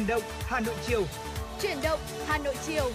[0.00, 1.04] Chuyển động Hà Nội chiều.
[1.62, 2.90] Chuyển động Hà Nội chiều.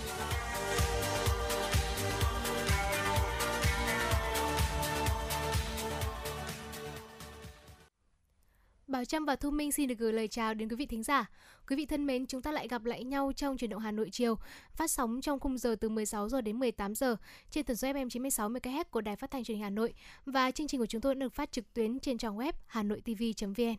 [8.87, 11.29] Bảo Trâm và Thu Minh xin được gửi lời chào đến quý vị thính giả.
[11.67, 14.10] Quý vị thân mến, chúng ta lại gặp lại nhau trong chuyển động Hà Nội
[14.12, 14.37] chiều,
[14.76, 17.16] phát sóng trong khung giờ từ 16 giờ đến 18 giờ
[17.52, 19.94] trên tần số FM 96 MHz của Đài Phát thanh Truyền hình Hà Nội
[20.26, 23.75] và chương trình của chúng tôi được phát trực tuyến trên trang web hanoitv.vn.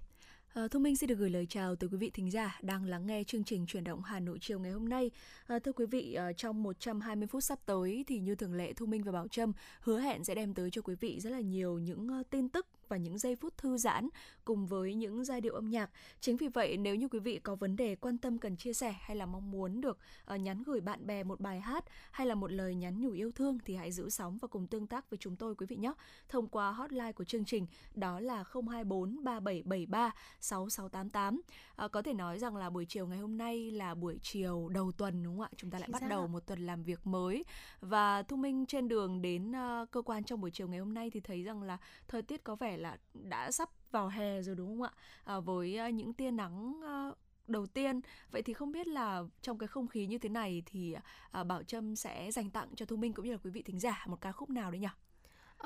[0.55, 3.06] À, Thu Minh xin được gửi lời chào tới quý vị thính giả đang lắng
[3.06, 5.10] nghe chương trình chuyển động Hà Nội chiều ngày hôm nay.
[5.46, 8.86] À, thưa quý vị, à, trong 120 phút sắp tới thì như thường lệ Thu
[8.86, 11.78] Minh và Bảo Trâm hứa hẹn sẽ đem tới cho quý vị rất là nhiều
[11.78, 14.08] những uh, tin tức và những giây phút thư giãn
[14.45, 15.90] cùng với những giai điệu âm nhạc.
[16.20, 18.94] Chính vì vậy nếu như quý vị có vấn đề quan tâm cần chia sẻ
[19.00, 19.98] hay là mong muốn được
[20.34, 23.32] uh, nhắn gửi bạn bè một bài hát hay là một lời nhắn nhủ yêu
[23.32, 25.92] thương thì hãy giữ sóng và cùng tương tác với chúng tôi quý vị nhé.
[26.28, 30.10] Thông qua hotline của chương trình đó là 024 3773
[30.41, 31.41] 6688.
[31.77, 34.92] À, có thể nói rằng là buổi chiều ngày hôm nay là buổi chiều đầu
[34.92, 35.50] tuần đúng không ạ?
[35.56, 37.44] Chúng ta lại Chính bắt đầu một tuần làm việc mới
[37.80, 41.11] và Thu Minh trên đường đến uh, cơ quan trong buổi chiều ngày hôm nay
[41.11, 44.69] thì thấy rằng là thời tiết có vẻ là đã sắp vào hè rồi đúng
[44.69, 44.92] không ạ?
[45.24, 47.10] À, với à, những tia nắng à,
[47.46, 50.96] đầu tiên vậy thì không biết là trong cái không khí như thế này thì
[51.30, 53.80] à, Bảo Trâm sẽ dành tặng cho Thu Minh cũng như là quý vị thính
[53.80, 54.88] giả một ca khúc nào đấy nhỉ?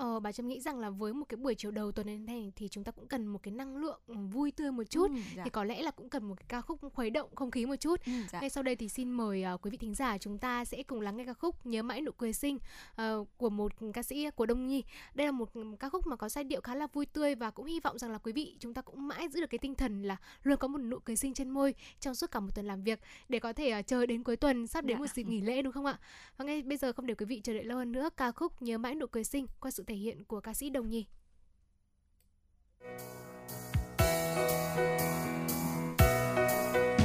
[0.00, 2.52] Ờ, bà Trâm nghĩ rằng là với một cái buổi chiều đầu tuần thế này
[2.56, 5.16] thì chúng ta cũng cần một cái năng lượng ừ, vui tươi một chút Ừ,
[5.36, 5.42] dạ.
[5.44, 7.76] thì có lẽ là cũng cần một cái ca khúc khuấy động không khí một
[7.76, 8.00] chút.
[8.06, 8.40] Ừ, dạ.
[8.40, 11.00] Ngay sau đây thì xin mời uh, quý vị thính giả chúng ta sẽ cùng
[11.00, 12.58] lắng nghe ca khúc Nhớ mãi nụ cười xinh
[13.02, 14.84] uh, của một ca sĩ của Đông Nhi.
[15.14, 15.48] Đây là một
[15.80, 18.10] ca khúc mà có giai điệu khá là vui tươi và cũng hy vọng rằng
[18.10, 20.68] là quý vị chúng ta cũng mãi giữ được cái tinh thần là luôn có
[20.68, 23.52] một nụ cười xinh trên môi trong suốt cả một tuần làm việc để có
[23.52, 25.00] thể uh, chờ đến cuối tuần sắp đến Dạ.
[25.00, 25.98] một dịp nghỉ lễ đúng không ạ?
[26.36, 28.62] Và ngay bây giờ không để quý vị chờ đợi lâu hơn nữa ca khúc
[28.62, 31.06] Nhớ mãi nụ cười xinh qua sự thể hiện của ca sĩ Đồng Nhi.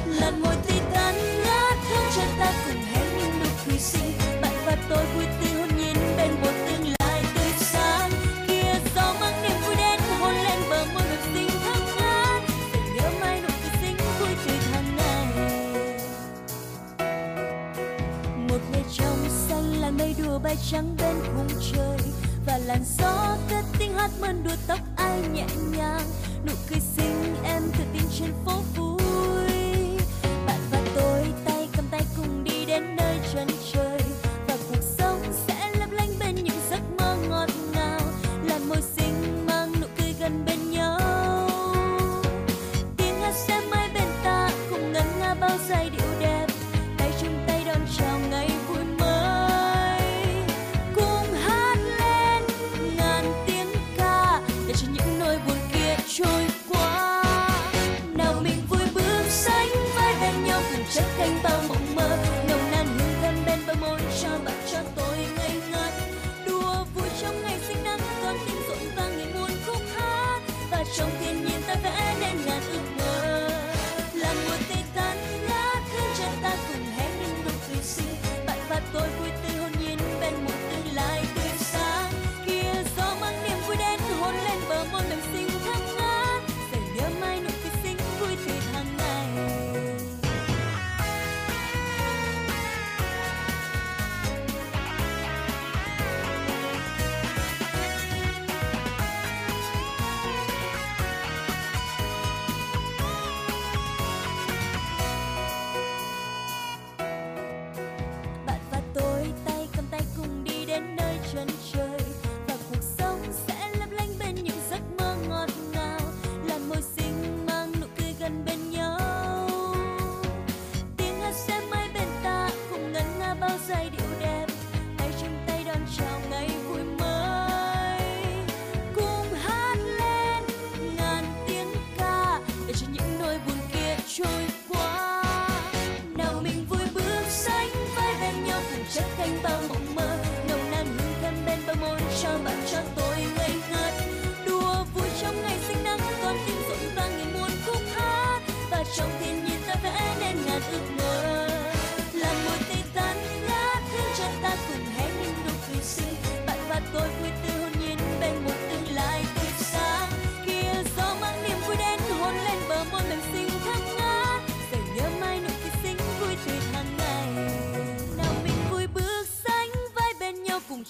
[0.06, 1.14] làn môi tươi tan
[1.44, 5.52] ngát hương chân ta cùng hé những nụ cười xinh bạn và tôi vui tươi
[5.58, 8.10] hôn nhiên bên một tương lai tươi sáng.
[8.48, 12.42] Kia gió mang niềm vui đến hôn lên bờ môi ngập xinh thơm ngát.
[12.72, 15.26] Để nhớ mãi nụ cười xinh vui tươi tháng ngày.
[18.48, 21.85] Một ngày trong xanh là mây đùa bay trắng bên khung trời
[22.66, 25.46] làn gió cất tiếng hát mơn đùa tóc ai nhẹ
[25.76, 26.02] nhàng.
[26.46, 28.95] Nụ cười xinh em tự tin trên phố vui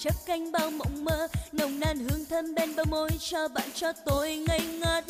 [0.06, 3.68] nhau canh cánh bao mộng mơ nồng nàn hương thơm bên bờ môi cho bạn,
[3.74, 5.04] cho tôi ngây ngất.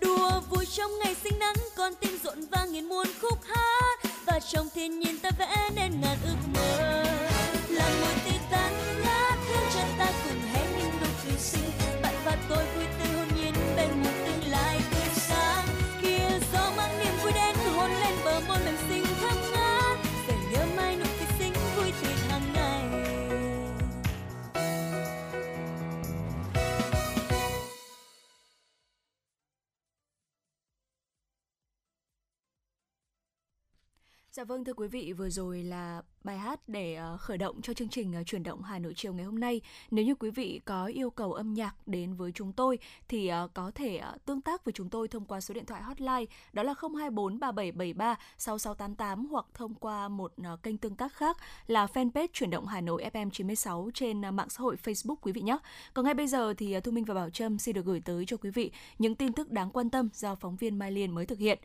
[0.00, 4.00] Đùa vui trong ngày sinh nắng, con tim rộn vang nghìn muôn khúc hát.
[4.26, 5.81] Và trong thiên nhiên ta vẽ nên
[34.62, 37.88] vâng thưa quý vị, vừa rồi là bài hát để ờ, khởi động cho chương
[37.88, 39.60] trình ờ, chuyển động Hà Nội chiều ngày hôm nay.
[39.90, 42.78] Nếu như quý vị có yêu cầu âm nhạc đến với chúng tôi
[43.08, 46.24] thì ờ, có thể tương tác với chúng tôi thông qua số điện thoại hotline
[46.52, 50.32] đó là 024 3773 6688 hoặc thông qua một
[50.62, 51.36] kênh tương tác khác
[51.66, 55.40] là fanpage chuyển động Hà Nội FM 96 trên mạng xã hội Facebook quý vị
[55.40, 55.58] nhé.
[55.94, 58.36] Còn ngay bây giờ thì Thu Minh và Bảo Trâm xin được gửi tới cho
[58.36, 61.38] quý vị những tin tức đáng quan tâm do phóng viên Mai Liên mới thực
[61.38, 61.58] hiện.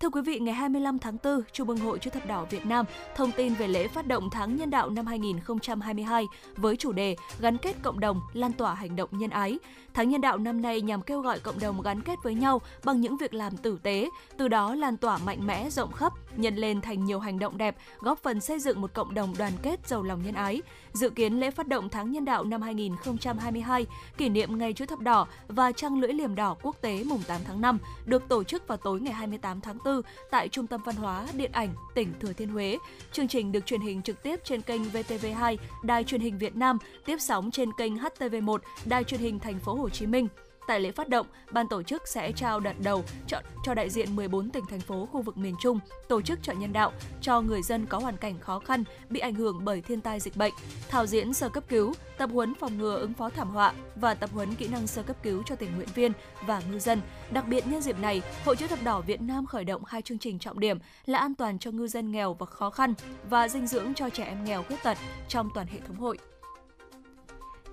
[0.00, 2.84] Thưa quý vị, ngày 25 tháng 4, Trung ương Hội Chữ thập đỏ Việt Nam
[3.16, 6.24] thông tin về lễ phát động tháng nhân đạo năm 2022
[6.56, 9.58] với chủ đề gắn kết cộng đồng, lan tỏa hành động nhân ái.
[9.98, 13.00] Tháng nhân đạo năm nay nhằm kêu gọi cộng đồng gắn kết với nhau bằng
[13.00, 16.80] những việc làm tử tế, từ đó lan tỏa mạnh mẽ rộng khắp, nhân lên
[16.80, 20.02] thành nhiều hành động đẹp, góp phần xây dựng một cộng đồng đoàn kết giàu
[20.02, 20.62] lòng nhân ái.
[20.92, 23.86] Dự kiến lễ phát động tháng nhân đạo năm 2022,
[24.16, 27.40] kỷ niệm Ngày Chữ thập đỏ và Trăng lưỡi liềm đỏ quốc tế mùng 8
[27.44, 30.96] tháng 5 được tổ chức vào tối ngày 28 tháng 4 tại Trung tâm Văn
[30.96, 32.78] hóa Điện ảnh tỉnh Thừa Thiên Huế.
[33.12, 36.78] Chương trình được truyền hình trực tiếp trên kênh VTV2, Đài truyền hình Việt Nam,
[37.04, 40.28] tiếp sóng trên kênh HTV1, Đài truyền hình Thành phố Hồ Chí Minh.
[40.68, 44.16] Tại lễ phát động, ban tổ chức sẽ trao đợt đầu chọn cho đại diện
[44.16, 47.62] 14 tỉnh thành phố khu vực miền Trung tổ chức chợ nhân đạo cho người
[47.62, 50.54] dân có hoàn cảnh khó khăn bị ảnh hưởng bởi thiên tai dịch bệnh,
[50.88, 54.30] thảo diễn sơ cấp cứu, tập huấn phòng ngừa ứng phó thảm họa và tập
[54.32, 56.12] huấn kỹ năng sơ cấp cứu cho tình nguyện viên
[56.46, 57.00] và ngư dân.
[57.30, 60.18] Đặc biệt nhân dịp này, Hội chữ thập đỏ Việt Nam khởi động hai chương
[60.18, 62.94] trình trọng điểm là an toàn cho ngư dân nghèo và khó khăn
[63.30, 64.98] và dinh dưỡng cho trẻ em nghèo khuyết tật
[65.28, 66.18] trong toàn hệ thống hội.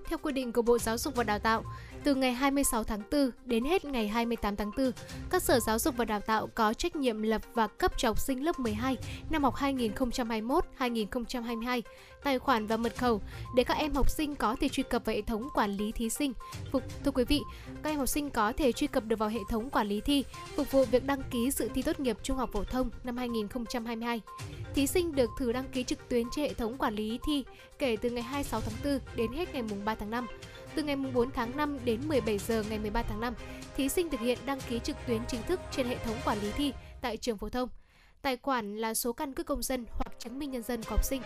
[0.08, 1.64] Theo quy định của Bộ Giáo dục và Đào tạo,
[2.06, 4.92] từ ngày 26 tháng 4 đến hết ngày 28 tháng 4,
[5.30, 8.20] các sở giáo dục và đào tạo có trách nhiệm lập và cấp cho học
[8.20, 8.98] sinh lớp 12
[9.30, 11.82] năm học 2021-2022
[12.24, 13.22] tài khoản và mật khẩu
[13.56, 16.10] để các em học sinh có thể truy cập vào hệ thống quản lý thí
[16.10, 16.34] sinh.
[16.72, 17.42] Phục thưa quý vị,
[17.84, 20.24] các em học sinh có thể truy cập được vào hệ thống quản lý thi
[20.56, 24.22] phục vụ việc đăng ký dự thi tốt nghiệp trung học phổ thông năm 2022.
[24.76, 27.44] Thí sinh được thử đăng ký trực tuyến trên hệ thống quản lý thi
[27.80, 30.28] kể từ ngày 26 tháng 4 đến hết ngày 3 tháng 5.
[30.76, 33.34] Từ ngày 4 tháng 5 đến 17 giờ ngày 13 tháng 5,
[33.76, 36.52] thí sinh thực hiện đăng ký trực tuyến chính thức trên hệ thống quản lý
[36.52, 37.70] thi tại trường phổ thông.
[38.22, 41.04] Tài khoản là số căn cước công dân hoặc chứng minh nhân dân của học
[41.04, 41.22] sinh.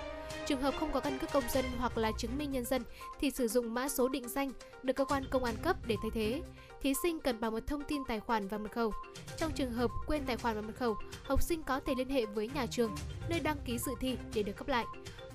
[0.46, 2.84] Trường hợp không có căn cước công dân hoặc là chứng minh nhân dân
[3.19, 4.51] thì sử dụng mã số định danh
[4.84, 6.42] được cơ quan công an cấp để thay thế.
[6.81, 8.94] Thí sinh cần bảo mật thông tin tài khoản và mật khẩu.
[9.38, 12.25] Trong trường hợp quên tài khoản và mật khẩu, học sinh có thể liên hệ
[12.25, 12.95] với nhà trường,
[13.30, 14.86] nơi đăng ký dự thi để được cấp lại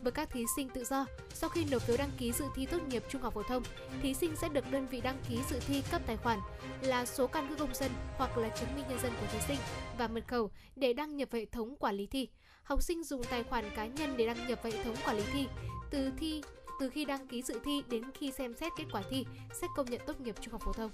[0.05, 1.07] với các thí sinh tự do.
[1.35, 3.63] Sau khi nộp phiếu đăng ký dự thi tốt nghiệp trung học phổ thông,
[4.03, 6.39] thí sinh sẽ được đơn vị đăng ký dự thi cấp tài khoản
[6.81, 9.59] là số căn cước công dân hoặc là chứng minh nhân dân của thí sinh
[9.99, 12.29] và mật khẩu để đăng nhập vào hệ thống quản lý thi.
[12.63, 15.25] Học sinh dùng tài khoản cá nhân để đăng nhập vào hệ thống quản lý
[15.33, 15.47] thi.
[15.91, 16.43] Từ thi
[16.81, 19.27] từ khi đăng ký dự thi đến khi xem xét kết quả thi,
[19.61, 20.91] xét công nhận tốt nghiệp trung học phổ thông.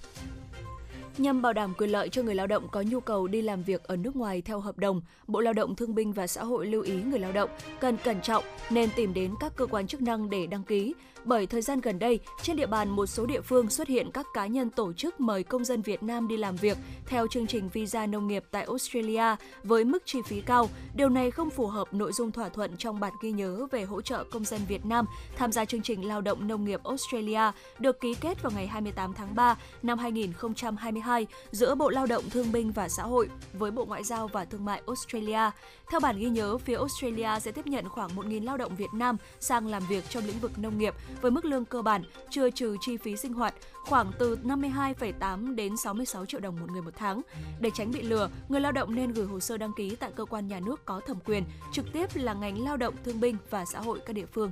[1.19, 3.85] Nhằm bảo đảm quyền lợi cho người lao động có nhu cầu đi làm việc
[3.85, 6.83] ở nước ngoài theo hợp đồng, Bộ Lao động Thương binh và Xã hội lưu
[6.83, 10.31] ý người lao động cần cẩn trọng nên tìm đến các cơ quan chức năng
[10.31, 10.95] để đăng ký.
[11.25, 14.27] Bởi thời gian gần đây, trên địa bàn một số địa phương xuất hiện các
[14.35, 17.69] cá nhân tổ chức mời công dân Việt Nam đi làm việc theo chương trình
[17.69, 20.69] visa nông nghiệp tại Australia với mức chi phí cao.
[20.95, 24.03] Điều này không phù hợp nội dung thỏa thuận trong bản ghi nhớ về hỗ
[24.03, 28.01] trợ công dân Việt Nam tham gia chương trình lao động nông nghiệp Australia được
[28.01, 32.73] ký kết vào ngày 28 tháng 3 năm 2022 giữa Bộ Lao động Thương binh
[32.73, 35.51] và Xã hội với Bộ Ngoại giao và Thương mại Australia.
[35.91, 39.17] Theo bản ghi nhớ, phía Australia sẽ tiếp nhận khoảng 1.000 lao động Việt Nam
[39.41, 42.77] sang làm việc trong lĩnh vực nông nghiệp với mức lương cơ bản chưa trừ
[42.81, 43.55] chi phí sinh hoạt
[43.85, 47.21] khoảng từ 52,8 đến 66 triệu đồng một người một tháng.
[47.61, 50.25] Để tránh bị lừa, người lao động nên gửi hồ sơ đăng ký tại cơ
[50.25, 53.65] quan nhà nước có thẩm quyền, trực tiếp là ngành lao động thương binh và
[53.65, 54.51] xã hội các địa phương.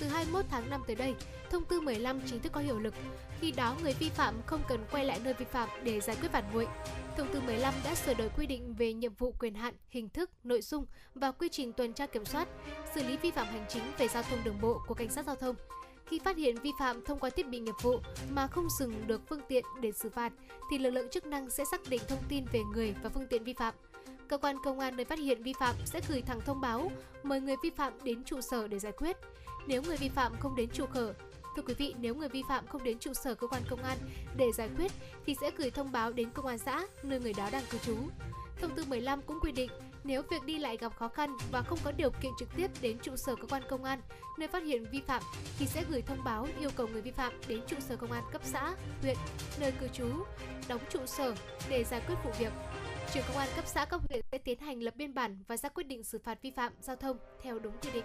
[0.00, 1.14] Từ 21 tháng 5 tới đây,
[1.50, 2.94] thông tư 15 chính thức có hiệu lực.
[3.40, 6.28] Khi đó, người vi phạm không cần quay lại nơi vi phạm để giải quyết
[6.32, 6.66] phản nguội.
[7.16, 10.30] Thông tư 15 đã sửa đổi quy định về nhiệm vụ quyền hạn, hình thức,
[10.44, 12.48] nội dung và quy trình tuần tra kiểm soát,
[12.94, 15.34] xử lý vi phạm hành chính về giao thông đường bộ của cảnh sát giao
[15.36, 15.56] thông.
[16.06, 19.20] Khi phát hiện vi phạm thông qua thiết bị nghiệp vụ mà không dừng được
[19.28, 20.32] phương tiện để xử phạt,
[20.70, 23.44] thì lực lượng chức năng sẽ xác định thông tin về người và phương tiện
[23.44, 23.74] vi phạm.
[24.28, 26.90] Cơ quan công an nơi phát hiện vi phạm sẽ gửi thẳng thông báo,
[27.22, 29.16] mời người vi phạm đến trụ sở để giải quyết.
[29.66, 31.14] Nếu người vi phạm không đến trụ sở,
[31.58, 33.98] Thưa quý vị, nếu người vi phạm không đến trụ sở cơ quan công an
[34.36, 34.92] để giải quyết
[35.26, 37.96] thì sẽ gửi thông báo đến công an xã nơi người đó đang cư trú.
[38.60, 39.70] Thông tư 15 cũng quy định
[40.04, 42.98] nếu việc đi lại gặp khó khăn và không có điều kiện trực tiếp đến
[43.02, 44.00] trụ sở cơ quan công an
[44.38, 45.22] nơi phát hiện vi phạm
[45.58, 48.24] thì sẽ gửi thông báo yêu cầu người vi phạm đến trụ sở công an
[48.32, 49.16] cấp xã, huyện,
[49.60, 50.08] nơi cư trú,
[50.68, 51.34] đóng trụ sở
[51.68, 52.52] để giải quyết vụ việc.
[53.14, 55.68] Trưởng công an cấp xã cấp huyện sẽ tiến hành lập biên bản và ra
[55.68, 58.04] quyết định xử phạt vi phạm giao thông theo đúng quy định.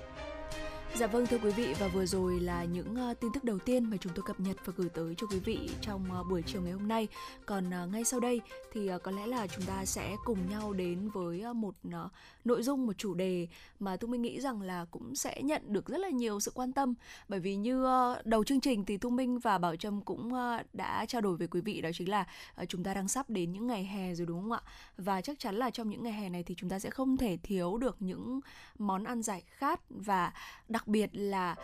[0.95, 3.89] Dạ vâng thưa quý vị và vừa rồi là những uh, tin tức đầu tiên
[3.89, 6.61] mà chúng tôi cập nhật và gửi tới cho quý vị trong uh, buổi chiều
[6.61, 7.07] ngày hôm nay.
[7.45, 8.41] Còn uh, ngay sau đây
[8.73, 12.11] thì uh, có lẽ là chúng ta sẽ cùng nhau đến với uh, một uh,
[12.45, 13.47] nội dung, một chủ đề
[13.79, 16.71] mà thu minh nghĩ rằng là cũng sẽ nhận được rất là nhiều sự quan
[16.71, 16.93] tâm
[17.27, 20.63] bởi vì như ờ, đầu chương trình thì Thu Minh và Bảo Trâm cũng ờ,
[20.73, 23.51] đã trao đổi với quý vị, đó chính là ờ, chúng ta đang sắp đến
[23.51, 24.61] những ngày hè rồi, đúng không ạ?
[24.97, 27.37] Và chắc chắn là trong những ngày hè này thì chúng ta sẽ không thể
[27.43, 28.39] thiếu được những
[28.79, 30.33] món ăn giải khát và
[30.69, 31.55] đặc biệt là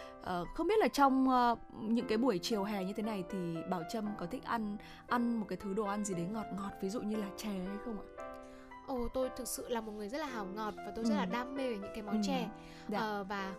[0.55, 1.27] không biết là trong
[1.81, 3.37] những cái buổi chiều hè như thế này thì
[3.69, 6.71] Bảo Trâm có thích ăn ăn một cái thứ đồ ăn gì đấy ngọt ngọt,
[6.81, 8.05] ví dụ như là chè hay không ạ?
[8.89, 11.23] Ồ, tôi thực sự là một người rất là hào ngọt và tôi rất là
[11.23, 11.29] Ừ.
[11.31, 12.21] đam mê về những cái món Ừ.
[12.27, 12.47] chè.
[12.89, 12.99] Dạ.
[12.99, 13.53] Ờ, và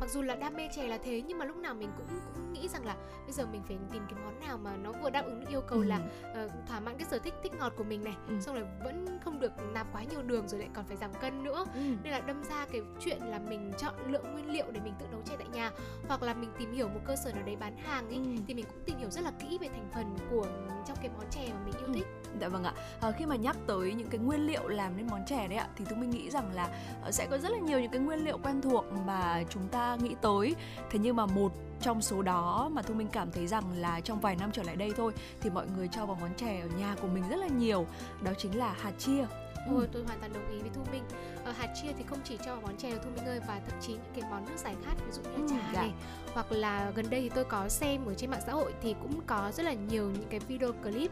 [0.00, 2.52] mặc dù là đam mê chè là thế nhưng mà lúc nào mình cũng cũng
[2.52, 5.24] nghĩ rằng là bây giờ mình phải tìm cái món nào mà nó vừa đáp
[5.24, 5.84] ứng được yêu cầu Ừ.
[5.84, 6.00] là
[6.34, 8.40] ờ, thỏa mãn cái sở thích thích ngọt của mình này, Ừ.
[8.40, 11.44] xong rồi vẫn không được nạp quá nhiều đường rồi lại còn phải giảm cân
[11.44, 11.64] nữa.
[11.74, 11.80] Ừ.
[12.02, 15.06] Nên là đâm ra cái chuyện là mình chọn lượng nguyên liệu để mình tự
[15.10, 15.70] nấu chè tại nhà
[16.08, 18.42] hoặc là mình tìm hiểu một cơ sở nào đấy bán hàng ấy Ừ.
[18.46, 20.46] thì mình cũng tìm hiểu rất là kỹ về thành phần của
[20.86, 21.92] trong cái món chè mà mình yêu Ừ.
[21.94, 22.06] thích.
[22.40, 22.72] Dạ vâng ạ.
[23.00, 25.68] À, khi mà nhắc tới những cái nguyên liệu làm nên món chè đấy ạ
[25.76, 26.68] thì tôi mới nghĩ rằng là
[27.02, 29.87] ờ, sẽ có rất là nhiều những cái nguyên liệu quen thuộc mà chúng ta
[29.96, 30.54] nghĩ tới.
[30.90, 34.20] Thế nhưng mà một trong số đó mà Thu Minh cảm thấy rằng là trong
[34.20, 36.96] vài năm trở lại đây thôi thì mọi người cho vào món chè ở nhà
[37.02, 37.86] của mình rất là nhiều
[38.22, 39.26] đó chính là hạt chia.
[39.66, 39.74] Ừ.
[39.74, 41.02] Ôi, tôi hoàn toàn đồng ý với Thu Minh.
[41.44, 43.80] Ờ, hạt chia thì không chỉ cho món chè đâu Thu Minh ơi và thậm
[43.80, 45.80] chí những cái món nước giải khát ví dụ như Ừ, là trà dạ.
[45.82, 45.92] này
[46.34, 49.20] hoặc là gần đây thì tôi có xem ở trên mạng xã hội thì cũng
[49.26, 51.10] có rất là nhiều những cái video clip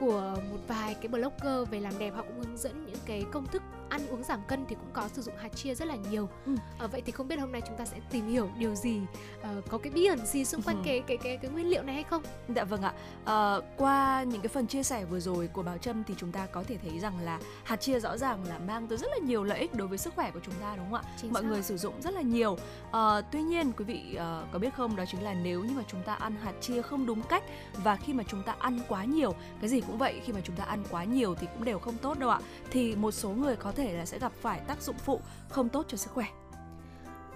[0.00, 3.46] của một vài cái blogger về làm đẹp họ cũng hướng dẫn những cái công
[3.46, 6.28] thức ăn uống giảm cân thì cũng có sử dụng hạt chia rất là nhiều.
[6.46, 6.52] Ừ.
[6.78, 9.00] Ờ, vậy thì không biết hôm nay chúng ta sẽ tìm hiểu điều gì
[9.42, 10.82] ờ, có cái bí ẩn gì xung quanh Ừ.
[10.84, 12.22] cái cái cái cái nguyên liệu này hay không?
[12.56, 12.92] Dạ vâng ạ.
[13.24, 16.46] Ờ, qua những cái phần chia sẻ vừa rồi của Bảo Trâm thì chúng ta
[16.46, 19.44] có thể thấy rằng là hạt chia rõ ràng là mang tới rất là nhiều
[19.44, 21.10] lợi ích đối với sức khỏe của chúng ta đúng không ạ?
[21.20, 21.48] Chính mọi xác.
[21.48, 22.58] người sử dụng rất là nhiều
[22.90, 25.82] Ờ, tuy nhiên quý vị ờ, có biết không đó chính là nếu như mà
[25.88, 27.42] chúng ta ăn hạt chia không đúng cách
[27.84, 30.56] và khi mà chúng ta ăn quá nhiều cái gì cũng vậy khi mà chúng
[30.56, 32.40] ta ăn quá nhiều thì cũng đều không tốt đâu ạ
[32.70, 35.86] thì một số người có thể là sẽ gặp phải tác dụng phụ không tốt
[35.88, 36.26] cho sức khỏe.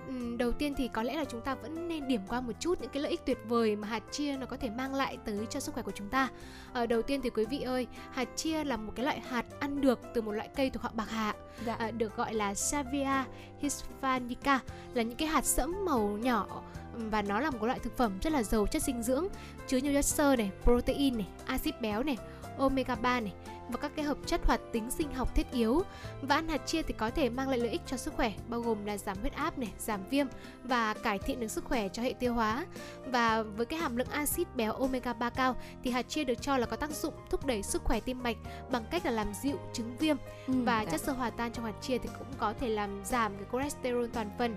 [0.06, 2.80] Ừm, đầu tiên thì có lẽ là chúng ta vẫn nên điểm qua một chút
[2.80, 5.46] những cái lợi ích tuyệt vời mà hạt chia nó có thể mang lại tới
[5.50, 6.28] cho sức khỏe của chúng ta.
[6.72, 9.80] Ờ, đầu tiên thì quý vị ơi, hạt chia là một cái loại hạt ăn
[9.80, 11.34] được từ một loại cây thuộc họ bạc hà,
[11.66, 11.74] dạ.
[11.74, 13.24] À, được gọi là Savia
[13.60, 14.60] hispanica,
[14.94, 16.62] là những cái hạt sẫm màu nhỏ
[16.94, 19.26] và nó là một cái loại thực phẩm rất là giàu chất dinh dưỡng,
[19.66, 22.16] chứa nhiều chất xơ này, protein này, axit béo này,
[22.58, 23.32] omega 3 này
[23.68, 25.82] và các cái hợp chất hoạt tính sinh học thiết yếu
[26.22, 28.60] và ăn hạt chia thì có thể mang lại lợi ích cho sức khỏe bao
[28.60, 30.26] gồm là giảm huyết áp này, giảm viêm
[30.64, 32.66] và cải thiện được sức khỏe cho hệ tiêu hóa.
[33.06, 36.56] Và với cái hàm lượng axit béo omega 3 cao thì hạt chia được cho
[36.56, 38.36] là có tác dụng thúc đẩy sức khỏe tim mạch
[38.70, 40.16] bằng cách là làm dịu chứng viêm
[40.46, 40.90] Ừ, và dạ.
[40.90, 44.06] chất xơ hòa tan trong hạt chia thì cũng có thể làm giảm cái cholesterol
[44.12, 44.56] toàn phần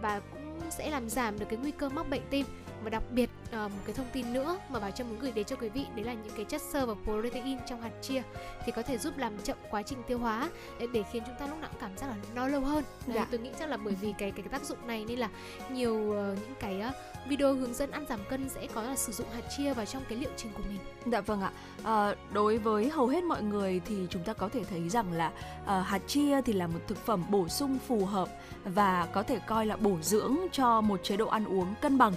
[0.00, 2.46] và cũng sẽ làm giảm được cái nguy cơ mắc bệnh tim
[2.84, 5.44] và đặc biệt ờ, một cái thông tin nữa mà bảo trâm muốn gửi đến
[5.44, 8.22] cho quý vị đấy là những cái chất xơ và protein trong hạt chia
[8.66, 11.46] thì có thể giúp làm chậm quá trình tiêu hóa để, để khiến chúng ta
[11.46, 13.26] lúc nào cũng cảm giác là no lâu hơn đấy, Dạ.
[13.30, 15.28] tôi nghĩ chắc là bởi vì cái cái tác dụng này nên là
[15.72, 16.90] nhiều ờ, những cái ờ,
[17.28, 20.02] video hướng dẫn ăn giảm cân sẽ có là sử dụng hạt chia vào trong
[20.08, 20.78] cái liệu trình của mình
[21.12, 21.52] Dạ vâng ạ.
[21.82, 25.32] Ờ, đối với hầu hết mọi người thì chúng ta có thể thấy rằng là
[25.66, 28.28] ờ, hạt chia thì là một thực phẩm bổ sung phù hợp
[28.64, 32.12] và có thể coi là bổ dưỡng cho một chế độ ăn uống cân bằng.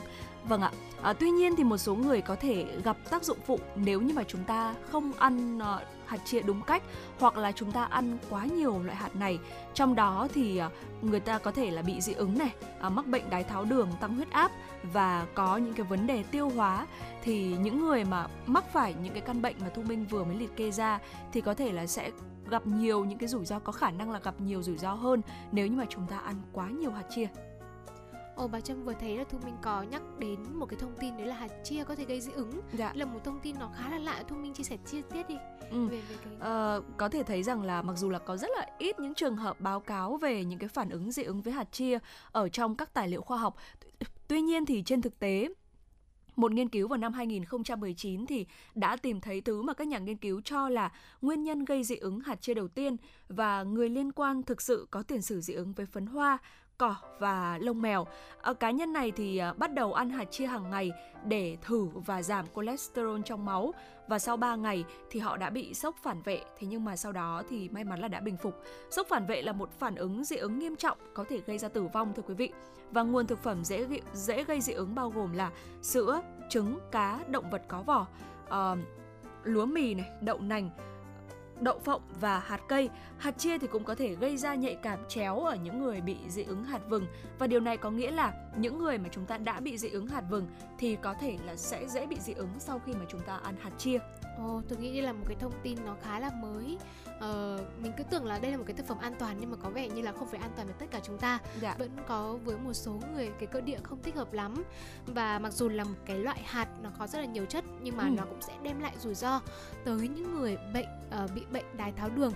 [0.48, 0.72] Vâng ạ.
[1.02, 4.14] À, tuy nhiên thì một số người có thể gặp tác dụng phụ nếu như
[4.14, 6.84] mà chúng ta không ăn à, hạt chia đúng cách
[7.20, 9.40] hoặc là chúng ta ăn quá nhiều loại hạt này.
[9.74, 10.70] Trong đó thì à,
[11.02, 12.52] người ta có thể là bị dị ứng này,
[12.82, 14.52] à, mắc bệnh đái tháo đường, tăng huyết áp
[14.94, 16.88] và có những cái vấn đề tiêu hóa
[17.24, 20.36] thì những người mà mắc phải những cái căn bệnh mà Thu Minh vừa mới
[20.36, 21.00] liệt kê ra
[21.34, 22.12] thì có thể là sẽ
[22.50, 25.22] gặp nhiều những cái rủi ro có khả năng là gặp nhiều rủi ro hơn
[25.52, 27.28] nếu như mà chúng ta ăn quá nhiều hạt chia.
[28.38, 31.18] Ồ bà Trâm vừa thấy là Thu Minh có nhắc đến một cái thông tin
[31.18, 32.92] đấy là hạt chia có thể gây dị ứng Dạ.
[32.96, 35.36] là một thông tin nó khá là lạ Thu Minh chia sẻ chi tiết đi
[35.72, 35.86] Ừ.
[35.88, 38.68] về về cái Ờ, có thể thấy rằng là mặc dù là có rất là
[38.80, 41.72] ít những trường hợp báo cáo về những cái phản ứng dị ứng với hạt
[41.72, 42.00] chia
[42.32, 43.56] ở trong các tài liệu khoa học.
[44.28, 45.48] Tuy nhiên thì trên thực tế
[46.36, 50.18] một nghiên cứu vào năm 2019 thì đã tìm thấy thứ mà các nhà nghiên
[50.18, 50.92] cứu cho là
[51.22, 54.88] nguyên nhân gây dị ứng hạt chia đầu tiên và người liên quan thực sự
[54.92, 56.38] có tiền sử dị ứng với phấn hoa,
[56.78, 58.08] cỏ và lông mèo.
[58.42, 60.92] À, cá nhân này thì à, bắt đầu ăn hạt chia hàng ngày
[61.26, 63.74] để thử và giảm cholesterol trong máu
[64.08, 67.12] và sau 3 ngày thì họ đã bị sốc phản vệ thế nhưng mà sau
[67.12, 68.54] đó thì may mắn là đã bình phục.
[68.92, 71.70] Sốc phản vệ là một phản ứng dị ứng nghiêm trọng có thể gây ra
[71.70, 72.52] tử vong thưa quý vị.
[72.92, 77.20] Và nguồn thực phẩm dễ dễ gây dị ứng bao gồm là sữa, trứng, cá,
[77.28, 78.08] động vật có vỏ,
[78.48, 78.78] uh,
[79.44, 80.70] lúa mì này, đậu nành,
[81.62, 82.90] đậu phộng và hạt cây.
[83.18, 86.18] Hạt chia thì cũng có thể gây ra nhạy cảm chéo ở những người bị
[86.30, 87.06] dị ứng hạt vừng
[87.40, 90.08] và điều này có nghĩa là những người mà chúng ta đã bị dị ứng
[90.08, 90.48] hạt vừng
[90.78, 93.56] thì có thể là sẽ dễ bị dị ứng sau khi mà chúng ta ăn
[93.62, 94.00] hạt chia.
[94.38, 96.78] Ồ, tôi nghĩ đây là một cái thông tin nó khá là mới.
[97.18, 99.58] Uh, mình cứ tưởng là đây là một cái thực phẩm an toàn nhưng mà
[99.64, 101.40] có vẻ như là không phải an toàn với tất cả chúng ta.
[101.62, 101.76] Dạ.
[101.80, 104.64] vẫn có với một số người cái cơ địa không thích hợp lắm.
[105.06, 107.98] Và mặc dù là một cái loại hạt nó có rất là nhiều chất nhưng
[107.98, 108.10] mà ừ.
[108.18, 109.42] nó cũng sẽ đem lại rủi ro
[109.86, 110.88] tới những người bệnh
[111.24, 112.34] uh, bị bệnh đái tháo đường.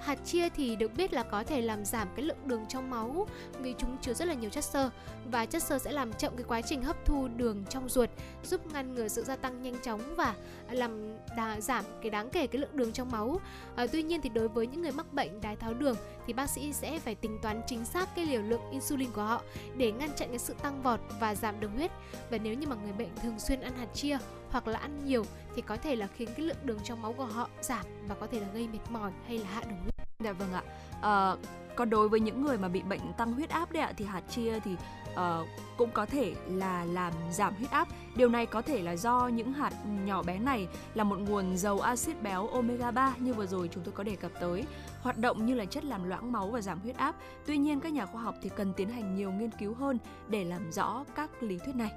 [0.00, 3.26] Hạt chia thì được biết là có thể làm giảm cái lượng đường trong máu
[3.60, 4.90] vì chúng chứa rất là nhiều chất xơ.
[5.30, 8.10] Và chất xơ sẽ làm chậm cái quá trình hấp thu đường trong ruột,
[8.44, 10.34] giúp ngăn ngừa sự gia tăng nhanh chóng và
[10.70, 13.40] làm đà, giảm cái đáng kể cái lượng đường trong máu.
[13.76, 15.96] À, tuy nhiên thì đối với những người mắc bệnh đái tháo đường
[16.26, 19.42] thì bác sĩ sẽ phải tính toán chính xác cái liều lượng insulin của họ
[19.76, 21.90] để ngăn chặn cái sự tăng vọt và giảm đường huyết.
[22.30, 24.18] Và nếu như mà người bệnh thường xuyên ăn hạt chia
[24.50, 25.24] hoặc là ăn nhiều
[25.56, 28.26] thì có thể là khiến cái lượng đường trong máu của họ giảm và có
[28.26, 29.94] thể là gây mệt mỏi hay là hạ đường huyết.
[30.18, 30.62] Dạ vâng ạ.
[31.02, 31.36] À,
[31.76, 34.22] còn đối với những người mà bị bệnh tăng huyết áp đấy ạ thì hạt
[34.30, 34.76] chia thì
[35.16, 37.88] uh, cũng có thể là làm giảm huyết áp.
[38.16, 39.72] Điều này có thể là do những hạt
[40.04, 43.84] nhỏ bé này là một nguồn dầu axit béo omega 3 như vừa rồi chúng
[43.84, 44.64] tôi có đề cập tới,
[45.00, 47.16] hoạt động như là chất làm loãng máu và giảm huyết áp.
[47.46, 50.44] Tuy nhiên các nhà khoa học thì cần tiến hành nhiều nghiên cứu hơn để
[50.44, 51.92] làm rõ các lý thuyết này.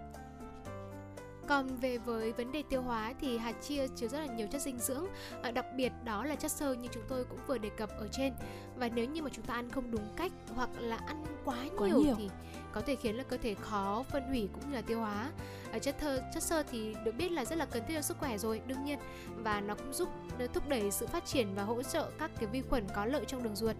[1.49, 4.61] Còn về với vấn đề tiêu hóa thì hạt chia chứa rất là nhiều chất
[4.61, 5.05] dinh dưỡng,
[5.41, 8.07] à, đặc biệt đó là chất xơ như chúng tôi cũng vừa đề cập ở
[8.11, 8.33] trên.
[8.77, 11.87] Và nếu như mà chúng ta ăn không đúng cách hoặc là ăn quá, quá
[11.87, 12.29] nhiều, nhiều thì
[12.71, 15.31] có thể khiến là cơ thể khó phân hủy cũng như là tiêu hóa.
[15.71, 18.17] À, chất thơ, chất xơ thì được biết là rất là cần thiết cho sức
[18.17, 18.99] khỏe rồi đương nhiên
[19.35, 20.09] và nó cũng giúp
[20.53, 23.43] thúc đẩy sự phát triển và hỗ trợ các cái vi khuẩn có lợi trong
[23.43, 23.75] đường ruột.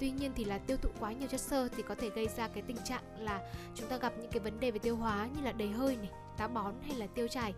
[0.00, 2.48] Tuy nhiên thì là tiêu thụ quá nhiều chất xơ thì có thể gây ra
[2.48, 3.40] cái tình trạng là
[3.74, 6.10] chúng ta gặp những cái vấn đề về tiêu hóa như là đầy hơi này,
[6.36, 7.54] táo bón hay là tiêu chảy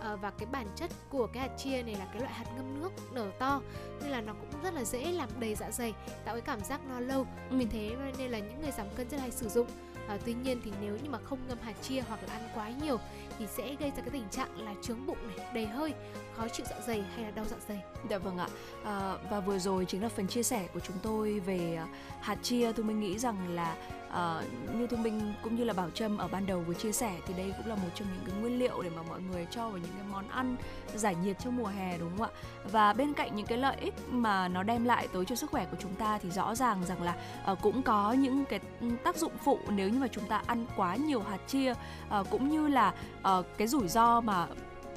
[0.00, 2.80] à, và cái bản chất của cái hạt chia này là cái loại hạt ngâm
[2.80, 3.60] nước nở to
[4.00, 6.80] nên là nó cũng rất là dễ làm đầy dạ dày tạo cái cảm giác
[6.88, 7.56] no lâu ừ.
[7.56, 9.66] vì thế nên là những người giảm cân rất hay sử dụng
[10.08, 12.70] à, tuy nhiên thì nếu như mà không ngâm hạt chia hoặc là ăn quá
[12.82, 12.98] nhiều
[13.38, 15.94] thì sẽ gây ra cái tình trạng là trướng bụng này đầy hơi
[16.38, 17.82] khó chịu dạ dày hay là đau dạ dày?
[18.10, 18.48] Dạ vâng ạ.
[18.84, 21.86] À, và vừa rồi chính là phần chia sẻ của chúng tôi về à,
[22.20, 22.72] hạt chia.
[22.72, 23.76] Tôi mình nghĩ rằng là
[24.10, 24.42] à,
[24.78, 27.34] như Thu minh cũng như là bảo trâm ở ban đầu vừa chia sẻ thì
[27.34, 29.78] đây cũng là một trong những cái nguyên liệu để mà mọi người cho vào
[29.78, 30.56] những cái món ăn
[30.94, 32.30] giải nhiệt trong mùa hè đúng không ạ?
[32.72, 35.66] Và bên cạnh những cái lợi ích mà nó đem lại tới cho sức khỏe
[35.70, 38.60] của chúng ta thì rõ ràng rằng là à, cũng có những cái
[39.04, 41.74] tác dụng phụ nếu như mà chúng ta ăn quá nhiều hạt chia
[42.10, 44.46] à, cũng như là à, cái rủi ro mà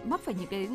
[0.04, 0.70] mắc phải những cái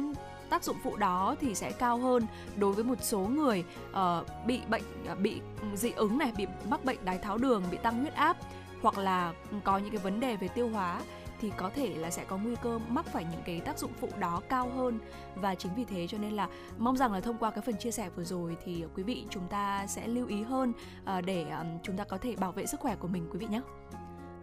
[0.51, 4.61] tác dụng phụ đó thì sẽ cao hơn đối với một số người uh, bị
[4.69, 4.83] bệnh
[5.13, 5.41] uh, bị
[5.75, 8.37] dị ứng này bị mắc bệnh đái tháo đường bị tăng huyết áp
[8.83, 9.33] hoặc là
[9.65, 11.03] có những cái vấn đề về tiêu hóa
[11.41, 14.09] thì có thể là sẽ có nguy cơ mắc phải những cái tác dụng phụ
[14.19, 14.99] đó cao hơn
[15.35, 17.91] và chính vì thế cho nên là mong rằng là thông qua cái phần chia
[17.91, 20.73] sẻ vừa rồi thì quý vị chúng ta sẽ lưu ý hơn
[21.05, 21.47] ờ, để
[21.83, 23.61] chúng ta có thể bảo vệ sức khỏe của mình quý vị nhé.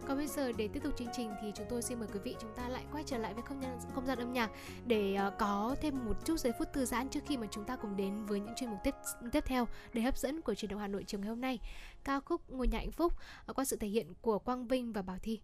[0.08, 2.36] Còn bây giờ để tiếp tục chương trình thì chúng tôi xin mời quý vị
[2.40, 4.50] chúng ta lại quay trở lại với không gian không gian âm nhạc
[4.86, 7.76] để ờ, có thêm một chút giây phút thư giãn trước khi mà chúng ta
[7.76, 8.94] cùng đến với những chuyên mục tiếp
[9.32, 11.58] tiếp theo để hấp dẫn của truyền động Hà Nội chiều ngày hôm nay.
[12.04, 13.12] Ca khúc Ngôi nhà hạnh phúc
[13.46, 15.40] ờ, qua sự thể hiện của Quang Vinh và Bảo Thi.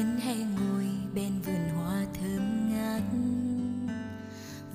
[0.00, 3.02] Vẫn hay ngồi bên vườn hoa thơm ngát.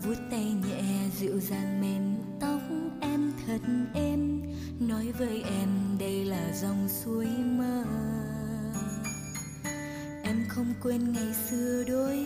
[0.03, 0.83] Vuốt tay nhẹ
[1.17, 2.61] dịu dàng mềm tóc
[3.01, 3.61] em thật
[3.93, 4.41] êm.
[4.79, 7.85] Nói với em đây là dòng suối mơ.
[10.23, 12.25] Em không quên ngày xưa đôi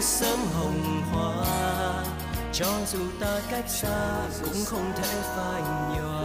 [0.00, 2.04] sớm hồng hoa.
[2.52, 6.24] Cho dù ta cách xa cũng không thể phai nhòa.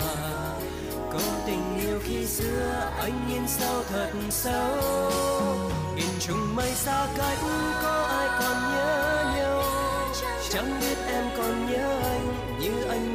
[1.11, 4.79] Câu tình yêu khi xưa anh nhìn sao thật sâu.
[5.95, 7.37] In trùng mây xa cách
[7.83, 9.63] có ai còn nhớ nhau?
[10.49, 13.14] Chẳng biết em còn nhớ anh như anh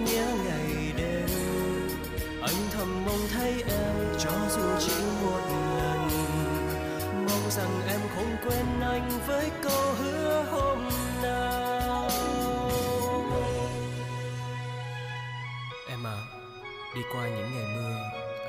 [16.95, 17.97] đi qua những ngày mưa,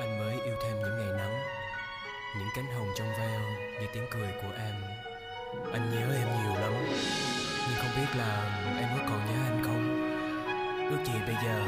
[0.00, 1.42] anh mới yêu thêm những ngày nắng.
[2.38, 3.40] Những cánh hồng trong veo
[3.80, 4.74] như tiếng cười của em.
[5.72, 6.72] Anh nhớ em nhiều lắm,
[7.68, 9.84] nhưng không biết là em có còn nhớ anh không?
[10.90, 11.64] Ước gì bây giờ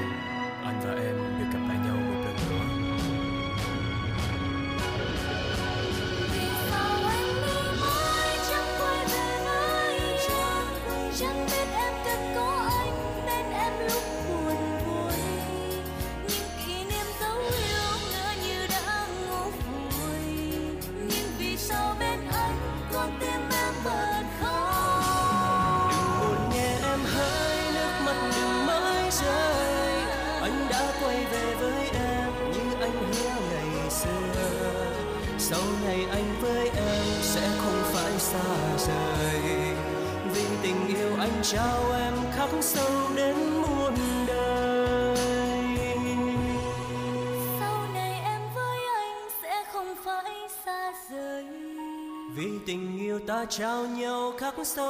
[0.64, 3.33] anh và em được gặp lại nhau một lần nữa.
[53.56, 54.84] Trao nhau khắc sâu.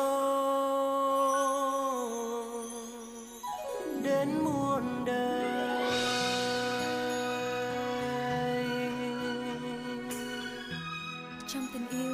[4.02, 5.90] Đến muôn đời.
[11.48, 12.13] Trong tình yêu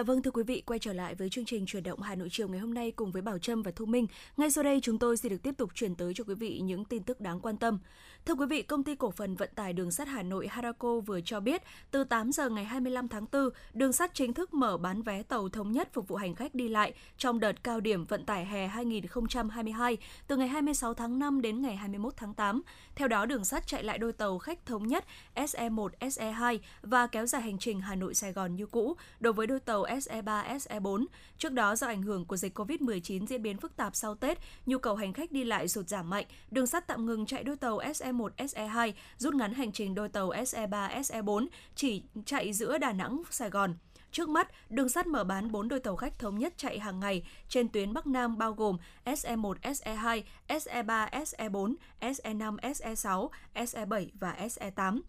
[0.00, 2.28] Dạ vâng thưa quý vị, quay trở lại với chương trình chuyển động Hà Nội
[2.30, 4.06] chiều ngày hôm nay cùng với Bảo Trâm và Thu Minh.
[4.36, 6.84] Ngay sau đây chúng tôi sẽ được tiếp tục chuyển tới cho quý vị những
[6.84, 7.78] tin tức đáng quan tâm.
[8.26, 11.20] Thưa quý vị, công ty cổ phần vận tải đường sắt Hà Nội Harako vừa
[11.20, 15.02] cho biết, từ 8 giờ ngày 25 tháng 4, đường sắt chính thức mở bán
[15.02, 18.24] vé tàu thống nhất phục vụ hành khách đi lại trong đợt cao điểm vận
[18.24, 22.62] tải hè 2022 từ ngày 26 tháng 5 đến ngày 21 tháng 8.
[22.94, 27.26] Theo đó, đường sắt chạy lại đôi tàu khách thống nhất SE1, SE2 và kéo
[27.26, 31.06] dài hành trình Hà Nội Sài Gòn như cũ đối với đôi tàu SE3, SE4.
[31.38, 34.78] Trước đó do ảnh hưởng của dịch Covid-19 diễn biến phức tạp sau Tết, nhu
[34.78, 37.78] cầu hành khách đi lại sụt giảm mạnh, đường sắt tạm ngừng chạy đôi tàu
[37.78, 43.22] SE1, SE2, rút ngắn hành trình đôi tàu SE3, SE4 chỉ chạy giữa Đà Nẵng,
[43.30, 43.74] Sài Gòn.
[44.12, 47.22] Trước mắt, đường sắt mở bán 4 đôi tàu khách thống nhất chạy hàng ngày
[47.48, 55.00] trên tuyến Bắc Nam bao gồm SE1, SE2, SE3, SE4, SE5, SE6, SE7 và SE8.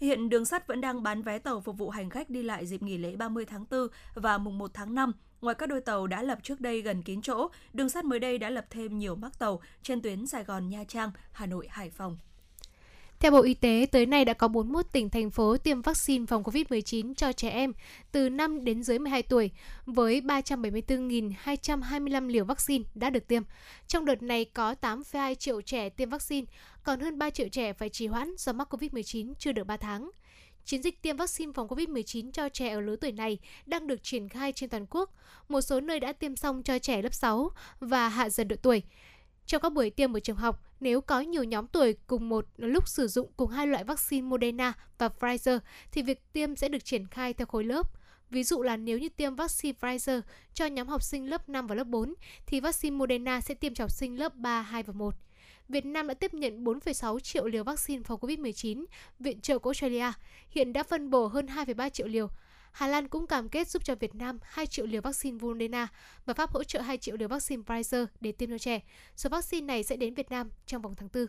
[0.00, 2.82] Hiện đường sắt vẫn đang bán vé tàu phục vụ hành khách đi lại dịp
[2.82, 5.12] nghỉ lễ 30 tháng 4 và mùng 1 tháng 5.
[5.40, 8.38] Ngoài các đôi tàu đã lập trước đây gần kín chỗ, đường sắt mới đây
[8.38, 11.90] đã lập thêm nhiều mắc tàu trên tuyến Sài Gòn Nha Trang, Hà Nội Hải
[11.90, 12.18] Phòng.
[13.20, 16.42] Theo Bộ Y tế, tới nay đã có 41 tỉnh, thành phố tiêm vaccine phòng
[16.42, 17.72] COVID-19 cho trẻ em
[18.12, 19.50] từ 5 đến dưới 12 tuổi,
[19.86, 23.42] với 374.225 liều vaccine đã được tiêm.
[23.86, 26.46] Trong đợt này có 8,2 triệu trẻ tiêm vaccine,
[26.82, 30.10] còn hơn 3 triệu trẻ phải trì hoãn do mắc COVID-19 chưa được 3 tháng.
[30.64, 34.28] Chiến dịch tiêm vaccine phòng COVID-19 cho trẻ ở lứa tuổi này đang được triển
[34.28, 35.14] khai trên toàn quốc.
[35.48, 38.82] Một số nơi đã tiêm xong cho trẻ lớp 6 và hạ dần độ tuổi.
[39.50, 42.88] Trong các buổi tiêm ở trường học, nếu có nhiều nhóm tuổi cùng một lúc
[42.88, 45.58] sử dụng cùng hai loại vaccine Moderna và Pfizer
[45.92, 47.90] thì việc tiêm sẽ được triển khai theo khối lớp.
[48.30, 50.20] Ví dụ là nếu như tiêm vaccine Pfizer
[50.54, 52.14] cho nhóm học sinh lớp 5 và lớp 4
[52.46, 55.14] thì vaccine Moderna sẽ tiêm cho học sinh lớp 3, 2 và 1.
[55.68, 58.84] Việt Nam đã tiếp nhận 4,6 triệu liều vaccine phòng COVID-19
[59.18, 60.12] viện trợ của Australia,
[60.50, 62.28] hiện đã phân bổ hơn 2,3 triệu liều.
[62.72, 65.88] Hà Lan cũng cam kết giúp cho Việt Nam 2 triệu liều vaccine Moderna
[66.24, 68.80] và Pháp hỗ trợ 2 triệu liều vaccine Pfizer để tiêm cho trẻ.
[69.16, 71.26] Số vaccine này sẽ đến Việt Nam trong vòng tháng 4.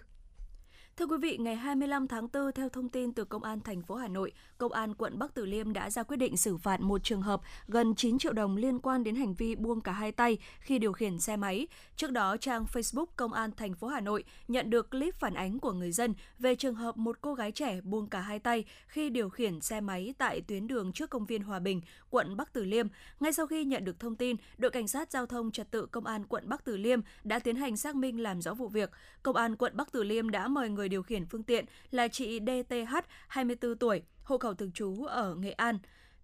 [0.98, 3.96] Thưa quý vị, ngày 25 tháng 4, theo thông tin từ Công an thành phố
[3.96, 7.04] Hà Nội, Công an quận Bắc Từ Liêm đã ra quyết định xử phạt một
[7.04, 10.38] trường hợp gần 9 triệu đồng liên quan đến hành vi buông cả hai tay
[10.60, 11.68] khi điều khiển xe máy.
[11.96, 15.60] Trước đó, trang Facebook Công an thành phố Hà Nội nhận được clip phản ánh
[15.60, 19.10] của người dân về trường hợp một cô gái trẻ buông cả hai tay khi
[19.10, 22.64] điều khiển xe máy tại tuyến đường trước công viên Hòa Bình, quận Bắc Từ
[22.64, 22.88] Liêm.
[23.20, 26.06] Ngay sau khi nhận được thông tin, đội cảnh sát giao thông trật tự Công
[26.06, 28.92] an quận Bắc Từ Liêm đã tiến hành xác minh làm rõ vụ việc.
[29.24, 32.40] Công an quận Bắc Từ Liêm đã mời người điều khiển phương tiện là chị
[32.40, 32.96] DTH,
[33.28, 35.80] 24 tuổi, hộ khẩu thường trú ở Nghệ An.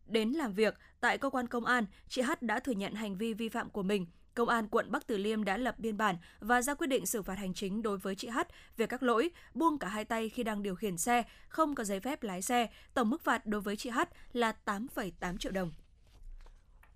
[0.06, 3.34] Đến làm việc tại cơ quan công an, chị H đã thừa nhận hành vi
[3.34, 4.06] vi phạm của mình.
[4.38, 7.21] Công an quận Bắc Từ Liêm đã lập biên bản và ra quyết định xử
[7.21, 8.39] phạt hành chính đối với chị H
[8.78, 12.00] về các lỗi buông cả hai tay khi đang điều khiển xe, không có giấy
[12.00, 12.67] phép lái xe.
[12.93, 14.00] Tổng mức phạt đối với chị H
[14.34, 15.71] là 8,8 triệu đồng.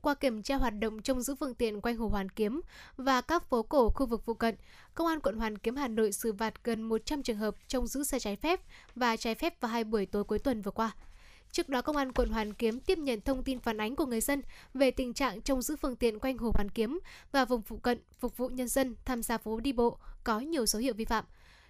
[0.02, 2.62] Qua kiểm tra hoạt động trông giữ phương tiện quanh Hồ Hoàn Kiếm
[2.98, 4.56] và các phố cổ khu vực phụ cận,
[4.94, 8.04] Công an quận Hoàn Kiếm Hà Nội xử phạt gần 100 trường hợp trông giữ
[8.04, 8.60] xe trái phép
[8.96, 10.92] và trái phép vào hai buổi tối cuối tuần vừa qua.
[11.52, 14.22] Trước đó, Công an quận Hoàn Kiếm tiếp nhận thông tin phản ánh của người
[14.22, 14.42] dân
[14.74, 17.00] về tình trạng trông giữ phương tiện quanh Hồ Hoàn Kiếm
[17.32, 20.66] và vùng phụ cận phục vụ nhân dân tham gia phố đi bộ có nhiều
[20.66, 21.26] dấu hiệu vi phạm.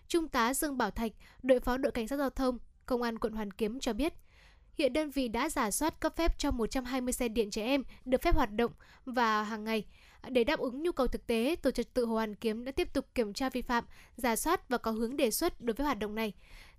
[0.08, 1.12] Trung tá Dương Bảo Thạch,
[1.44, 4.14] đội phó đội cảnh sát giao thông, Công an quận Hoàn Kiếm cho biết,
[4.78, 8.22] Hiện đơn vị đã giả soát cấp phép cho 120 xe điện trẻ em được
[8.22, 8.72] phép hoạt động
[9.06, 9.86] và hàng ngày.
[10.30, 12.94] Để đáp ứng nhu cầu thực tế, Tổ trật tự Hồ Hoàn Kiếm đã tiếp
[12.94, 13.84] tục kiểm tra vi phạm,
[14.16, 16.34] giả soát và có hướng đề xuất đối với hoạt động này.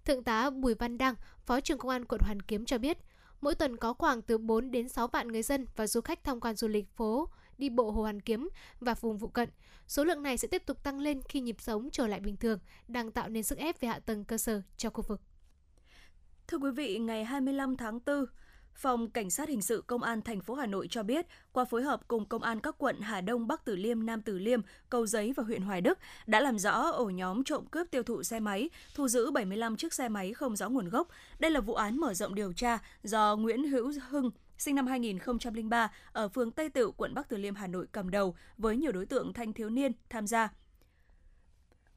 [0.04, 1.14] Thượng tá Bùi Văn Đăng,
[1.46, 2.98] Phó trưởng Công an quận Hoàn Kiếm cho biết,
[3.40, 6.40] mỗi tuần có khoảng từ 4 đến 6 vạn người dân và du khách tham
[6.40, 8.48] quan du lịch phố, đi bộ Hồ Hoàn Kiếm
[8.80, 9.48] và vùng phụ cận.
[9.86, 12.58] Số lượng này sẽ tiếp tục tăng lên khi nhịp sống trở lại bình thường,
[12.88, 15.20] đang tạo nên sức ép về hạ tầng cơ sở cho khu vực.
[16.46, 18.24] Thưa quý vị, ngày 25 tháng 4,
[18.74, 21.82] Phòng Cảnh sát Hình sự Công an thành phố Hà Nội cho biết, qua phối
[21.82, 25.06] hợp cùng Công an các quận Hà Đông, Bắc Từ Liêm, Nam Từ Liêm, Cầu
[25.06, 28.40] Giấy và huyện Hoài Đức đã làm rõ ổ nhóm trộm cướp tiêu thụ xe
[28.40, 31.08] máy, thu giữ 75 chiếc xe máy không rõ nguồn gốc.
[31.38, 35.92] Đây là vụ án mở rộng điều tra do Nguyễn Hữu Hưng, sinh năm 2003
[36.12, 39.06] ở phường Tây Tựu, quận Bắc Từ Liêm, Hà Nội cầm đầu với nhiều đối
[39.06, 40.48] tượng thanh thiếu niên tham gia.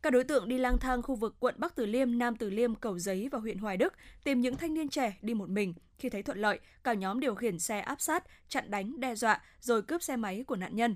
[0.05, 2.75] Các đối tượng đi lang thang khu vực quận Bắc Từ Liêm, Nam Từ Liêm,
[2.75, 5.73] Cầu Giấy và huyện Hoài Đức tìm những thanh niên trẻ đi một mình.
[5.97, 9.41] Khi thấy thuận lợi, cả nhóm điều khiển xe áp sát, chặn đánh, đe dọa
[9.59, 10.95] rồi cướp xe máy của nạn nhân.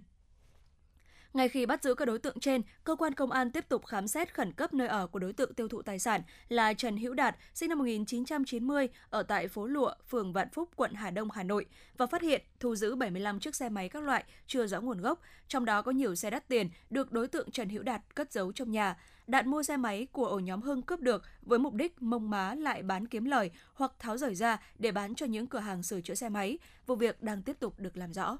[1.34, 4.08] Ngay khi bắt giữ các đối tượng trên, cơ quan công an tiếp tục khám
[4.08, 7.13] xét khẩn cấp nơi ở của đối tượng tiêu thụ tài sản là Trần Hữu
[7.13, 11.44] Đạt, sinh năm 1990, ở tại phố Lụa, phường Vạn Phúc, quận Hà Đông, Hà
[11.44, 11.65] Nội
[11.98, 15.22] và phát hiện thu giữ 75 chiếc xe máy các loại chưa rõ nguồn gốc,
[15.48, 18.52] trong đó có nhiều xe đắt tiền được đối tượng Trần Hữu Đạt cất giấu
[18.52, 18.98] trong nhà.
[19.28, 22.56] Đạn mua xe máy của ổ nhóm Hưng cướp được với mục đích mông má
[22.56, 26.02] lại bán kiếm lời hoặc tháo rời ra để bán cho những cửa hàng sửa
[26.02, 26.58] chữa xe máy.
[26.88, 28.38] Vụ việc đang tiếp tục được làm rõ.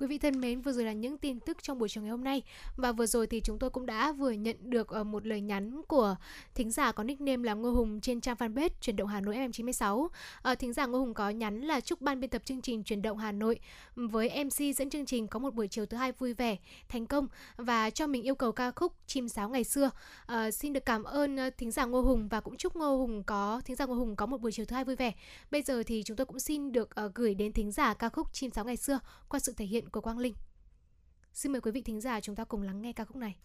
[0.00, 2.24] Quý vị thân mến, vừa rồi là những tin tức trong buổi chiều ngày hôm
[2.24, 2.42] nay
[2.76, 5.82] và vừa rồi thì chúng tôi cũng đã vừa nhận được ờ, một lời nhắn
[5.88, 6.16] của
[6.54, 10.08] thính giả có nickname là Ngô Hùng trên trang fanpage Chuyển động Hà Nội FM96.
[10.08, 10.10] À,
[10.42, 13.02] ờ, thính giả Ngô Hùng có nhắn là chúc ban biên tập chương trình Chuyển
[13.02, 13.58] động Hà Nội
[13.94, 16.56] với MC dẫn chương trình có một buổi chiều thứ hai vui vẻ,
[16.88, 19.90] thành công và cho mình yêu cầu ca khúc Chim sáo ngày xưa.
[20.26, 23.60] À, xin được cảm ơn thính giả Ngô Hùng và cũng chúc Ngô Hùng có
[23.64, 25.12] thính giả Ngô Hùng có một buổi chiều thứ hai vui vẻ.
[25.50, 28.32] Bây giờ thì chúng tôi cũng xin được uh, gửi đến thính giả ca khúc
[28.32, 30.34] Chim sáo ngày xưa qua sự thể hiện của Quang Linh.
[31.32, 33.36] Xin mời quý vị thính giả chúng ta cùng lắng nghe ca khúc này.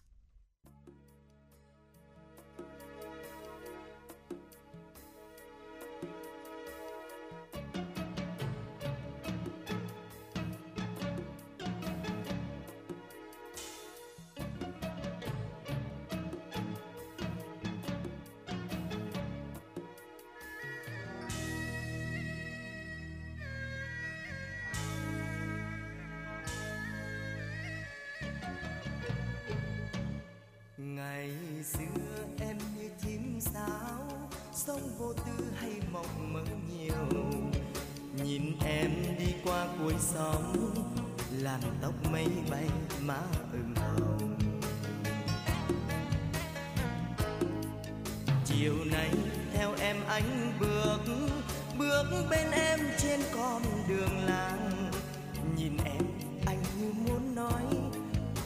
[41.62, 42.68] Làn tóc mây bay
[43.00, 43.18] má
[43.52, 44.36] ửng hồng.
[48.44, 49.10] Chiều nay
[49.52, 50.98] theo em anh bước
[51.78, 54.90] bước bên em trên con đường làng.
[55.56, 56.02] Nhìn em,
[56.46, 57.62] anh như muốn nói,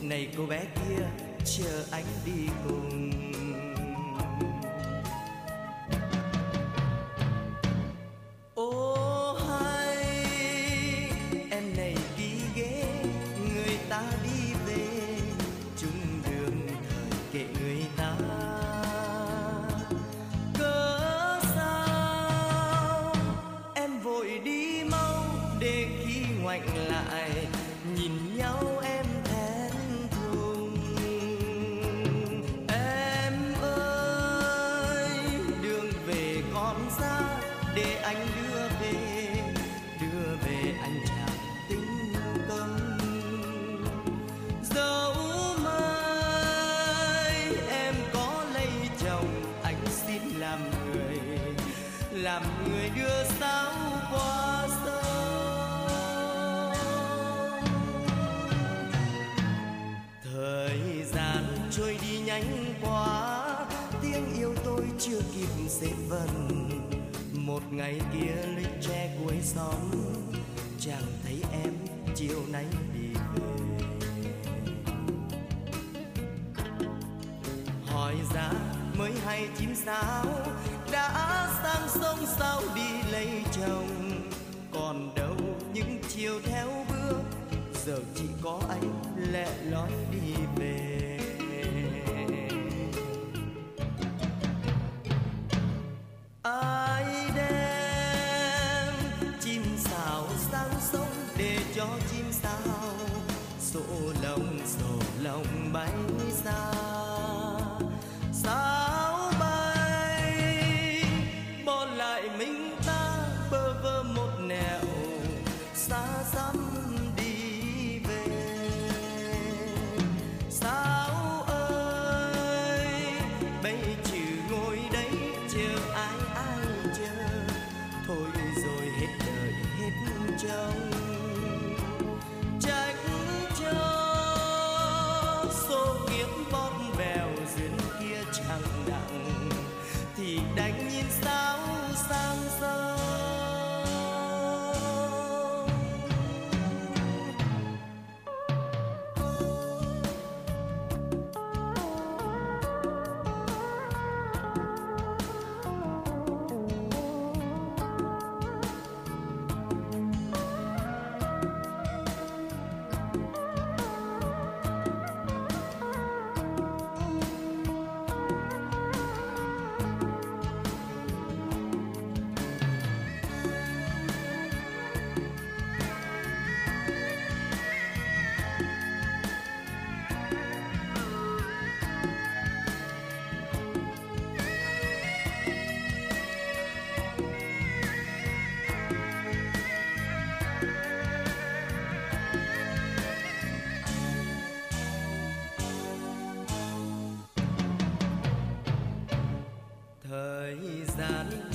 [0.00, 1.06] này cô bé kia,
[1.44, 3.07] chờ anh đi cùng.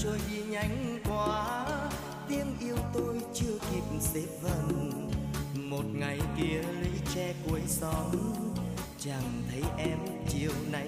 [0.03, 1.65] Trôi đi nhanh quá.
[2.29, 4.91] Tiếng yêu tôi chưa kịp xếp vần.
[5.55, 8.11] Một ngày kia lũy tre cuối xóm.
[8.99, 9.97] Chẳng thấy em
[10.29, 10.87] chiều nay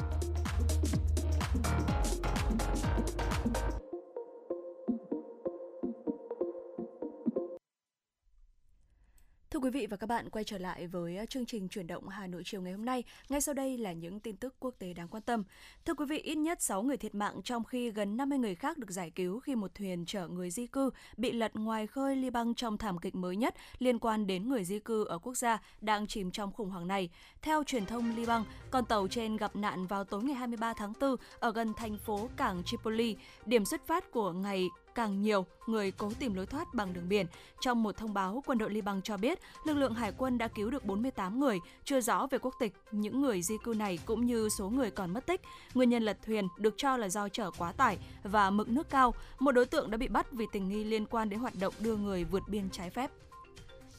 [9.51, 12.07] Thưa quý vị và các bạn, quay trở lại với ờ, chương trình chuyển động
[12.07, 13.03] Hà Nội chiều ngày hôm nay.
[13.29, 15.43] Ngay sau đây là những tin tức quốc tế đáng quan tâm.
[15.85, 18.77] Thưa quý vị, ít nhất 6 người thiệt mạng trong khi gần 50 người khác
[18.77, 22.53] được giải cứu khi một thuyền chở người di cư bị lật ngoài khơi Liban
[22.53, 26.07] trong thảm kịch mới nhất liên quan đến người di cư ở quốc gia đang
[26.07, 27.09] chìm trong khủng hoảng này.
[27.41, 31.15] Theo truyền thông Liban, con tàu trên gặp nạn vào tối ngày 23 tháng 4
[31.39, 36.11] ở gần thành phố cảng Tripoli, điểm xuất phát của ngày càng nhiều người cố
[36.19, 37.25] tìm lối thoát bằng đường biển.
[37.61, 40.69] Trong một thông báo, quân đội Liban cho biết lực lượng hải quân đã cứu
[40.69, 44.49] được 48 người, chưa rõ về quốc tịch những người di cư này cũng như
[44.49, 45.41] số người còn mất tích.
[45.73, 49.13] Nguyên nhân lật thuyền được cho là do chở quá tải và mực nước cao.
[49.39, 51.95] Một đối tượng đã bị bắt vì tình nghi liên quan đến hoạt động đưa
[51.95, 53.11] người vượt biên trái phép.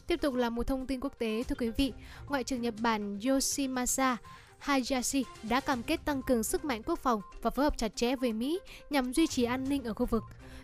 [0.07, 1.93] Tiếp tục là một thông tin quốc tế thưa quý vị.
[2.29, 4.17] Ngoại trưởng Nhật Bản Yoshimasa
[4.63, 8.17] Hayashi đã cam kết tăng cường sức mạnh quốc phòng và phối hợp chặt chẽ
[8.17, 8.61] với Mỹ
[8.91, 10.23] nhằm duy trì an ninh ở khu vực.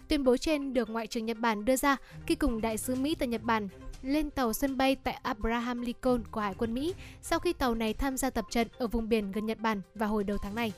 [0.08, 1.96] Tuyên bố trên được Ngoại trưởng Nhật Bản đưa ra
[2.26, 3.68] khi cùng đại sứ Mỹ tại Nhật Bản
[4.02, 7.94] lên tàu sân bay tại Abraham Lincoln của Hải quân Mỹ sau khi tàu này
[7.94, 10.72] tham gia tập trận ở vùng biển gần Nhật Bản vào hồi đầu tháng này.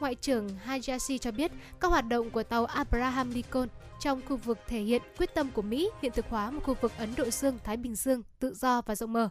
[0.00, 3.68] Ngoại trưởng Hayashi cho biết các hoạt động của tàu Abraham Lincoln
[4.00, 6.92] trong khu vực thể hiện quyết tâm của Mỹ hiện thực hóa một khu vực
[6.98, 9.28] Ấn Độ Dương-Thái Bình Dương tự do và rộng mở.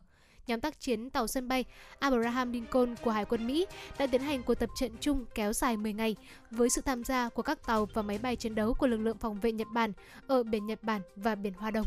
[0.47, 1.65] Nhóm tác chiến tàu sân bay
[1.99, 3.65] Abraham Lincoln của Hải quân Mỹ
[3.99, 6.15] đã tiến hành cuộc tập trận chung kéo dài 10 ngày
[6.51, 9.17] với sự tham gia của các tàu và máy bay chiến đấu của lực lượng
[9.17, 9.93] phòng vệ Nhật Bản
[10.27, 11.85] ở biển Nhật Bản và biển Hoa Đông.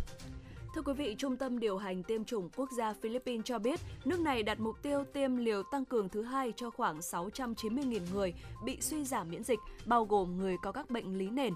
[0.75, 4.21] Thưa quý vị, Trung tâm điều hành tiêm chủng quốc gia Philippines cho biết nước
[4.21, 8.35] này đặt mục tiêu tiêm liều tăng cường thứ hai cho khoảng 690.000 người
[8.65, 11.55] bị suy giảm miễn dịch, bao gồm người có các bệnh lý nền.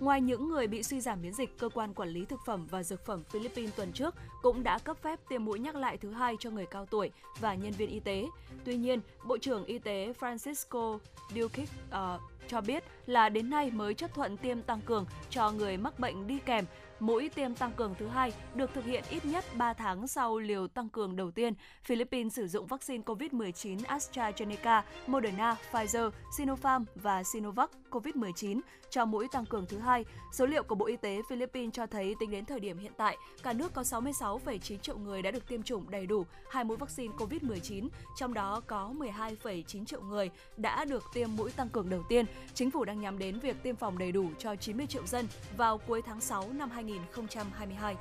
[0.00, 2.82] Ngoài những người bị suy giảm miễn dịch, cơ quan quản lý thực phẩm và
[2.82, 6.36] dược phẩm Philippines tuần trước cũng đã cấp phép tiêm mũi nhắc lại thứ hai
[6.40, 8.26] cho người cao tuổi và nhân viên y tế.
[8.64, 10.98] Tuy nhiên, Bộ trưởng Y tế Francisco
[11.34, 15.76] Duque uh, cho biết là đến nay mới chấp thuận tiêm tăng cường cho người
[15.76, 16.64] mắc bệnh đi kèm.
[17.00, 20.68] Mũi tiêm tăng cường thứ hai được thực hiện ít nhất 3 tháng sau liều
[20.68, 21.54] tăng cường đầu tiên.
[21.84, 29.46] Philippines sử dụng vaccine COVID-19 AstraZeneca, Moderna, Pfizer, Sinopharm và Sinovac COVID-19 cho mũi tăng
[29.46, 30.04] cường thứ hai.
[30.32, 33.16] Số liệu của Bộ Y tế Philippines cho thấy tính đến thời điểm hiện tại,
[33.42, 37.14] cả nước có 66,9 triệu người đã được tiêm chủng đầy đủ hai mũi vaccine
[37.18, 42.26] COVID-19, trong đó có 12,9 triệu người đã được tiêm mũi tăng cường đầu tiên.
[42.54, 45.78] Chính phủ đang nhắm đến việc tiêm phòng đầy đủ cho 90 triệu dân vào
[45.78, 47.96] cuối tháng 6 năm 2022.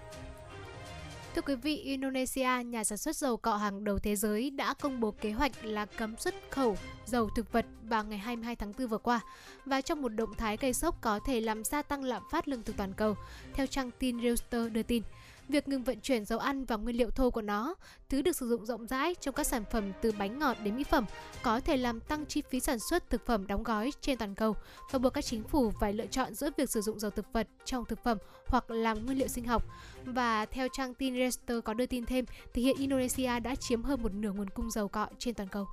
[1.35, 4.99] Thưa quý vị, Indonesia, nhà sản xuất dầu cọ hàng đầu thế giới đã công
[4.99, 8.87] bố kế hoạch là cấm xuất khẩu dầu thực vật vào ngày 22 tháng 4
[8.87, 9.19] vừa qua
[9.65, 12.63] và trong một động thái gây sốc có thể làm gia tăng lạm phát lương
[12.63, 13.15] thực toàn cầu,
[13.53, 15.03] theo trang tin Reuters đưa tin
[15.49, 17.75] việc ngừng vận chuyển dầu ăn và nguyên liệu thô của nó,
[18.09, 20.83] thứ được sử dụng rộng rãi trong các sản phẩm từ bánh ngọt đến mỹ
[20.83, 21.05] phẩm,
[21.43, 24.55] có thể làm tăng chi phí sản xuất thực phẩm đóng gói trên toàn cầu
[24.91, 27.47] và buộc các chính phủ phải lựa chọn giữa việc sử dụng dầu thực vật
[27.65, 28.17] trong thực phẩm
[28.47, 29.65] hoặc làm nguyên liệu sinh học.
[30.05, 34.03] Và theo trang tin Reuters có đưa tin thêm, thì hiện Indonesia đã chiếm hơn
[34.03, 35.67] một nửa nguồn cung dầu cọ trên toàn cầu.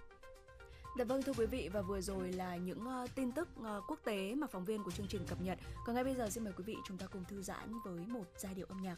[0.98, 3.98] Dạ vâng thưa quý vị và vừa rồi là những uh, tin tức uh, quốc
[4.04, 5.58] tế mà phóng viên của chương trình cập nhật.
[5.86, 8.24] Còn ngay bây giờ xin mời quý vị chúng ta cùng thư giãn với một
[8.36, 8.96] giai điệu âm nhạc.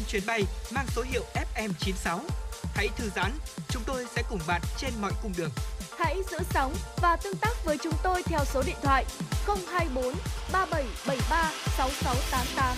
[0.00, 2.18] trên chuyến bay mang số hiệu FM96.
[2.74, 3.32] Hãy thư giãn,
[3.68, 5.50] chúng tôi sẽ cùng bạn trên mọi cung đường.
[5.98, 9.04] Hãy giữ sóng và tương tác với chúng tôi theo số điện thoại
[9.46, 10.14] 024
[10.52, 12.76] 3773 6688.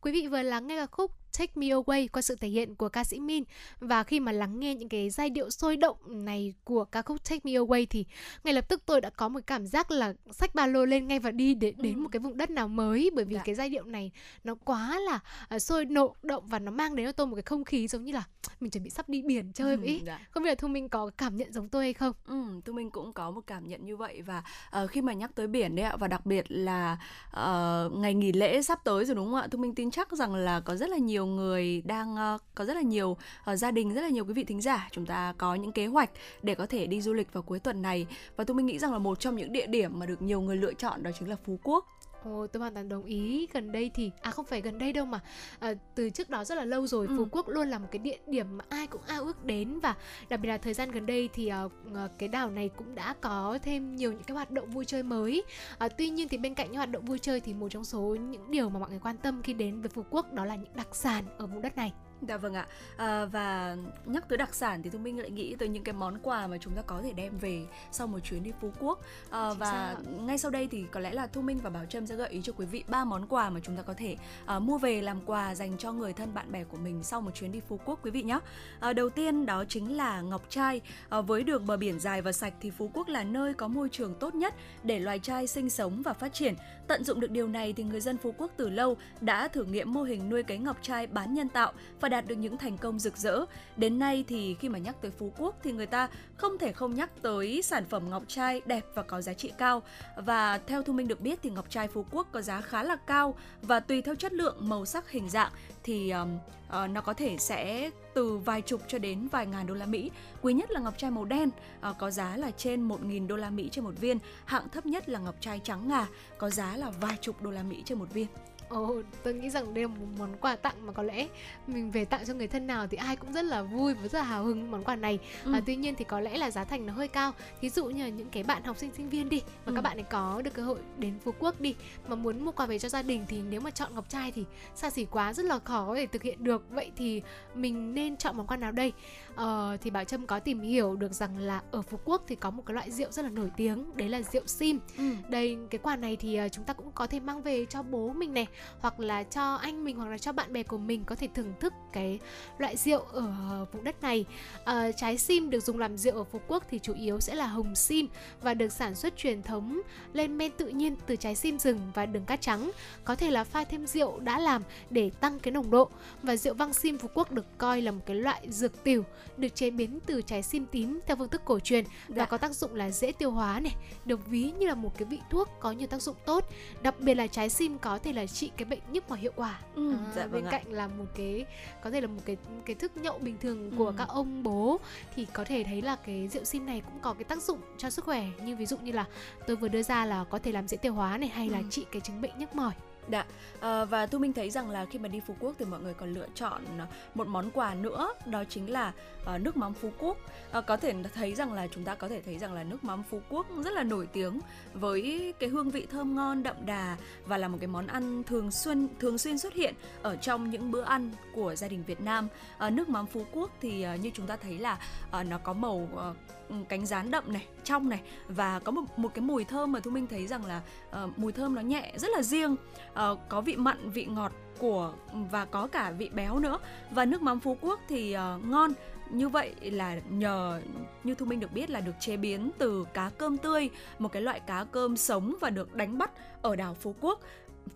[0.00, 2.88] quý vị vừa lắng nghe ca khúc Take Me Away qua sự thể hiện của
[2.88, 3.44] ca sĩ Min
[3.80, 7.24] và khi mà lắng nghe những cái giai điệu sôi động này của ca khúc
[7.24, 8.04] Take Me Away thì
[8.44, 11.18] ngay lập tức tôi đã có một cảm giác là xách ba lô lên ngay
[11.18, 11.98] và đi để đến Ừ.
[12.00, 13.42] một cái vùng đất nào mới bởi vì Dạ.
[13.44, 14.10] cái giai điệu này
[14.44, 15.20] nó quá là
[15.54, 18.04] uh, sôi nộ động và nó mang đến cho tôi một cái không khí giống
[18.04, 18.24] như là
[18.60, 19.86] mình chuẩn bị sắp đi biển chơi vậy.
[19.86, 20.00] ý.
[20.06, 20.20] Dạ.
[20.30, 22.12] Không biết là Thu Minh có cảm nhận giống tôi hay không?
[22.26, 25.30] Ừ, Thu Minh cũng có một cảm nhận như vậy và ờ, khi mà nhắc
[25.34, 26.98] tới biển đấy ạ và đặc biệt là
[27.30, 29.48] ờ, ngày nghỉ lễ sắp tới rồi đúng không ạ?
[29.50, 32.74] Thu Minh tin chắc rằng là có rất là nhiều người đang uh, có rất
[32.74, 33.16] là nhiều
[33.50, 35.86] uh, gia đình, rất là nhiều quý vị thính giả chúng ta có những kế
[35.86, 36.10] hoạch
[36.42, 38.06] để có thể đi du lịch vào cuối tuần này
[38.36, 40.56] và tôi mình nghĩ rằng là một trong những địa điểm mà được nhiều người
[40.56, 41.84] lựa chọn đó chính là Phú Quốc.
[42.24, 43.46] Ồ, tôi hoàn toàn đồng ý.
[43.52, 45.20] Gần đây thì à không phải gần đây đâu mà
[45.58, 47.14] à, từ trước đó rất là lâu rồi, Ừ.
[47.16, 49.94] Phú Quốc luôn là một cái địa điểm mà ai cũng ao ước đến và
[50.28, 51.64] đặc biệt là thời gian gần đây thì à,
[51.94, 55.02] à, cái đảo này cũng đã có thêm nhiều những cái hoạt động vui chơi
[55.02, 55.42] mới.
[55.78, 58.00] À, tuy nhiên thì bên cạnh những hoạt động vui chơi thì một trong số
[58.00, 60.74] những điều mà mọi người quan tâm khi đến với Phú Quốc đó là những
[60.74, 61.92] đặc sản ở vùng đất này.
[62.22, 62.66] Dạ vâng ạ.
[62.96, 66.18] À, và nhắc tới đặc sản thì Thu Minh lại nghĩ tới những cái món
[66.22, 69.00] quà mà chúng ta có thể đem về sau một chuyến đi Phú Quốc.
[69.30, 72.06] À, Chính và ngay sau đây thì có lẽ là Thu Minh và Bảo Trâm
[72.06, 74.16] sẽ gợi ý cho quý vị ba món quà mà chúng ta có thể
[74.46, 77.30] à, mua về làm quà dành cho người thân bạn bè của mình sau một
[77.34, 78.38] chuyến đi Phú Quốc quý vị nhé.
[78.80, 80.80] À, đầu tiên đó chính là ngọc trai.
[81.08, 83.88] À, với đường bờ biển dài và sạch thì Phú Quốc là nơi có môi
[83.88, 86.54] trường tốt nhất để loài trai sinh sống và phát triển.
[86.86, 89.92] Tận dụng được điều này thì người dân Phú Quốc từ lâu đã thử nghiệm
[89.92, 91.72] mô hình nuôi cấy ngọc trai bán nhân tạo
[92.08, 93.44] và đạt được những thành công rực rỡ.
[93.76, 96.94] Đến nay thì khi mà nhắc tới Phú Quốc thì người ta không thể không
[96.94, 99.82] nhắc tới sản phẩm ngọc trai đẹp và có giá trị cao.
[100.16, 102.96] Và theo Thu Minh được biết thì ngọc trai Phú Quốc có giá khá là
[102.96, 105.52] cao và tùy theo chất lượng, màu sắc, hình dạng
[105.82, 109.74] thì um, uh, nó có thể sẽ từ vài chục cho đến vài ngàn đô
[109.74, 110.10] la Mỹ.
[110.42, 111.50] Quý nhất là ngọc trai màu đen
[111.90, 114.18] uh, có giá là trên 1.000 đô la Mỹ trên một viên.
[114.44, 116.06] Hạng thấp nhất là ngọc trai trắng ngà
[116.38, 118.26] có giá là vài chục đô la Mỹ trên một viên.
[118.68, 121.26] Ồ, tôi nghĩ rằng đây là một món quà tặng mà có lẽ
[121.66, 124.18] mình về tặng cho người thân nào thì ai cũng rất là vui và rất
[124.18, 125.18] là hào hứng món quà này.
[125.44, 125.52] Ừ.
[125.52, 127.32] À, tuy nhiên thì có lẽ là giá thành nó hơi cao.
[127.60, 129.72] Thí dụ như là những cái bạn học sinh sinh viên đi mà Ừ.
[129.74, 131.74] các bạn ấy có được cơ hội đến Phú Quốc đi
[132.08, 134.44] mà muốn mua quà về cho gia đình thì nếu mà chọn ngọc trai thì
[134.74, 136.64] xa xỉ quá rất là khó để thực hiện được.
[136.70, 137.22] Vậy thì
[137.54, 138.92] mình nên chọn món quà nào đây?
[139.34, 142.50] Ờ, thì Bảo Trâm có tìm hiểu được rằng là ở Phú Quốc thì có
[142.50, 144.78] một cái loại rượu rất là nổi tiếng, đấy là rượu sim.
[144.98, 145.04] Ừ.
[145.28, 148.08] Đây cái quà này thì ờ, chúng ta cũng có thể mang về cho bố
[148.12, 148.46] mình này
[148.80, 151.52] hoặc là cho anh mình hoặc là cho bạn bè của mình có thể thưởng
[151.60, 152.18] thức cái
[152.58, 154.24] loại rượu ở vùng đất này.
[154.64, 157.46] Ờ, trái sim được dùng làm rượu ở Phú Quốc thì chủ yếu sẽ là
[157.46, 158.06] hồng sim
[158.40, 159.80] và được sản xuất truyền thống
[160.12, 162.70] lên men tự nhiên từ trái sim rừng và đường cát trắng.
[163.04, 165.88] Có thể là pha thêm rượu đã làm để tăng cái nồng độ
[166.22, 169.04] và rượu vang sim Phú Quốc được coi là một cái loại dược tiểu
[169.36, 172.24] được chế biến từ trái sim tím theo phương thức cổ truyền và Dạ.
[172.24, 175.18] có tác dụng là dễ tiêu hóa này, được ví như là một cái vị
[175.30, 176.44] thuốc có nhiều tác dụng tốt.
[176.82, 179.58] Đặc biệt là trái sim có thể là trị cái bệnh nhức mỏi hiệu quả.
[179.74, 180.50] Ừ, À, dạ bên vâng ạ.
[180.50, 181.46] cạnh là một cái
[181.82, 182.36] có thể là một cái
[182.66, 183.94] cái thức nhậu bình thường của Ừ.
[183.98, 184.80] các ông bố
[185.16, 187.90] thì có thể thấy là cái rượu sim này cũng có cái tác dụng cho
[187.90, 189.04] sức khỏe như ví dụ như là
[189.46, 191.64] tôi vừa đưa ra là có thể làm dễ tiêu hóa này hay là Ừ.
[191.70, 192.72] trị cái chứng bệnh nhức mỏi.
[193.10, 193.24] Dạ,
[193.60, 195.94] À, và Thu Minh thấy rằng là khi mà đi Phú Quốc thì mọi người
[195.94, 198.92] còn lựa chọn ờ, một món quà nữa đó chính là
[199.34, 200.16] uh, nước mắm Phú Quốc.
[200.52, 203.02] À, có thể thấy rằng là chúng ta có thể thấy rằng là nước mắm
[203.10, 204.40] Phú Quốc rất là nổi tiếng
[204.74, 206.96] với cái hương vị thơm ngon đậm đà
[207.26, 210.70] và là một cái món ăn thường xuyên thường xuyên xuất hiện ở trong những
[210.70, 212.28] bữa ăn của gia đình Việt Nam.
[212.58, 214.78] À, nước mắm Phú Quốc thì uh, như chúng ta thấy là
[215.20, 216.16] uh, nó có màu uh,
[216.48, 218.00] Ừ, cánh rán đậm này, trong này.
[218.28, 220.60] Và có một một cái mùi thơm mà Thu Minh thấy rằng là
[221.04, 222.52] uh, mùi thơm nó nhẹ rất là riêng.
[222.52, 224.92] Uh, có vị mặn vị ngọt của
[225.30, 226.58] và có cả vị béo nữa.
[226.90, 228.72] Và nước mắm Phú Quốc thì uh, ngon.
[229.10, 230.60] Như vậy là nhờ
[231.04, 234.22] như Thu Minh được biết là được chế biến từ cá cơm tươi một cái
[234.22, 236.10] loại cá cơm sống và được đánh bắt
[236.42, 237.20] ở đảo Phú Quốc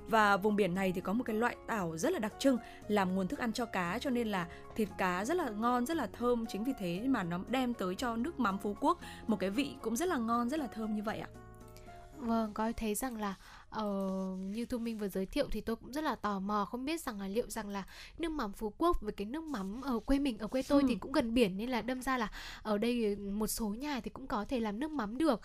[0.08, 3.14] và vùng biển này thì có một cái loại tảo rất là đặc trưng làm
[3.14, 6.08] nguồn thức ăn cho cá cho nên là thịt cá rất là ngon rất là
[6.12, 6.46] thơm.
[6.46, 8.98] Chính vì thế mà nó đem tới cho nước mắm Phú Quốc.
[9.26, 11.28] Một cái vị cũng rất là ngon rất là thơm như vậy ạ.
[12.16, 13.34] Vâng, có thấy rằng là
[13.72, 13.84] ờ,
[14.38, 17.00] như Thu Minh vừa giới thiệu thì tôi cũng rất là tò mò không biết
[17.00, 17.84] rằng là liệu rằng là
[18.18, 20.86] nước mắm Phú Quốc với cái nước mắm ở quê mình ở quê tôi Ừ.
[20.88, 22.28] thì cũng gần biển nên là đâm ra là
[22.62, 25.40] ở đây một số nhà thì cũng có thể làm nước mắm được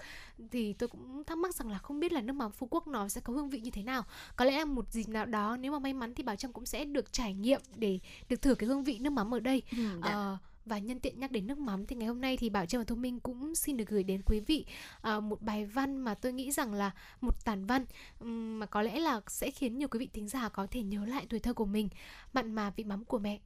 [0.52, 3.08] thì tôi cũng thắc mắc rằng là không biết là nước mắm Phú Quốc nó
[3.08, 4.04] sẽ có hương vị như thế nào
[4.36, 6.86] có lẽ một dịp nào đó nếu mà may mắn thì Bảo Trâm cũng sẽ
[6.86, 8.00] được trải nghiệm để
[8.30, 10.12] được thử cái hương vị nước mắm ở đây dạ.
[10.12, 10.38] Ờ,
[10.68, 12.86] và nhân tiện nhắc đến nước mắm thì ngày hôm nay thì Bảo Trâm và
[12.86, 14.66] Thu Minh cũng xin được gửi đến quý vị
[15.02, 16.92] ờ, một bài văn mà tôi nghĩ rằng là
[17.22, 17.86] một tản văn
[18.60, 21.26] mà có lẽ là sẽ khiến nhiều quý vị thính giả có thể nhớ lại
[21.30, 21.90] tuổi thơ của mình
[22.34, 23.40] mặn mà vị mắm của mẹ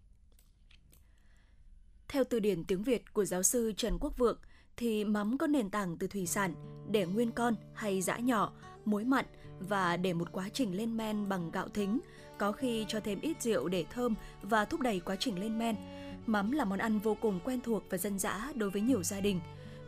[2.07, 4.37] Theo từ điển tiếng Việt của giáo sư Trần Quốc Vượng
[4.77, 6.53] thì mắm có nền tảng từ thủy sản
[6.91, 8.53] để nguyên con hay giã nhỏ,
[8.85, 9.25] muối mặn
[9.59, 11.99] và để một quá trình lên men bằng gạo thính.
[12.37, 15.75] có khi cho thêm ít rượu để thơm và thúc đẩy quá trình lên men.
[16.27, 19.19] Mắm là món ăn vô cùng quen thuộc và dân dã đối với nhiều gia
[19.19, 19.39] đình.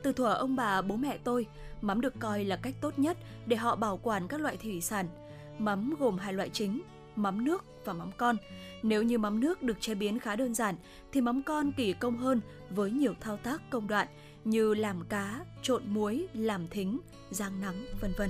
[0.04, 1.46] Từ thuở ông bà bố mẹ tôi,
[1.82, 5.08] mắm được coi là cách tốt nhất để họ bảo quản các loại thủy sản.
[5.60, 6.82] Mắm gồm hai loại chính,
[7.16, 8.38] mắm nước và mắm con.
[8.84, 10.76] Nếu như mắm nước được chế biến khá đơn giản
[11.12, 14.08] thì mắm con kỳ công hơn với nhiều thao tác công đoạn
[14.44, 17.00] như làm cá, trộn muối, làm thính,
[17.32, 18.30] rang nắng, vân vân.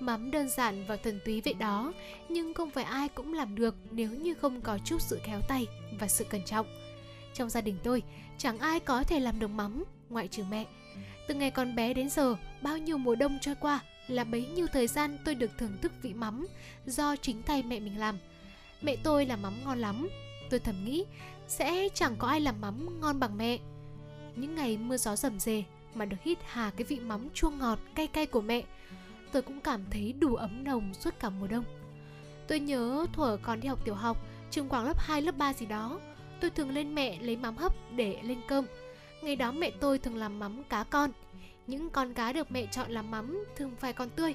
[0.00, 1.92] Mắm đơn giản và thần túy vậy đó,
[2.28, 5.66] nhưng không phải ai cũng làm được nếu như không có chút sự khéo tay
[6.00, 6.66] và sự cẩn trọng.
[7.34, 8.02] Trong gia đình tôi,
[8.38, 10.66] chẳng ai có thể làm được mắm ngoại trừ mẹ.
[11.28, 14.66] Từ ngày còn bé đến giờ, bao nhiêu mùa đông trôi qua là bấy nhiêu
[14.72, 16.46] thời gian tôi được thưởng thức vị mắm
[16.86, 18.18] do chính tay mẹ mình làm.
[18.82, 20.08] Mẹ tôi làm mắm ngon lắm.
[20.50, 21.04] Tôi thầm nghĩ
[21.48, 23.58] sẽ chẳng có ai làm mắm ngon bằng mẹ.
[24.36, 27.78] Những ngày mưa gió rầm rề mà được hít hà cái vị mắm chua ngọt
[27.94, 28.62] cay cay của mẹ,
[29.32, 31.64] tôi cũng cảm thấy đủ ấm nồng suốt cả mùa đông.
[32.48, 35.66] Tôi nhớ thuở còn đi học tiểu học, trường khoảng lớp 2, lớp 3 gì
[35.66, 36.00] đó,
[36.40, 38.66] tôi thường lên mẹ lấy mắm hấp để lên cơm.
[39.22, 41.10] Ngày đó mẹ tôi thường làm mắm cá con.
[41.66, 44.34] Những con cá được mẹ chọn làm mắm thường phải còn tươi.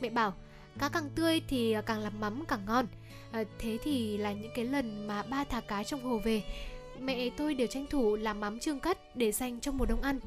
[0.00, 0.34] Mẹ bảo
[0.78, 2.86] cá càng tươi thì càng làm mắm càng ngon.
[3.32, 6.42] À, thế thì là những cái lần mà ba thả cá trong hồ về,
[7.00, 10.20] mẹ tôi đều tranh thủ làm mắm trương cất để dành cho mùa đông ăn.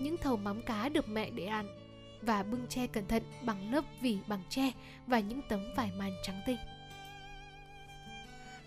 [0.00, 1.85] Những thầu mắm cá được mẹ để ăn
[2.26, 4.72] và bưng che cẩn thận bằng lớp vỉ bằng tre
[5.06, 6.56] và những tấm vải màn trắng tinh.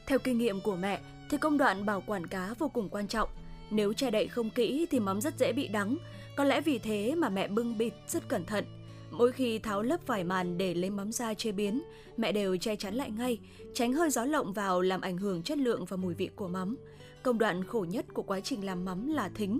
[0.08, 1.00] Theo kinh nghiệm của mẹ
[1.30, 3.30] thì công đoạn bảo quản cá vô cùng quan trọng.
[3.72, 5.98] Nếu che đậy không kỹ thì mắm rất dễ bị đắng,
[6.36, 8.66] có lẽ vì thế mà mẹ bưng bịt rất cẩn thận.
[9.12, 11.82] Mỗi khi tháo lớp vải màn để lấy mắm ra chế biến,
[12.18, 13.40] mẹ đều che chắn lại ngay,
[13.74, 16.78] tránh hơi gió lộng vào làm ảnh hưởng chất lượng và mùi vị của mắm.
[17.24, 19.60] Công đoạn khổ nhất của quá trình làm mắm là thính.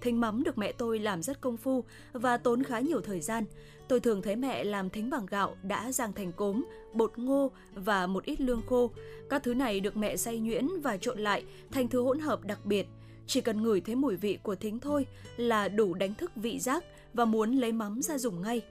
[0.00, 3.44] Thính mắm được mẹ tôi làm rất công phu và tốn khá nhiều thời gian.
[3.88, 8.06] Tôi thường thấy mẹ làm thính bằng gạo đã rang thành cốm, bột ngô và
[8.06, 8.90] một ít lương khô.
[9.30, 12.64] Các thứ này được mẹ xay nhuyễn và trộn lại thành thứ hỗn hợp đặc
[12.64, 12.86] biệt.
[13.26, 16.84] Chỉ cần ngửi thấy mùi vị của thính thôi là đủ đánh thức vị giác
[17.14, 18.62] và muốn lấy mắm ra dùng ngay.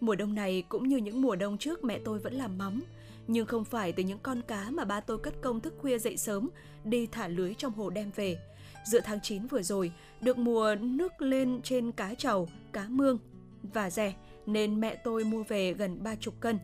[0.00, 2.82] Mùa đông này cũng như những mùa đông trước mẹ tôi vẫn làm mắm,
[3.26, 6.16] nhưng không phải từ những con cá mà ba tôi cất công thức khuya dậy
[6.16, 6.48] sớm
[6.84, 8.38] đi thả lưới trong hồ đem về.
[8.86, 13.18] Giữa tháng 9 vừa rồi, được mùa nước lên trên cá trầu, cá mương
[13.62, 14.14] và rẻ
[14.46, 16.58] nên mẹ tôi mua về gần ba chục cân.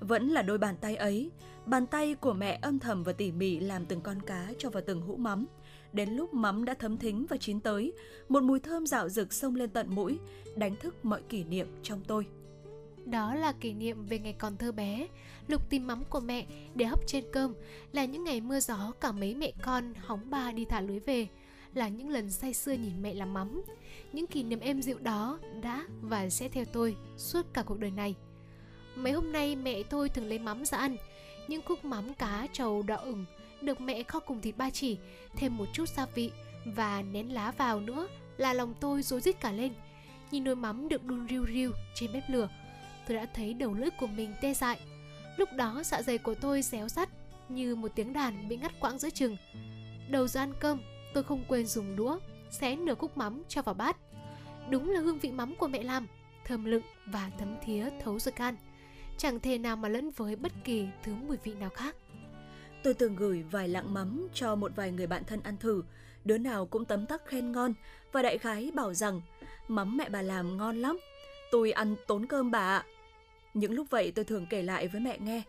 [0.00, 1.30] Vẫn là đôi bàn tay ấy,
[1.66, 4.82] bàn tay của mẹ âm thầm và tỉ mỉ làm từng con cá cho vào
[4.86, 5.46] từng hũ mắm.
[5.92, 7.92] Đến lúc mắm đã thấm thính và chín tới,
[8.28, 10.18] một mùi thơm dạo rực xông lên tận mũi,
[10.56, 12.26] đánh thức mọi kỷ niệm trong tôi.
[13.04, 15.06] Đó là kỷ niệm về ngày còn thơ bé,
[15.46, 17.54] lục tìm mắm của mẹ để hấp trên cơm,
[17.92, 21.28] là những ngày mưa gió cả mấy mẹ con hóng ba đi thả lưới về,
[21.78, 23.62] là những lần say sưa nhìn mẹ làm mắm.
[24.12, 27.90] Những kỷ niệm êm dịu đó đã và sẽ theo tôi suốt cả cuộc đời
[27.90, 28.14] này.
[28.96, 30.96] Mấy hôm nay mẹ tôi thường lấy mắm ra ăn,
[31.48, 33.24] những khúc mắm cá trầu đỏ ửng
[33.62, 34.98] được mẹ kho cùng thịt ba chỉ,
[35.36, 36.30] thêm một chút gia vị
[36.64, 39.72] và nén lá vào nữa là lòng tôi rối rít cả lên.
[40.30, 42.48] Nhìn nồi mắm được đun riu riu trên bếp lửa,
[43.08, 44.80] tôi đã thấy đầu lưỡi của mình tê dại.
[45.36, 47.08] Lúc đó dạ dày của tôi réo sắt
[47.48, 49.36] như một tiếng đàn bị ngắt quãng giữa chừng.
[50.10, 50.80] Đầu giờ ăn cơm,
[51.14, 52.18] tôi không quên dùng đũa
[52.50, 53.96] xé nửa cúc mắm cho vào bát.
[54.70, 56.06] Đúng là hương vị mắm của mẹ làm,
[56.44, 58.56] thơm lựng và thấm thía thấu ruột gan.
[59.18, 61.96] Chẳng thể nào mà lẫn với bất kỳ thứ mùi vị nào khác.
[62.82, 65.82] Tôi từng gửi vài lạng mắm cho một vài người bạn thân ăn thử,
[66.24, 67.74] đứa nào cũng tấm tắc khen ngon
[68.12, 69.20] và đại khái bảo rằng
[69.68, 70.98] mắm mẹ bà làm ngon lắm,
[71.50, 72.84] tôi ăn tốn cơm bà ạ.
[73.54, 75.42] Những lúc vậy tôi thường kể lại với mẹ nghe,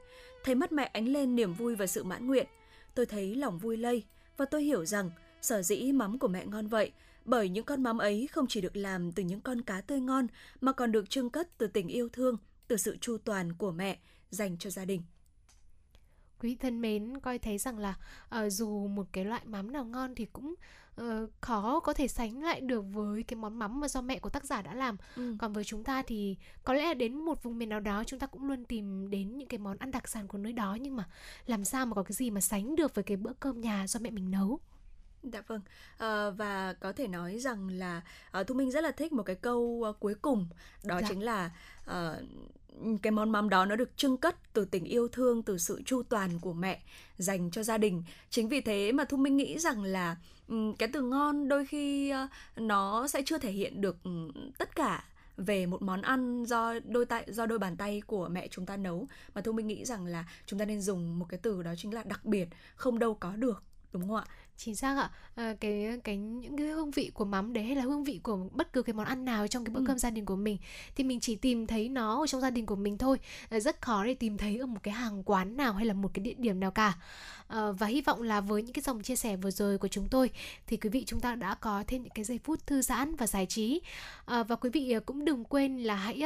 [0.44, 2.48] thấy mắt mẹ ánh lên niềm vui và sự mãn nguyện.
[2.96, 4.04] Tôi thấy lòng vui lây
[4.38, 5.12] và tôi hiểu rằng
[5.42, 6.92] sở dĩ mắm của mẹ ngon vậy
[7.30, 10.28] bởi những con mắm ấy không chỉ được làm từ những con cá tươi ngon
[10.62, 12.38] mà còn được trưng cất từ tình yêu thương,
[12.68, 15.02] từ sự chu toàn của mẹ dành cho gia đình.
[16.40, 17.96] Quý thân mến, coi thấy rằng là
[18.36, 20.56] uh, dù một cái loại mắm nào ngon thì cũng
[21.02, 24.30] uh, khó có thể sánh lại được với cái món mắm mà do mẹ của
[24.30, 24.98] tác giả đã làm.
[25.16, 25.36] Ừ.
[25.40, 28.28] Còn với chúng ta thì có lẽ đến một vùng miền nào đó chúng ta
[28.28, 31.10] cũng luôn tìm đến những cái món ăn đặc sản của nơi đó nhưng mà
[31.46, 34.00] làm sao mà có cái gì mà sánh được với cái bữa cơm nhà do
[34.00, 34.60] mẹ mình nấu.
[35.24, 35.62] Dạ vâng,
[35.98, 38.02] à, và có thể nói rằng là
[38.32, 40.48] à, Thu Minh rất là thích một cái câu à, cuối cùng
[40.84, 41.08] đó Dạ.
[41.10, 41.52] chính là
[41.86, 42.16] à,
[43.02, 46.04] cái món mắm đó nó được trưng cất từ tình yêu thương, từ sự chu
[46.04, 46.82] toàn của mẹ
[47.18, 48.04] dành cho gia đình.
[48.30, 50.16] Chính vì thế mà Thu Minh nghĩ rằng là
[50.80, 52.14] cái từ ngon đôi khi
[52.56, 53.98] nó sẽ chưa thể hiện được
[54.58, 55.04] tất cả
[55.38, 58.78] về một món ăn do đôi tay do đôi bàn tay của mẹ chúng ta
[58.78, 61.74] nấu mà Thu Minh nghĩ rằng là chúng ta nên dùng một cái từ đó
[61.78, 63.64] chính là đặc biệt, không đâu có được
[63.94, 64.26] đúng không ạ
[64.60, 67.82] chính xác ạ à, cái cái những cái hương vị của mắm đấy hay là
[67.82, 69.84] hương vị của bất cứ cái món ăn nào trong cái bữa ừ.
[69.88, 70.58] cơm gia đình của mình
[70.96, 73.18] thì mình chỉ tìm thấy nó ở trong gia đình của mình thôi.
[73.50, 76.12] À, rất khó để tìm thấy ở một cái hàng quán nào hay là một
[76.14, 76.94] cái địa điểm nào cả.
[77.48, 80.08] À, và hy vọng là với những cái dòng chia sẻ vừa rồi của chúng
[80.08, 80.30] tôi
[80.68, 83.28] thì quý vị chúng ta đã có thêm những cái giây phút thư giãn và
[83.28, 83.82] giải trí.
[84.26, 86.24] À, và quý vị cũng đừng quên là hãy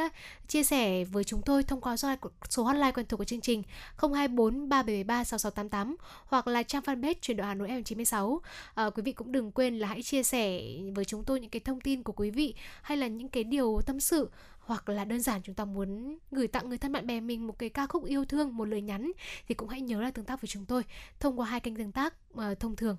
[0.48, 1.96] chia sẻ với chúng tôi thông qua
[2.50, 3.62] số hotline quen thuộc của chương trình
[3.96, 8.23] 024 3773 6688 hoặc là trang fanpage chuyển đổi Hà Nội M96
[8.74, 10.62] à, quý vị cũng đừng quên là hãy chia sẻ
[10.94, 13.80] với chúng tôi những cái thông tin của quý vị hay là những cái điều
[13.86, 17.20] tâm sự hoặc là đơn giản chúng ta muốn gửi tặng người thân bạn bè
[17.20, 19.12] mình một cái ca khúc yêu thương một lời nhắn
[19.48, 20.82] thì cũng hãy nhớ là tương tác với chúng tôi
[21.20, 22.96] thông qua hai kênh tương tác uh, thông thường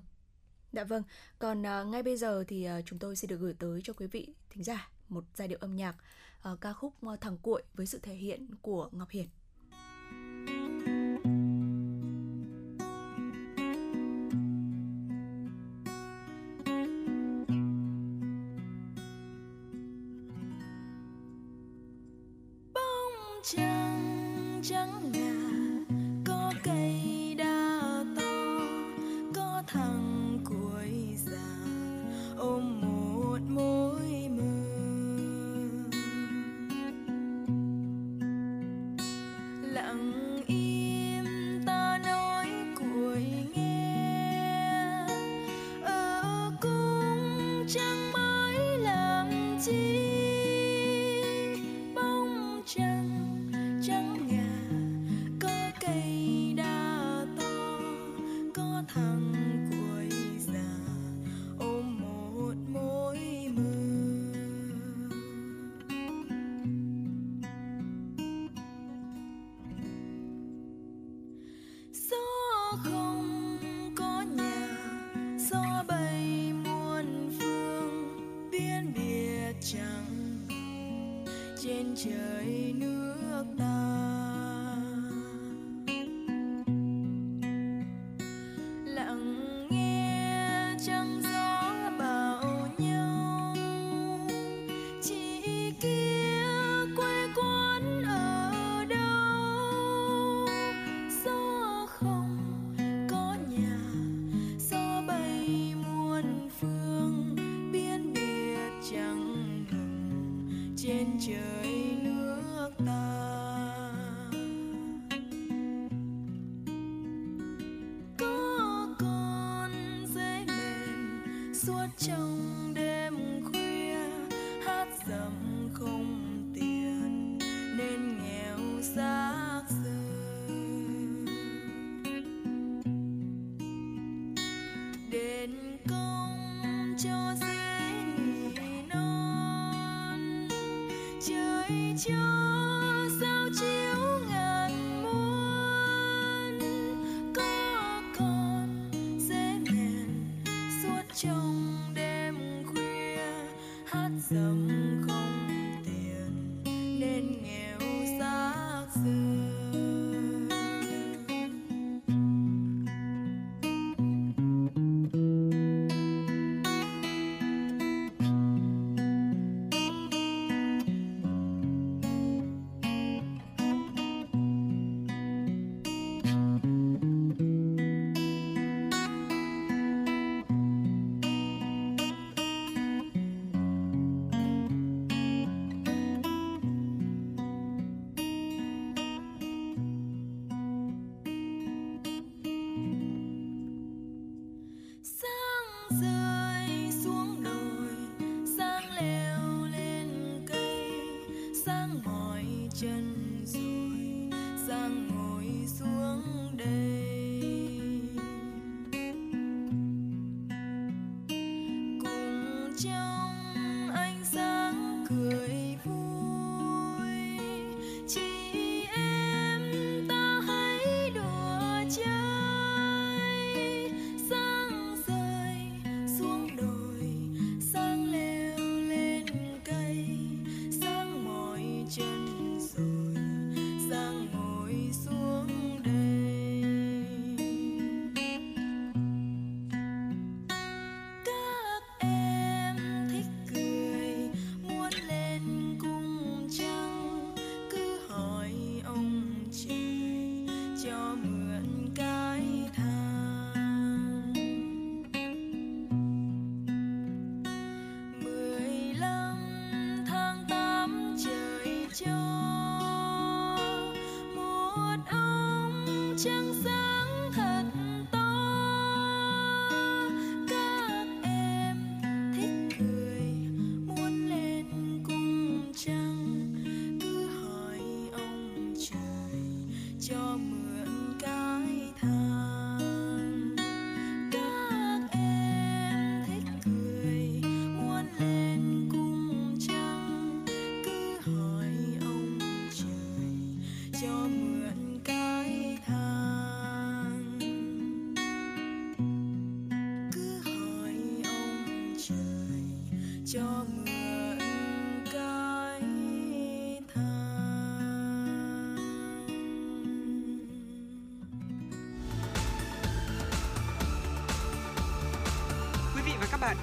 [0.72, 1.02] Dạ vâng,
[1.38, 4.06] còn uh, ngay bây giờ thì uh, chúng tôi sẽ được gửi tới cho quý
[4.06, 5.96] vị thính giả một giai điệu âm nhạc
[6.52, 9.28] uh, ca khúc uh, Thằng Cuội với sự thể hiện của Ngọc Hiền.
[10.46, 10.95] trăng
[23.46, 24.95] trắng ngà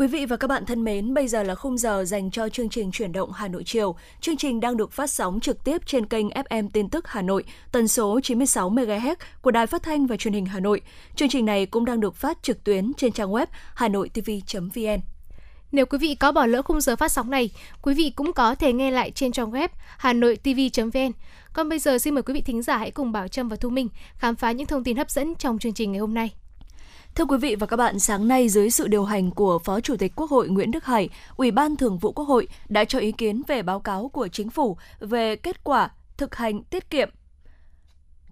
[0.00, 2.68] Quý vị và các bạn thân mến, bây giờ là khung giờ dành cho chương
[2.68, 3.94] trình chuyển động Hà Nội chiều.
[4.20, 7.44] Chương trình đang được phát sóng trực tiếp trên kênh FM tin tức Hà Nội,
[7.72, 10.80] tần số 96 MHz của Đài Phát thanh và Truyền hình Hà Nội.
[11.16, 15.00] Chương trình này cũng đang được phát trực tuyến trên trang web hanoitv.vn.
[15.72, 17.50] Nếu quý vị có bỏ lỡ khung giờ phát sóng này,
[17.82, 21.12] quý vị cũng có thể nghe lại trên trang web hanoitv.vn.
[21.52, 23.70] Còn bây giờ xin mời quý vị thính giả hãy cùng Bảo Trâm và Thu
[23.70, 26.39] Minh khám phá những thông tin hấp dẫn trong chương trình ngày hôm nay.
[27.14, 29.96] Thưa quý vị và các bạn, sáng nay dưới sự điều hành của Phó Chủ
[29.96, 33.12] tịch Quốc hội Nguyễn Đức Hải, Ủy ban Thường vụ Quốc hội đã cho ý
[33.12, 37.10] kiến về báo cáo của Chính phủ về kết quả thực hành tiết kiệm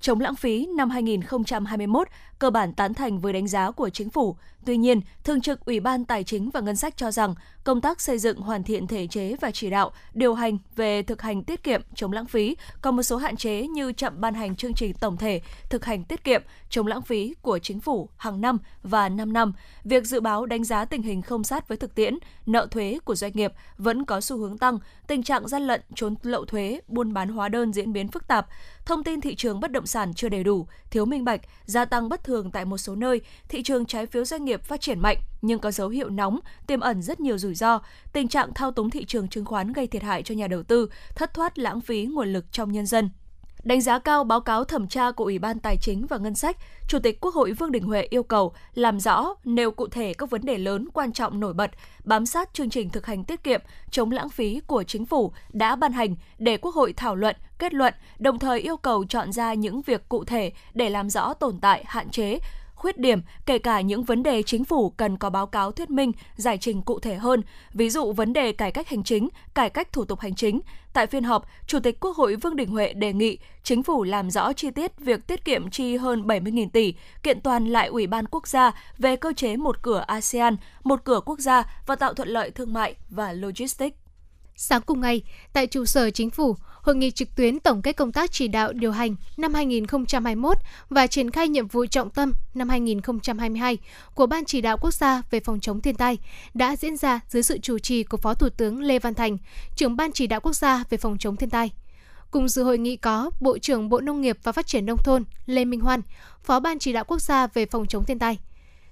[0.00, 2.08] chống lãng phí năm 2021
[2.38, 4.36] cơ bản tán thành với đánh giá của chính phủ.
[4.68, 8.00] Tuy nhiên, Thường trực Ủy ban Tài chính và Ngân sách cho rằng công tác
[8.00, 11.62] xây dựng hoàn thiện thể chế và chỉ đạo, điều hành về thực hành tiết
[11.62, 14.92] kiệm chống lãng phí còn một số hạn chế như chậm ban hành chương trình
[15.00, 15.40] tổng thể
[15.70, 19.52] thực hành tiết kiệm chống lãng phí của chính phủ hàng năm và 5 năm.
[19.84, 23.14] Việc dự báo đánh giá tình hình không sát với thực tiễn, nợ thuế của
[23.14, 27.12] doanh nghiệp vẫn có xu hướng tăng, tình trạng gian lận, trốn lậu thuế, buôn
[27.12, 28.46] bán hóa đơn diễn biến phức tạp,
[28.86, 32.08] thông tin thị trường bất động sản chưa đầy đủ, thiếu minh bạch, gia tăng
[32.08, 35.18] bất thường tại một số nơi, thị trường trái phiếu doanh nghiệp phát triển mạnh
[35.42, 37.80] nhưng có dấu hiệu nóng, tiềm ẩn rất nhiều rủi ro,
[38.12, 40.88] tình trạng thao túng thị trường chứng khoán gây thiệt hại cho nhà đầu tư,
[41.14, 43.10] thất thoát lãng phí nguồn lực trong nhân dân.
[43.64, 46.56] Đánh giá cao báo cáo thẩm tra của Ủy ban Tài chính và Ngân sách,
[46.88, 50.30] Chủ tịch Quốc hội Vương Đình Huệ yêu cầu làm rõ, nêu cụ thể các
[50.30, 51.70] vấn đề lớn quan trọng nổi bật,
[52.04, 55.76] bám sát chương trình thực hành tiết kiệm, chống lãng phí của chính phủ đã
[55.76, 59.54] ban hành để Quốc hội thảo luận, kết luận, đồng thời yêu cầu chọn ra
[59.54, 62.38] những việc cụ thể để làm rõ tồn tại, hạn chế,
[62.78, 66.12] khuyết điểm, kể cả những vấn đề chính phủ cần có báo cáo thuyết minh,
[66.36, 67.42] giải trình cụ thể hơn,
[67.74, 70.60] ví dụ vấn đề cải cách hành chính, cải cách thủ tục hành chính.
[70.92, 74.30] Tại phiên họp, Chủ tịch Quốc hội Vương Đình Huệ đề nghị chính phủ làm
[74.30, 78.26] rõ chi tiết việc tiết kiệm chi hơn 70.000 tỷ, kiện toàn lại Ủy ban
[78.26, 82.28] quốc gia về cơ chế một cửa ASEAN, một cửa quốc gia và tạo thuận
[82.28, 83.96] lợi thương mại và logistics.
[84.56, 85.22] Sáng cùng ngày,
[85.52, 86.56] tại trụ sở chính phủ,
[86.88, 90.56] hội nghị trực tuyến tổng kết công tác chỉ đạo điều hành năm 2021
[90.90, 93.78] và triển khai nhiệm vụ trọng tâm năm 2022
[94.14, 96.18] của Ban chỉ đạo quốc gia về phòng chống thiên tai
[96.54, 99.38] đã diễn ra dưới sự chủ trì của Phó Thủ tướng Lê Văn Thành,
[99.76, 101.70] trưởng Ban chỉ đạo quốc gia về phòng chống thiên tai.
[102.30, 105.24] Cùng dự hội nghị có Bộ trưởng Bộ Nông nghiệp và Phát triển Nông thôn
[105.46, 106.00] Lê Minh Hoan,
[106.44, 108.38] Phó Ban chỉ đạo quốc gia về phòng chống thiên tai.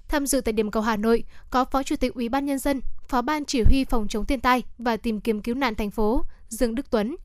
[0.07, 2.81] Tham dự tại điểm cầu Hà Nội có Phó Chủ tịch Ủy ban Nhân dân,
[3.07, 6.23] Phó Ban Chỉ huy Phòng chống thiên tai và tìm kiếm cứu nạn thành phố
[6.49, 7.15] Dương Đức Tuấn.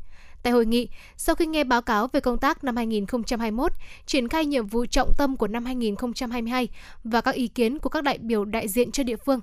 [0.43, 3.73] Tại hội nghị, sau khi nghe báo cáo về công tác năm 2021,
[4.07, 6.69] triển khai nhiệm vụ trọng tâm của năm 2022
[7.05, 9.41] và các ý kiến của các đại biểu đại diện cho địa phương,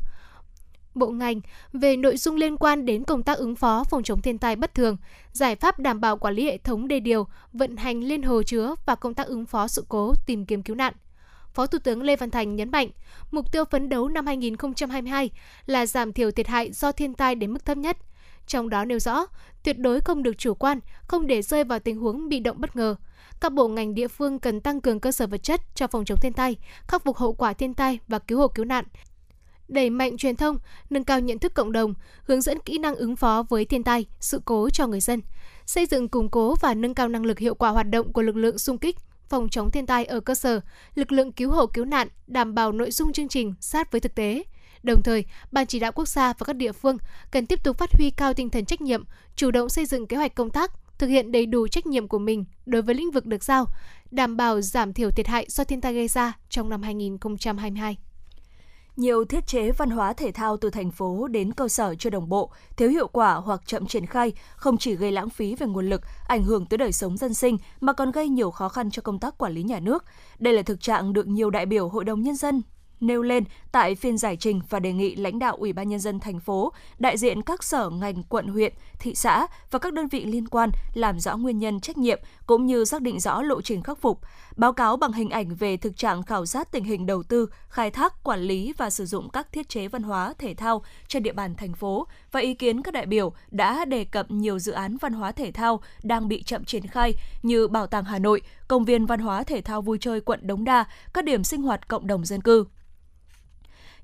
[0.95, 1.41] bộ ngành
[1.73, 4.73] về nội dung liên quan đến công tác ứng phó phòng chống thiên tai bất
[4.73, 4.97] thường,
[5.31, 8.75] giải pháp đảm bảo quản lý hệ thống đê điều, vận hành liên hồ chứa
[8.85, 10.93] và công tác ứng phó sự cố tìm kiếm cứu nạn.
[11.53, 12.89] Phó Thủ tướng Lê Văn Thành nhấn mạnh,
[13.31, 15.29] mục tiêu phấn đấu năm 2022
[15.65, 17.97] là giảm thiểu thiệt hại do thiên tai đến mức thấp nhất.
[18.49, 19.25] Trong đó nêu rõ,
[19.63, 22.75] tuyệt đối không được chủ quan, không để rơi vào tình huống bị động bất
[22.75, 22.95] ngờ.
[23.41, 26.19] Các bộ ngành địa phương cần tăng cường cơ sở vật chất cho phòng chống
[26.21, 26.55] thiên tai,
[26.87, 28.85] khắc phục hậu quả thiên tai và cứu hộ cứu nạn,
[29.67, 30.57] đẩy mạnh truyền thông,
[30.89, 31.93] nâng cao nhận thức cộng đồng,
[32.23, 35.21] hướng dẫn kỹ năng ứng phó với thiên tai, sự cố cho người dân,
[35.65, 38.35] xây dựng củng cố và nâng cao năng lực hiệu quả hoạt động của lực
[38.35, 38.95] lượng xung kích,
[39.27, 40.61] phòng chống thiên tai ở cơ sở,
[40.95, 44.15] lực lượng cứu hộ cứu nạn đảm bảo nội dung chương trình sát với thực
[44.15, 44.43] tế.
[44.83, 46.97] Đồng thời, Ban chỉ đạo quốc gia và các địa phương
[47.31, 49.03] cần tiếp tục phát huy cao tinh thần trách nhiệm,
[49.35, 52.19] chủ động xây dựng kế hoạch công tác, thực hiện đầy đủ trách nhiệm của
[52.19, 53.65] mình đối với lĩnh vực được giao,
[54.11, 57.97] đảm bảo giảm thiểu thiệt hại do thiên tai gây ra trong năm 2022
[58.99, 62.29] nhiều thiết chế văn hóa thể thao từ thành phố đến cơ sở chưa đồng
[62.29, 65.89] bộ, thiếu hiệu quả hoặc chậm triển khai không chỉ gây lãng phí về nguồn
[65.89, 69.01] lực, ảnh hưởng tới đời sống dân sinh mà còn gây nhiều khó khăn cho
[69.01, 70.05] công tác quản lý nhà nước.
[70.39, 72.61] Đây là thực trạng được nhiều đại biểu Hội đồng nhân dân
[72.99, 76.19] nêu lên tại phiên giải trình và đề nghị lãnh đạo Ủy ban nhân dân
[76.19, 80.25] thành phố, đại diện các sở ngành quận huyện, thị xã và các đơn vị
[80.25, 83.83] liên quan làm rõ nguyên nhân trách nhiệm cũng như xác định rõ lộ trình
[83.83, 84.19] khắc phục,
[84.55, 87.91] báo cáo bằng hình ảnh về thực trạng khảo sát tình hình đầu tư, khai
[87.91, 91.33] thác, quản lý và sử dụng các thiết chế văn hóa thể thao trên địa
[91.33, 94.97] bàn thành phố và ý kiến các đại biểu đã đề cập nhiều dự án
[94.97, 98.85] văn hóa thể thao đang bị chậm triển khai như Bảo tàng Hà Nội, Công
[98.85, 102.07] viên Văn hóa Thể thao Vui chơi quận Đống Đa, các điểm sinh hoạt cộng
[102.07, 102.65] đồng dân cư.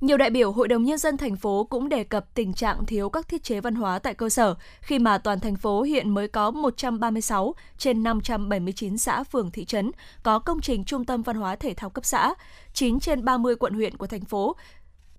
[0.06, 3.10] Nhiều đại biểu Hội đồng Nhân dân thành phố cũng đề cập tình trạng thiếu
[3.10, 6.28] các thiết chế văn hóa tại cơ sở khi mà toàn thành phố hiện mới
[6.28, 9.91] có 136 trên 579 xã phường thị trấn
[10.24, 12.34] có công trình trung tâm văn hóa thể thao cấp xã,
[12.74, 14.56] 9 trên 30 quận huyện của thành phố.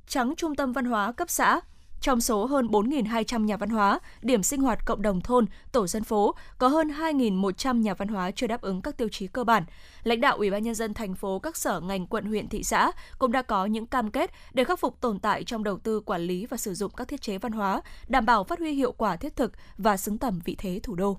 [0.08, 1.60] Trắng trung tâm văn hóa cấp xã,
[2.00, 6.04] trong số hơn 4.200 nhà văn hóa, điểm sinh hoạt cộng đồng thôn, tổ dân
[6.04, 9.64] phố, có hơn 2.100 nhà văn hóa chưa đáp ứng các tiêu chí cơ bản.
[10.02, 12.92] Lãnh đạo Ủy ban nhân dân thành phố, các sở ngành quận huyện thị xã
[13.18, 16.22] cũng đã có những cam kết để khắc phục tồn tại trong đầu tư quản
[16.22, 19.16] lý và sử dụng các thiết chế văn hóa, đảm bảo phát huy hiệu quả
[19.16, 21.18] thiết thực và xứng tầm vị thế thủ đô.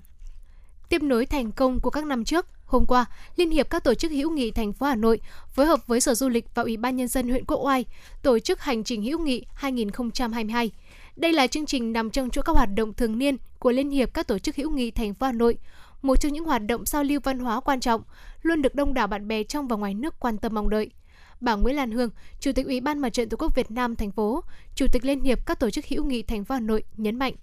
[0.88, 3.04] Tiếp nối thành công của các năm trước, hôm qua,
[3.36, 6.14] Liên hiệp các tổ chức hữu nghị thành phố Hà Nội phối hợp với Sở
[6.14, 7.84] Du lịch và Ủy ban nhân dân huyện Quốc Oai
[8.22, 10.70] tổ chức hành trình hữu nghị 2022.
[11.16, 14.14] Đây là chương trình nằm trong chuỗi các hoạt động thường niên của Liên hiệp
[14.14, 15.58] các tổ chức hữu nghị thành phố Hà Nội,
[16.02, 18.02] một trong những hoạt động giao lưu văn hóa quan trọng,
[18.42, 20.90] luôn được đông đảo bạn bè trong và ngoài nước quan tâm mong đợi.
[21.40, 22.10] Bà Nguyễn Lan Hương,
[22.40, 25.20] Chủ tịch Ủy ban Mặt trận Tổ quốc Việt Nam thành phố, Chủ tịch Liên
[25.20, 27.34] hiệp các tổ chức hữu nghị thành phố Hà Nội nhấn mạnh,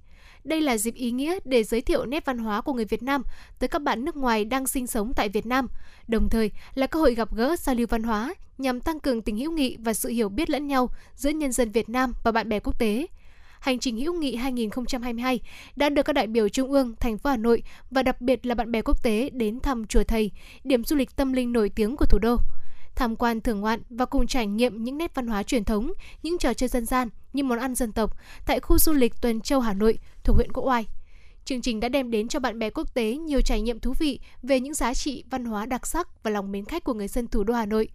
[0.45, 3.23] đây là dịp ý nghĩa để giới thiệu nét văn hóa của người Việt Nam
[3.59, 5.67] tới các bạn nước ngoài đang sinh sống tại Việt Nam,
[6.07, 9.37] đồng thời là cơ hội gặp gỡ giao lưu văn hóa nhằm tăng cường tình
[9.37, 12.49] hữu nghị và sự hiểu biết lẫn nhau giữa nhân dân Việt Nam và bạn
[12.49, 13.07] bè quốc tế.
[13.59, 15.39] Hành trình hữu nghị 2022
[15.75, 18.55] đã được các đại biểu Trung ương, thành phố Hà Nội và đặc biệt là
[18.55, 20.31] bạn bè quốc tế đến thăm chùa Thầy,
[20.63, 22.37] điểm du lịch tâm linh nổi tiếng của thủ đô
[22.95, 25.91] tham quan thưởng ngoạn và cùng trải nghiệm những nét văn hóa truyền thống,
[26.23, 29.41] những trò chơi dân gian như món ăn dân tộc tại khu du lịch Tuần
[29.41, 30.85] Châu Hà Nội thuộc huyện Quốc Oai.
[31.45, 34.19] Chương trình đã đem đến cho bạn bè quốc tế nhiều trải nghiệm thú vị
[34.43, 37.27] về những giá trị văn hóa đặc sắc và lòng mến khách của người dân
[37.27, 37.89] thủ đô Hà Nội,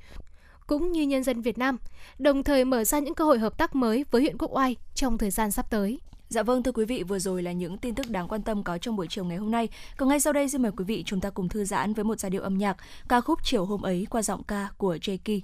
[0.67, 1.77] cũng như nhân dân Việt Nam,
[2.19, 5.19] đồng thời mở ra những cơ hội hợp tác mới với huyện Quốc Oai trong
[5.19, 6.01] thời gian sắp tới.
[6.31, 8.79] Dạ vâng thưa quý vị, vừa rồi là những tin tức đáng quan tâm có
[8.79, 9.69] trong buổi chiều ngày hôm nay.
[9.97, 12.21] Còn ngay sau đây xin mời quý vị chúng ta cùng thư giãn với một
[12.21, 12.77] giai điệu âm nhạc
[13.09, 15.41] ca khúc chiều hôm ấy qua giọng ca của Jackie.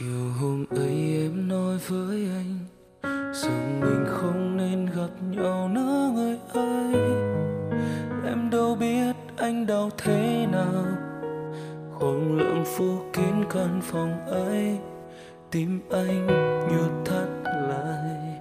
[0.00, 2.58] Chiều hôm ấy em nói với anh
[3.34, 6.94] rằng mình không nên gặp nhau nữa, người ơi.
[8.26, 10.84] Em đâu biết anh đau thế nào.
[11.92, 14.78] Khoảng lượng phủ kín căn phòng ấy,
[15.50, 16.26] tim anh
[16.70, 17.28] như thắt
[17.68, 18.40] lại.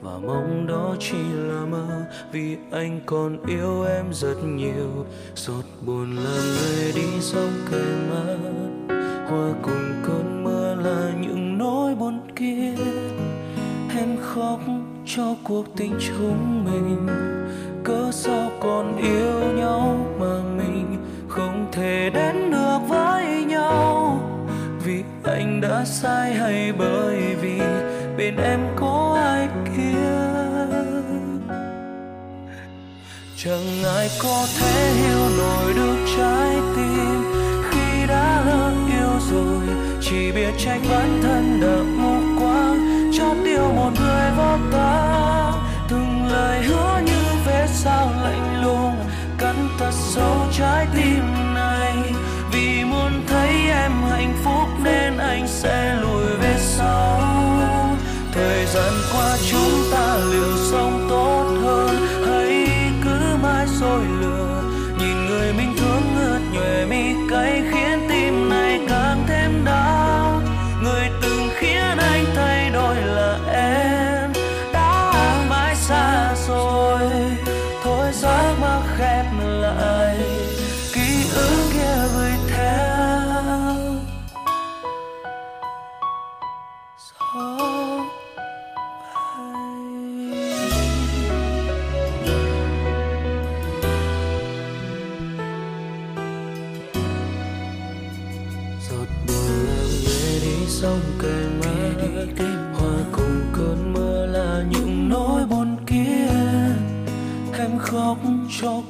[0.00, 5.06] Và mong đó chỉ là mơ, vì anh còn yêu em rất nhiều.
[5.34, 8.36] Giọt buồn làm người đi dòng cây mắt
[9.28, 10.21] hoa cùng cơn
[15.16, 17.06] cho cuộc tình chúng mình.
[17.84, 20.96] Cớ sao còn yêu nhau mà mình
[21.28, 24.20] không thể đến được với nhau?
[24.84, 27.58] Vì anh đã sai hay bởi vì
[28.16, 30.22] bên em có ai kia?
[33.36, 37.22] Chẳng ai có thể hiểu nổi được trái tim.
[37.70, 39.66] Khi đã lỡ yêu rồi,
[40.00, 41.81] chỉ biết trách bản thân đời
[43.52, 45.52] yêu một người vô ta
[45.88, 48.96] từng lời hứa như vết sao lạnh lùng,
[49.38, 51.94] cắn thật sâu trái tim này.
[52.52, 57.20] Vì muốn thấy em hạnh phúc nên anh sẽ lùi về sau.
[58.32, 60.91] Thời gian qua chúng ta liều sống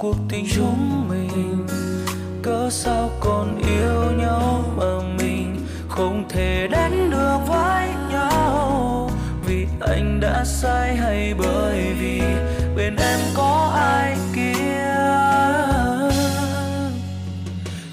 [0.02, 1.66] cuộc tình chúng mình.
[2.42, 9.10] Cớ sao còn yêu nhau mà mình không thể đến được với nhau?
[9.46, 12.20] Vì anh đã sai hay bởi vì
[12.76, 14.94] bên em có ai kia?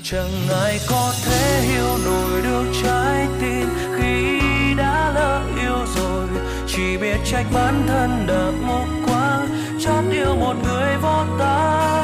[0.04, 4.40] Chẳng ai có thể hiểu nổi được trái tim khi
[4.78, 6.28] đã lỡ yêu rồi.
[6.68, 9.48] Chỉ biết trách bản thân đã mù quáng
[9.80, 11.99] chót yêu một người vô tâm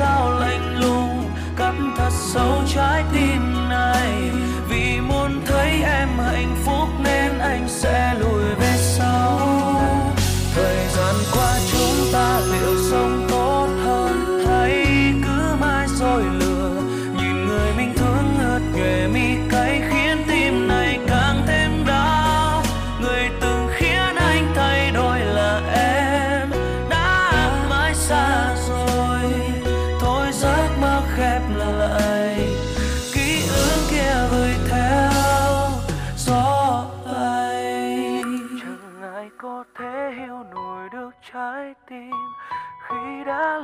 [0.00, 4.30] sao lạnh lùng cắn thật sâu trái tim này.
[4.68, 8.76] Vì muốn thấy em hạnh phúc nên anh sẽ lùi về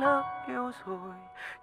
[0.01, 1.15] lỡ yêu rồi.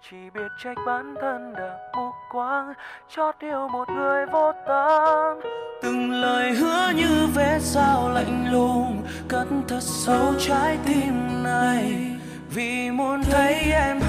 [0.09, 2.73] Chỉ biết trách bản thân đã mù quáng,
[3.09, 5.51] chót yêu một người vô tâm
[5.85, 12.11] từng lời hứa như vé sao lạnh lùng, cất thật sâu trái tim này.
[12.49, 13.99] Vì muốn thấy em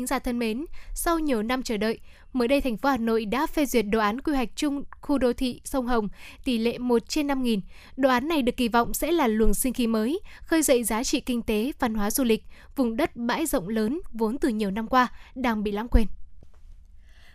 [0.00, 0.64] thính giả thân mến,
[0.94, 1.98] sau nhiều năm chờ đợi,
[2.32, 5.18] mới đây thành phố Hà Nội đã phê duyệt đồ án quy hoạch chung khu
[5.18, 6.08] đô thị sông Hồng
[6.44, 7.60] tỷ lệ 1 trên 5 nghìn.
[7.96, 11.04] Đồ án này được kỳ vọng sẽ là luồng sinh khí mới, khơi dậy giá
[11.04, 12.44] trị kinh tế, văn hóa du lịch,
[12.76, 16.06] vùng đất bãi rộng lớn vốn từ nhiều năm qua đang bị lãng quên.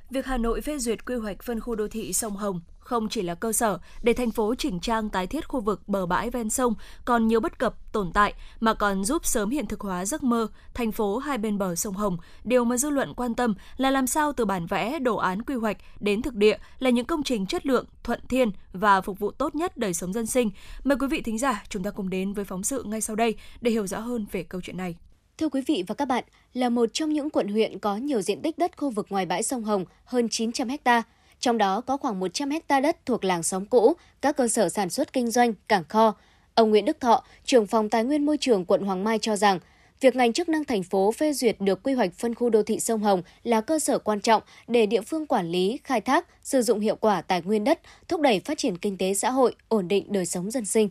[0.09, 3.21] Việc Hà Nội phê duyệt quy hoạch phân khu đô thị sông Hồng không chỉ
[3.21, 6.49] là cơ sở để thành phố chỉnh trang tái thiết khu vực bờ bãi ven
[6.49, 6.73] sông
[7.05, 10.47] còn nhiều bất cập tồn tại mà còn giúp sớm hiện thực hóa giấc mơ
[10.73, 12.17] thành phố hai bên bờ sông Hồng.
[12.43, 15.55] Điều mà dư luận quan tâm là làm sao từ bản vẽ, đồ án quy
[15.55, 19.31] hoạch đến thực địa là những công trình chất lượng, thuận thiên và phục vụ
[19.31, 20.51] tốt nhất đời sống dân sinh.
[20.83, 23.35] Mời quý vị thính giả chúng ta cùng đến với phóng sự ngay sau đây
[23.61, 24.95] để hiểu rõ hơn về câu chuyện này.
[25.37, 28.41] Thưa quý vị và các bạn, là một trong những quận huyện có nhiều diện
[28.41, 31.03] tích đất khu vực ngoài bãi sông Hồng hơn 900 hectare,
[31.45, 34.89] trong đó có khoảng 100 ha đất thuộc làng xóm cũ, các cơ sở sản
[34.89, 36.15] xuất kinh doanh, cảng kho.
[36.55, 39.59] Ông Nguyễn Đức Thọ, trưởng phòng Tài nguyên Môi trường quận Hoàng Mai cho rằng,
[40.01, 42.79] việc ngành chức năng thành phố phê duyệt được quy hoạch phân khu đô thị
[42.79, 46.61] sông Hồng là cơ sở quan trọng để địa phương quản lý, khai thác, sử
[46.61, 49.87] dụng hiệu quả tài nguyên đất, thúc đẩy phát triển kinh tế xã hội, ổn
[49.87, 50.89] định đời sống dân sinh.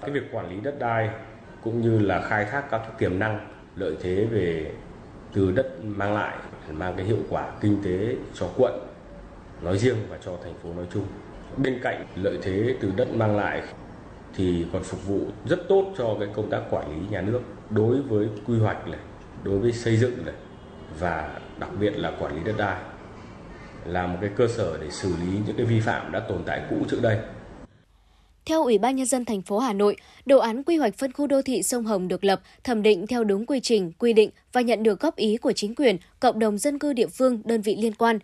[0.00, 1.08] Cái việc quản lý đất đai
[1.64, 4.72] cũng như là khai thác các tiềm năng lợi thế về
[5.34, 6.36] từ đất mang lại
[6.70, 8.89] mang cái hiệu quả kinh tế cho quận
[9.62, 11.06] nói riêng và cho thành phố nói chung.
[11.56, 13.62] Bên cạnh lợi thế từ đất mang lại
[14.34, 18.02] thì còn phục vụ rất tốt cho cái công tác quản lý nhà nước đối
[18.02, 19.00] với quy hoạch này,
[19.44, 20.34] đối với xây dựng này
[20.98, 22.76] và đặc biệt là quản lý đất đai
[23.86, 26.62] là một cái cơ sở để xử lý những cái vi phạm đã tồn tại
[26.70, 27.18] cũ trước đây.
[28.46, 29.96] Theo Ủy ban Nhân dân thành phố Hà Nội,
[30.26, 33.24] đồ án quy hoạch phân khu đô thị sông Hồng được lập, thẩm định theo
[33.24, 36.58] đúng quy trình, quy định và nhận được góp ý của chính quyền, cộng đồng
[36.58, 38.18] dân cư địa phương, đơn vị liên quan.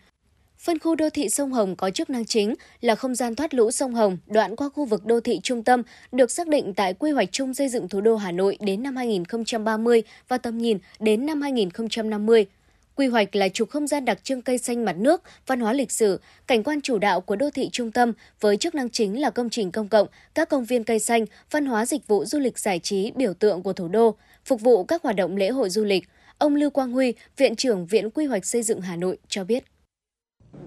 [0.67, 3.71] Phân khu đô thị sông Hồng có chức năng chính là không gian thoát lũ
[3.71, 5.83] sông Hồng đoạn qua khu vực đô thị trung tâm
[6.13, 8.97] được xác định tại quy hoạch chung xây dựng thủ đô Hà Nội đến năm
[8.97, 12.47] 2030 và tầm nhìn đến năm 2050.
[12.95, 15.93] Quy hoạch là trục không gian đặc trưng cây xanh mặt nước, văn hóa lịch
[15.93, 19.31] sử, cảnh quan chủ đạo của đô thị trung tâm với chức năng chính là
[19.31, 22.59] công trình công cộng, các công viên cây xanh, văn hóa dịch vụ du lịch
[22.59, 24.15] giải trí biểu tượng của thủ đô,
[24.45, 26.09] phục vụ các hoạt động lễ hội du lịch.
[26.39, 29.65] Ông Lưu Quang Huy, Viện trưởng Viện Quy hoạch Xây dựng Hà Nội cho biết.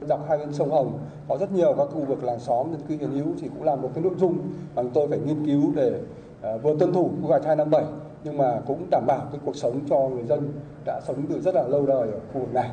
[0.08, 2.98] Dọc hai bên sông Hồng có rất nhiều các khu vực làng xóm dân cư
[2.98, 4.38] hiện hữu thì cũng là một cái nội dung
[4.76, 6.00] mà chúng tôi phải nghiên cứu để
[6.42, 7.84] ờ, vừa tuân thủ quy hoạch 257
[8.24, 10.54] nhưng mà cũng đảm bảo cái cuộc sống cho người dân
[10.86, 12.70] đã sống từ rất là lâu đời ở khu vực này.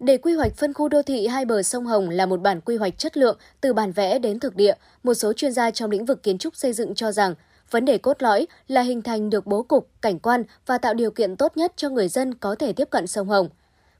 [0.00, 2.76] Để quy hoạch phân khu đô thị hai bờ sông Hồng là một bản quy
[2.76, 6.04] hoạch chất lượng từ bản vẽ đến thực địa, một số chuyên gia trong lĩnh
[6.04, 7.34] vực kiến trúc xây dựng cho rằng
[7.70, 11.10] vấn đề cốt lõi là hình thành được bố cục, cảnh quan và tạo điều
[11.10, 13.48] kiện tốt nhất cho người dân có thể tiếp cận sông Hồng.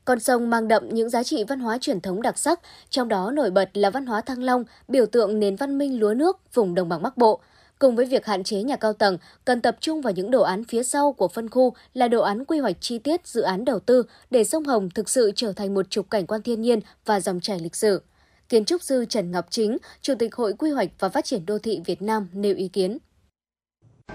[0.06, 2.60] Con sông mang đậm những giá trị văn hóa truyền thống đặc sắc,
[2.90, 6.14] trong đó nổi bật là văn hóa Thăng Long, biểu tượng nền văn minh lúa
[6.14, 7.40] nước vùng đồng bằng Bắc Bộ–
[7.78, 10.64] Cùng với việc hạn chế nhà cao tầng, cần tập trung vào những đồ án
[10.64, 13.80] phía sau của phân khu là đồ án quy hoạch chi tiết dự án đầu
[13.80, 17.20] tư để sông Hồng thực sự trở thành một trục cảnh quan thiên nhiên và
[17.20, 18.02] dòng chảy lịch sử.
[18.48, 21.58] Kiến trúc sư Trần Ngọc Chính, Chủ tịch Hội Quy hoạch và Phát triển Đô
[21.58, 22.98] thị Việt Nam nêu ý kiến.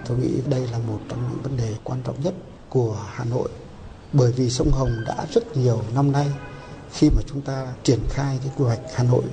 [0.06, 2.34] Tôi nghĩ đây là một trong những vấn đề quan trọng nhất
[2.68, 3.48] của Hà Nội
[4.12, 6.26] bởi vì sông Hồng đã rất nhiều năm nay
[6.92, 9.24] khi mà chúng ta triển khai cái quy hoạch Hà Nội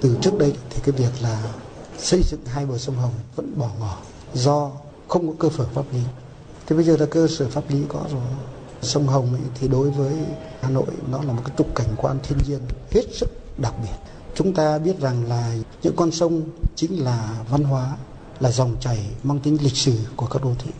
[0.00, 1.42] từ trước đây thì cái việc là
[1.98, 3.98] xây dựng hai bờ sông Hồng vẫn bỏ ngỏ
[4.34, 4.70] do
[5.08, 6.00] không có cơ sở pháp lý.
[6.66, 8.22] Thế bây giờ là cơ sở pháp lý có rồi.
[8.82, 10.14] Sông Hồng ấy, thì đối với
[10.60, 12.60] Hà Nội nó là một cái trục cảnh quan thiên nhiên
[12.90, 13.28] hết sức
[13.58, 13.96] đặc biệt.
[14.34, 16.42] Chúng ta biết rằng là những con sông
[16.76, 17.96] chính là văn hóa,
[18.40, 20.70] là dòng chảy mang tính lịch sử của các đô thị.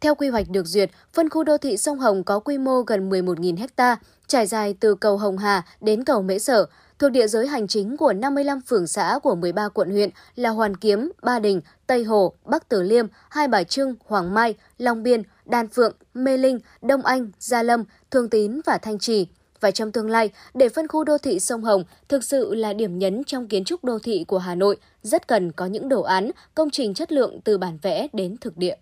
[0.00, 3.10] Theo quy hoạch được duyệt, phân khu đô thị sông Hồng có quy mô gần
[3.10, 3.96] 11.000 ha,
[4.26, 6.66] trải dài từ cầu Hồng Hà đến cầu Mễ Sở,
[6.98, 10.76] thuộc địa giới hành chính của 55 phường xã của 13 quận huyện là Hoàn
[10.76, 15.22] Kiếm, Ba Đình, Tây Hồ, Bắc Từ Liêm, Hai Bà Trưng, Hoàng Mai, Long Biên,
[15.44, 19.26] Đan Phượng, Mê Linh, Đông Anh, Gia Lâm, Thường Tín và Thanh Trì.
[19.60, 22.98] Và trong tương lai, để phân khu đô thị sông Hồng thực sự là điểm
[22.98, 26.30] nhấn trong kiến trúc đô thị của Hà Nội, rất cần có những đồ án,
[26.54, 28.74] công trình chất lượng từ bản vẽ đến thực địa.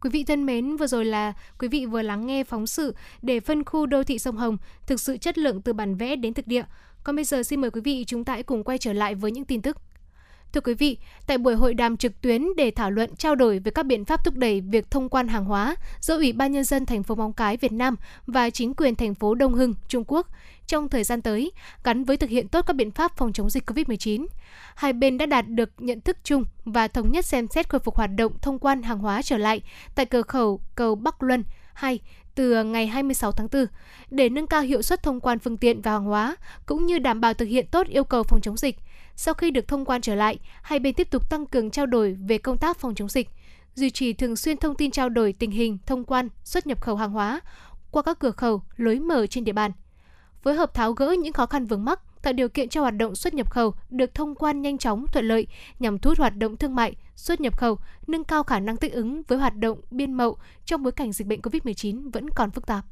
[0.00, 3.40] Quý vị thân mến, vừa rồi là quý vị vừa lắng nghe phóng sự để
[3.40, 4.56] phân khu đô thị sông Hồng
[4.86, 6.64] thực sự chất lượng từ bản vẽ đến thực địa.
[7.04, 9.30] Còn bây giờ xin mời quý vị chúng ta hãy cùng quay trở lại với
[9.30, 9.76] những tin tức.
[10.52, 13.70] Thưa quý vị, tại buổi hội đàm trực tuyến để thảo luận trao đổi về
[13.70, 16.86] các biện pháp thúc đẩy việc thông quan hàng hóa giữa Ủy ban nhân dân
[16.86, 17.96] thành phố Móng Cái Việt Nam
[18.26, 20.26] và chính quyền thành phố Đông Hưng Trung Quốc
[20.66, 21.52] trong thời gian tới,
[21.84, 24.26] gắn với thực hiện tốt các biện pháp phòng chống dịch COVID-19,
[24.74, 27.96] hai bên đã đạt được nhận thức chung và thống nhất xem xét khôi phục
[27.96, 29.60] hoạt động thông quan hàng hóa trở lại
[29.94, 31.44] tại cửa khẩu cầu Bắc Luân
[31.74, 32.00] 2
[32.34, 33.66] từ ngày 26 tháng 4
[34.10, 37.20] để nâng cao hiệu suất thông quan phương tiện và hàng hóa cũng như đảm
[37.20, 38.76] bảo thực hiện tốt yêu cầu phòng chống dịch.
[39.20, 42.16] Sau khi được thông quan trở lại, hai bên tiếp tục tăng cường trao đổi
[42.28, 43.28] về công tác phòng chống dịch,
[43.74, 46.96] duy trì thường xuyên thông tin trao đổi tình hình thông quan, xuất nhập khẩu
[46.96, 47.40] hàng hóa
[47.90, 49.70] qua các cửa khẩu, lối mở trên địa bàn.
[50.42, 53.14] Phối hợp tháo gỡ những khó khăn vướng mắc, tạo điều kiện cho hoạt động
[53.14, 55.46] xuất nhập khẩu được thông quan nhanh chóng, thuận lợi
[55.78, 58.92] nhằm thu hút hoạt động thương mại, xuất nhập khẩu, nâng cao khả năng thích
[58.92, 62.66] ứng với hoạt động biên mậu trong bối cảnh dịch bệnh COVID-19 vẫn còn phức
[62.66, 62.84] tạp.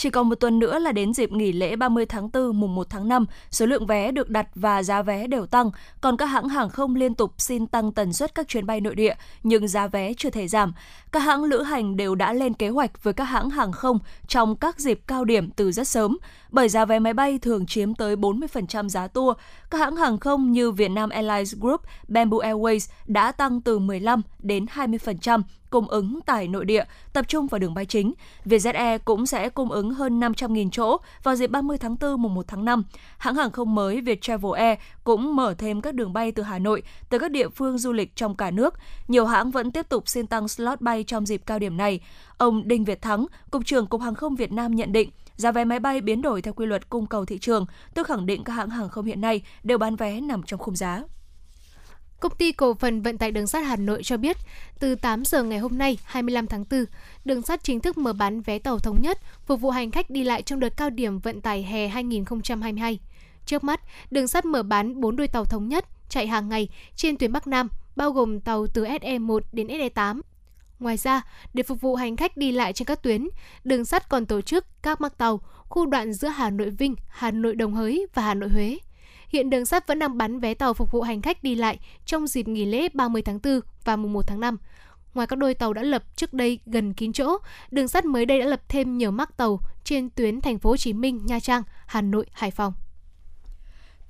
[0.00, 2.90] Chỉ còn một tuần nữa là đến dịp nghỉ lễ 30 tháng 4 mùng 1
[2.90, 5.70] tháng 5, số lượng vé được đặt và giá vé đều tăng,
[6.00, 8.94] còn các hãng hàng không liên tục xin tăng tần suất các chuyến bay nội
[8.94, 10.72] địa, nhưng giá vé chưa thể giảm.
[11.12, 13.98] Các hãng lữ hành đều đã lên kế hoạch với các hãng hàng không
[14.28, 16.18] trong các dịp cao điểm từ rất sớm,
[16.50, 19.36] bởi giá vé máy bay thường chiếm tới 40% giá tour.
[19.70, 24.66] Các hãng hàng không như Vietnam Airlines Group, Bamboo Airways đã tăng từ 15 đến
[24.74, 28.12] 20% cung ứng tại nội địa, tập trung vào đường bay chính.
[28.44, 32.34] Vietjet Air cũng sẽ cung ứng hơn 500.000 chỗ vào dịp 30 tháng 4 mùng
[32.34, 32.84] 1 tháng 5.
[33.18, 36.82] Hãng hàng không mới Viettravel Air cũng mở thêm các đường bay từ Hà Nội
[37.10, 38.74] tới các địa phương du lịch trong cả nước.
[39.08, 42.00] Nhiều hãng vẫn tiếp tục xin tăng slot bay trong dịp cao điểm này.
[42.38, 45.10] Ông Đinh Việt Thắng, Cục trưởng Cục Hàng không Việt Nam nhận định,
[45.40, 48.26] giá vé máy bay biến đổi theo quy luật cung cầu thị trường, tôi khẳng
[48.26, 51.02] định các hãng hàng không hiện nay đều bán vé nằm trong khung giá.
[52.20, 54.36] Công ty cổ phần vận tải đường sắt Hà Nội cho biết,
[54.80, 56.84] từ 8 giờ ngày hôm nay, 25 tháng 4,
[57.24, 60.24] đường sắt chính thức mở bán vé tàu thống nhất phục vụ hành khách đi
[60.24, 62.98] lại trong đợt cao điểm vận tải hè 2022.
[63.46, 63.80] Trước mắt,
[64.10, 67.46] đường sắt mở bán 4 đôi tàu thống nhất chạy hàng ngày trên tuyến Bắc
[67.46, 70.20] Nam, bao gồm tàu từ SE1 đến SE8.
[70.80, 71.22] Ngoài ra,
[71.54, 73.28] để phục vụ hành khách đi lại trên các tuyến,
[73.64, 77.30] đường sắt còn tổ chức các mắc tàu khu đoạn giữa Hà Nội Vinh, Hà
[77.30, 78.78] Nội Đồng Hới và Hà Nội Huế.
[79.28, 82.26] Hiện đường sắt vẫn đang bán vé tàu phục vụ hành khách đi lại trong
[82.26, 84.56] dịp nghỉ lễ 30 tháng 4 và mùng 1 tháng 5.
[85.14, 87.38] Ngoài các đôi tàu đã lập trước đây gần kín chỗ,
[87.70, 90.76] đường sắt mới đây đã lập thêm nhiều mắc tàu trên tuyến thành phố Hồ
[90.76, 92.72] Chí Minh, Nha Trang, Hà Nội, Hải Phòng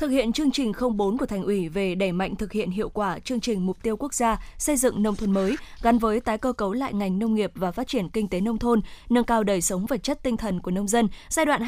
[0.01, 3.19] thực hiện chương trình 04 của Thành ủy về đẩy mạnh thực hiện hiệu quả
[3.19, 6.53] chương trình mục tiêu quốc gia xây dựng nông thôn mới gắn với tái cơ
[6.53, 9.61] cấu lại ngành nông nghiệp và phát triển kinh tế nông thôn, nâng cao đời
[9.61, 11.63] sống vật chất tinh thần của nông dân giai đoạn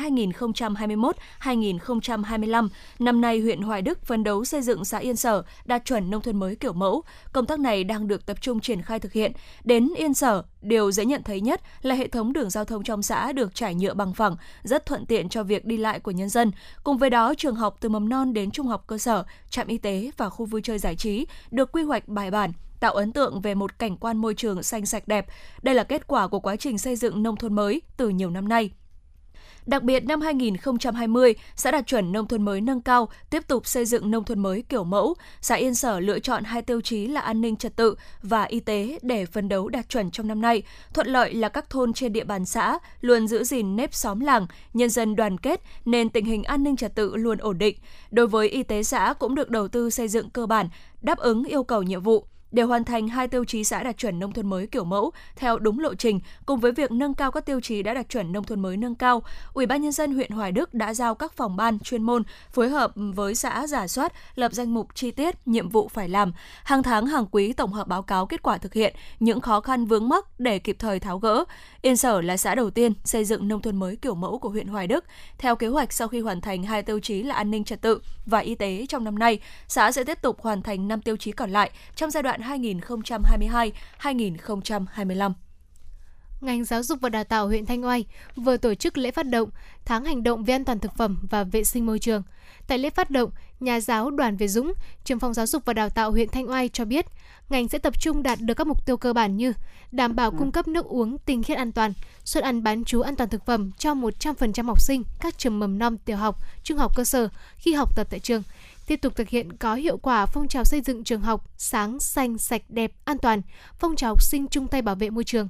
[1.41, 2.69] 2021-2025.
[2.99, 6.23] Năm nay, huyện Hoài Đức phấn đấu xây dựng xã Yên Sở đạt chuẩn nông
[6.23, 7.03] thôn mới kiểu mẫu.
[7.33, 9.33] Công tác này đang được tập trung triển khai thực hiện.
[9.65, 13.03] Đến Yên Sở, điều dễ nhận thấy nhất là hệ thống đường giao thông trong
[13.03, 16.29] xã được trải nhựa bằng phẳng, rất thuận tiện cho việc đi lại của nhân
[16.29, 16.51] dân.
[16.85, 19.79] Cùng với đó, trường học từ mầm non đến trung học cơ sở, trạm y
[19.79, 23.41] tế và khu vui chơi giải trí được quy hoạch bài bản, tạo ấn tượng
[23.41, 25.27] về một cảnh quan môi trường xanh sạch đẹp.
[25.63, 28.49] Đây là kết quả của quá trình xây dựng nông thôn mới từ nhiều năm
[28.49, 28.71] nay.
[29.67, 33.85] Đặc biệt năm 2020, xã đạt chuẩn nông thôn mới nâng cao, tiếp tục xây
[33.85, 35.15] dựng nông thôn mới kiểu mẫu.
[35.41, 38.61] Xã Yên Sở lựa chọn hai tiêu chí là an ninh trật tự và y
[38.61, 40.63] tế để phấn đấu đạt chuẩn trong năm nay.
[40.95, 44.47] Thuận lợi là các thôn trên địa bàn xã luôn giữ gìn nếp xóm làng,
[44.75, 47.77] nhân dân đoàn kết nên tình hình an ninh trật tự luôn ổn định.
[48.11, 50.69] Đối với y tế xã cũng được đầu tư xây dựng cơ bản,
[51.03, 54.19] đáp ứng yêu cầu nhiệm vụ để hoàn thành hai tiêu chí xã đạt chuẩn
[54.19, 57.47] nông thôn mới kiểu mẫu theo đúng lộ trình cùng với việc nâng cao các
[57.47, 59.23] tiêu chí đã đạt chuẩn nông thôn mới nâng cao,
[59.53, 62.23] Ủy ban nhân dân huyện Hoài Đức đã giao các phòng ban chuyên môn
[62.53, 66.33] phối hợp với xã giả soát, lập danh mục chi tiết nhiệm vụ phải làm,
[66.65, 69.87] hàng tháng hàng quý tổng hợp báo cáo kết quả thực hiện, những khó khăn
[69.87, 71.45] vướng mắc để kịp thời tháo gỡ.
[71.83, 74.67] Yên Sở là xã đầu tiên xây dựng nông thôn mới kiểu mẫu của huyện
[74.67, 75.05] Hoài Đức.
[75.39, 78.01] Theo kế hoạch sau khi hoàn thành hai tiêu chí là an ninh trật tự
[78.27, 81.33] và y tế trong năm nay, xã sẽ tiếp tục hoàn thành năm tiêu chí
[81.33, 85.33] còn lại trong giai đoạn 2022-2025.
[86.41, 88.05] Ngành giáo dục và đào tạo huyện Thanh Oai
[88.37, 89.49] vừa tổ chức lễ phát động
[89.85, 92.23] tháng hành động về an toàn thực phẩm và vệ sinh môi trường.
[92.67, 94.73] Tại lễ phát động, nhà giáo Đoàn Việt Dũng,
[95.05, 97.07] trưởng phòng giáo dục và đào tạo huyện Thanh Oai cho biết,
[97.49, 99.53] ngành sẽ tập trung đạt được các mục tiêu cơ bản như
[99.93, 101.93] đảm bảo cung cấp nước uống tinh khiết an toàn,
[102.25, 105.79] suất ăn bán trú an toàn thực phẩm cho 100% học sinh các trường mầm
[105.79, 108.43] non, tiểu học, trung học cơ sở khi học tập tại trường,
[108.93, 112.39] tiếp tục thực hiện có hiệu quả phong trào xây dựng trường học sáng, xanh,
[112.39, 113.43] sạch, đẹp, an toàn,
[113.79, 115.49] phong trào học sinh chung tay bảo vệ môi trường.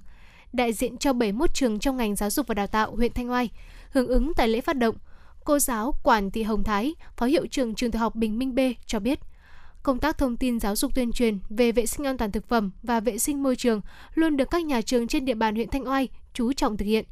[0.53, 3.51] Đại diện cho 71 trường trong ngành giáo dục và đào tạo huyện Thanh Oai
[3.91, 4.95] hưởng ứng tại lễ phát động,
[5.45, 8.59] cô giáo Quản Thị Hồng Thái, Phó hiệu trưởng trường tiểu học Bình Minh B
[8.87, 9.19] cho biết,
[9.83, 12.71] công tác thông tin giáo dục tuyên truyền về vệ sinh an toàn thực phẩm
[12.83, 13.81] và vệ sinh môi trường
[14.15, 17.05] luôn được các nhà trường trên địa bàn huyện Thanh Oai chú trọng thực hiện.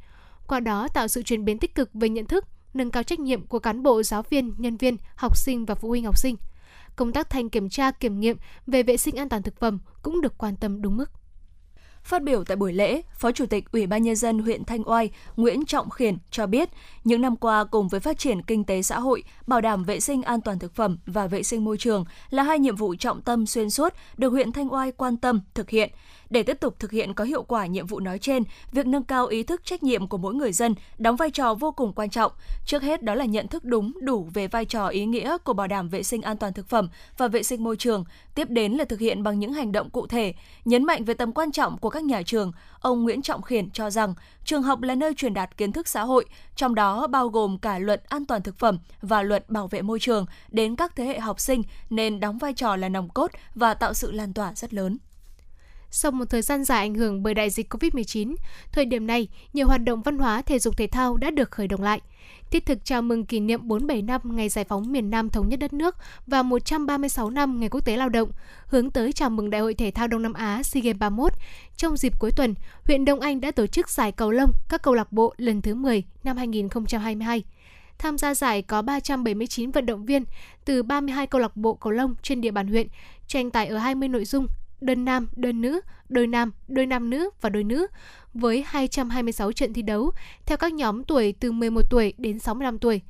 [0.46, 2.44] Qua đó tạo sự chuyển biến tích cực về nhận thức,
[2.74, 5.88] nâng cao trách nhiệm của cán bộ, giáo viên, nhân viên, học sinh và phụ
[5.88, 6.36] huynh học sinh.
[6.96, 8.36] Công tác thanh kiểm tra, kiểm nghiệm
[8.66, 11.10] về vệ sinh an toàn thực phẩm cũng được quan tâm đúng mức.
[12.02, 15.10] Phát biểu tại buổi lễ, Phó Chủ tịch Ủy ban Nhân dân huyện Thanh Oai
[15.36, 16.68] Nguyễn Trọng Khiển cho biết,
[17.04, 20.22] những năm qua cùng với phát triển kinh tế xã hội, bảo đảm vệ sinh
[20.22, 23.46] an toàn thực phẩm và vệ sinh môi trường là hai nhiệm vụ trọng tâm
[23.46, 25.90] xuyên suốt được huyện Thanh Oai quan tâm thực hiện.
[26.30, 28.42] Để tiếp tục thực hiện có hiệu quả nhiệm vụ nói trên,
[28.72, 31.72] việc nâng cao ý thức trách nhiệm của mỗi người dân đóng vai trò vô
[31.72, 32.32] cùng quan trọng.
[32.66, 35.66] Trước hết đó là nhận thức đúng, đủ về vai trò ý nghĩa của bảo
[35.66, 36.88] đảm vệ sinh an toàn thực phẩm
[37.18, 38.04] và vệ sinh môi trường.
[38.34, 40.34] Tiếp đến là thực hiện bằng những hành động cụ thể,
[40.64, 42.52] nhấn mạnh về tầm quan trọng của các nhà trường.
[42.80, 46.02] Ông Nguyễn Trọng Khiển cho rằng trường học là nơi truyền đạt kiến thức xã
[46.02, 46.24] hội,
[46.56, 49.98] trong đó bao gồm cả luật an toàn thực phẩm và luật bảo vệ môi
[50.00, 53.74] trường đến các thế hệ học sinh nên đóng vai trò là nòng cốt và
[53.74, 54.98] tạo sự lan tỏa rất lớn.
[55.90, 58.34] Sau một thời gian dài ảnh hưởng bởi đại dịch COVID-19,
[58.72, 61.68] thời điểm này, nhiều hoạt động văn hóa thể dục thể thao đã được khởi
[61.68, 62.00] động lại.
[62.50, 65.60] Thiết thực chào mừng kỷ niệm 47 năm ngày giải phóng miền Nam thống nhất
[65.60, 65.96] đất nước
[66.26, 68.30] và 136 năm ngày quốc tế lao động,
[68.66, 71.32] hướng tới chào mừng Đại hội thể thao Đông Nam Á SEA Games 31.
[71.76, 72.54] Trong dịp cuối tuần,
[72.84, 75.74] huyện Đông Anh đã tổ chức giải cầu lông các câu lạc bộ lần thứ
[75.74, 77.44] 10 năm 2022.
[77.98, 80.24] Tham gia giải có 379 vận động viên
[80.64, 82.86] từ 32 câu lạc bộ cầu lông trên địa bàn huyện,
[83.26, 84.46] tranh tài ở 20 nội dung
[84.80, 87.86] đơn nam, đơn nữ, đôi nam, đôi nam nữ và đôi nữ
[88.34, 90.10] với 226 trận thi đấu
[90.46, 93.00] theo các nhóm tuổi từ 11 tuổi đến 65 tuổi.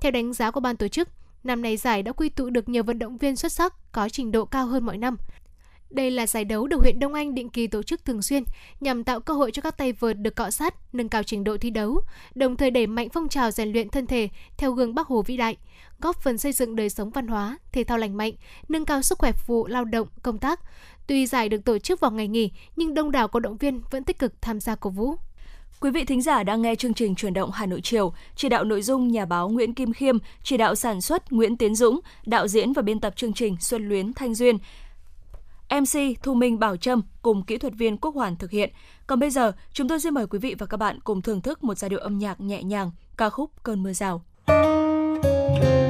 [0.00, 1.08] Theo đánh giá của ban tổ chức,
[1.44, 4.32] năm nay giải đã quy tụ được nhiều vận động viên xuất sắc có trình
[4.32, 5.16] độ cao hơn mọi năm.
[5.96, 8.44] Đây là giải đấu được huyện Đông Anh định kỳ tổ chức thường xuyên
[8.80, 11.56] nhằm tạo cơ hội cho các tay vợt được cọ sát, nâng cao trình độ
[11.56, 12.00] thi đấu,
[12.34, 15.36] đồng thời đẩy mạnh phong trào rèn luyện thân thể theo gương Bắc Hồ vĩ
[15.36, 15.56] đại,
[16.00, 18.32] góp phần xây dựng đời sống văn hóa, thể thao lành mạnh,
[18.68, 20.60] nâng cao sức khỏe phục vụ lao động, công tác.
[21.06, 24.04] Tuy giải được tổ chức vào ngày nghỉ, nhưng đông đảo cổ động viên vẫn
[24.04, 25.14] tích cực tham gia cổ vũ.
[25.80, 28.64] Quý vị thính giả đang nghe chương trình truyền động Hà Nội chiều, chỉ đạo
[28.64, 32.48] nội dung nhà báo Nguyễn Kim Khiêm, chỉ đạo sản xuất Nguyễn Tiến Dũng, đạo
[32.48, 34.58] diễn và biên tập chương trình Xuân Luyến Thanh Duyên.
[35.70, 38.72] MC Thu Minh Bảo Trâm cùng kỹ thuật viên Quốc Hoàn thực hiện.
[39.06, 41.64] Còn bây giờ, chúng tôi xin mời quý vị và các bạn cùng thưởng thức
[41.64, 44.22] một giai điệu âm nhạc nhẹ nhàng, ca khúc Cơn mưa rào.
[44.46, 45.85] có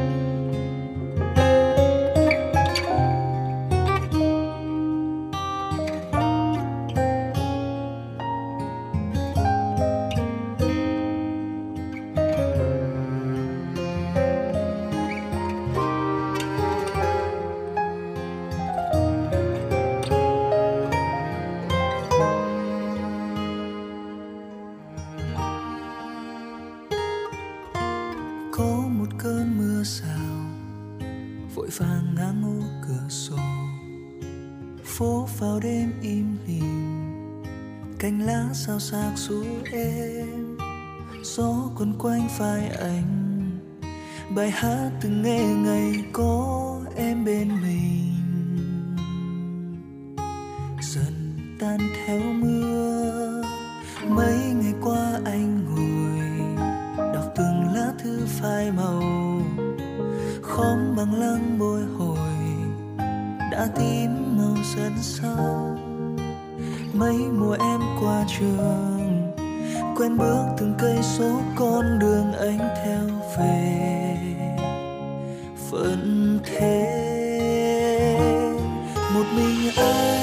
[38.90, 40.56] xác ru em,
[41.22, 43.50] gió quấn quanh vai anh
[44.34, 48.14] bài hát từng nghe ngày có em bên mình.
[50.80, 53.42] Dần tan theo mưa,
[54.08, 56.56] mấy ngày qua anh ngồi,
[57.14, 59.02] đọc từng lá thư phai màu.
[60.42, 62.18] Khóm bằng lăng bồi hồi,
[63.52, 65.78] đã tím màu dần sau
[66.94, 69.32] mấy mùa em qua trường
[69.96, 73.00] quen bước từng cây số con đường anh theo
[73.38, 74.16] về.
[75.70, 76.86] Vẫn thế,
[79.14, 80.15] một mình anh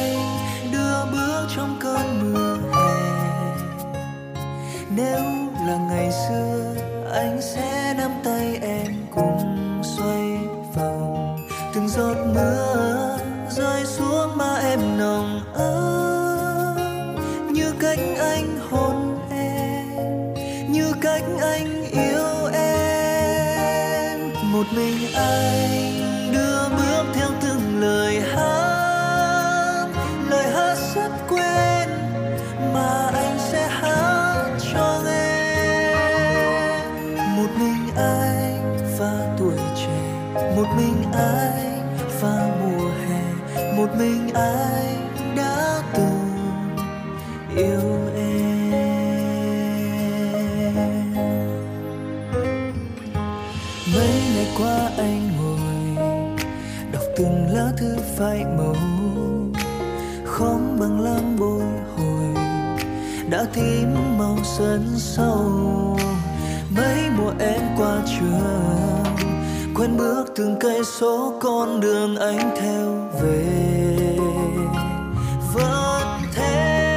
[61.13, 61.63] khóm bồi
[61.97, 62.43] hồi,
[63.29, 65.97] đã tím màu sân sâu.
[66.75, 69.15] Mấy mùa em qua trường
[69.75, 74.17] quen bước từng cây số con đường anh theo về.
[75.53, 76.93] Vẫn thế,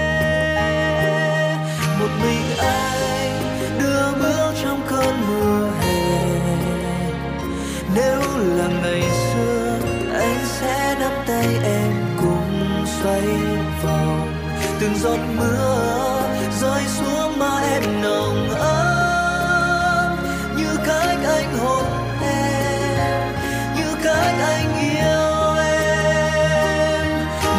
[2.01, 3.43] một mình anh
[3.79, 6.29] đưa bước trong cơn mưa hè.
[7.95, 9.79] Nếu là ngày xưa,
[10.15, 13.46] anh sẽ nắm tay em cùng xoay
[15.03, 16.23] giọt mưa
[16.61, 20.17] rơi xuống mà em nồng ấm.
[20.57, 21.85] Như cách anh hôn
[22.23, 23.35] em,
[23.77, 27.07] như cách anh yêu em.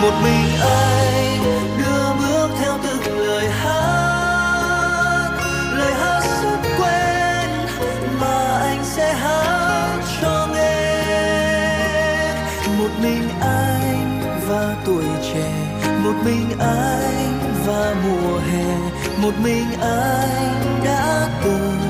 [0.01, 1.43] Một mình anh
[1.77, 5.29] đưa bước theo từng lời hát
[5.73, 7.49] lời hát rất quen
[8.21, 10.97] mà anh sẽ hát cho nghe.
[12.79, 15.51] Một mình anh và tuổi trẻ,
[16.03, 17.16] một mình anh
[18.03, 18.77] mùa hè
[19.21, 21.86] một mình anh đã từng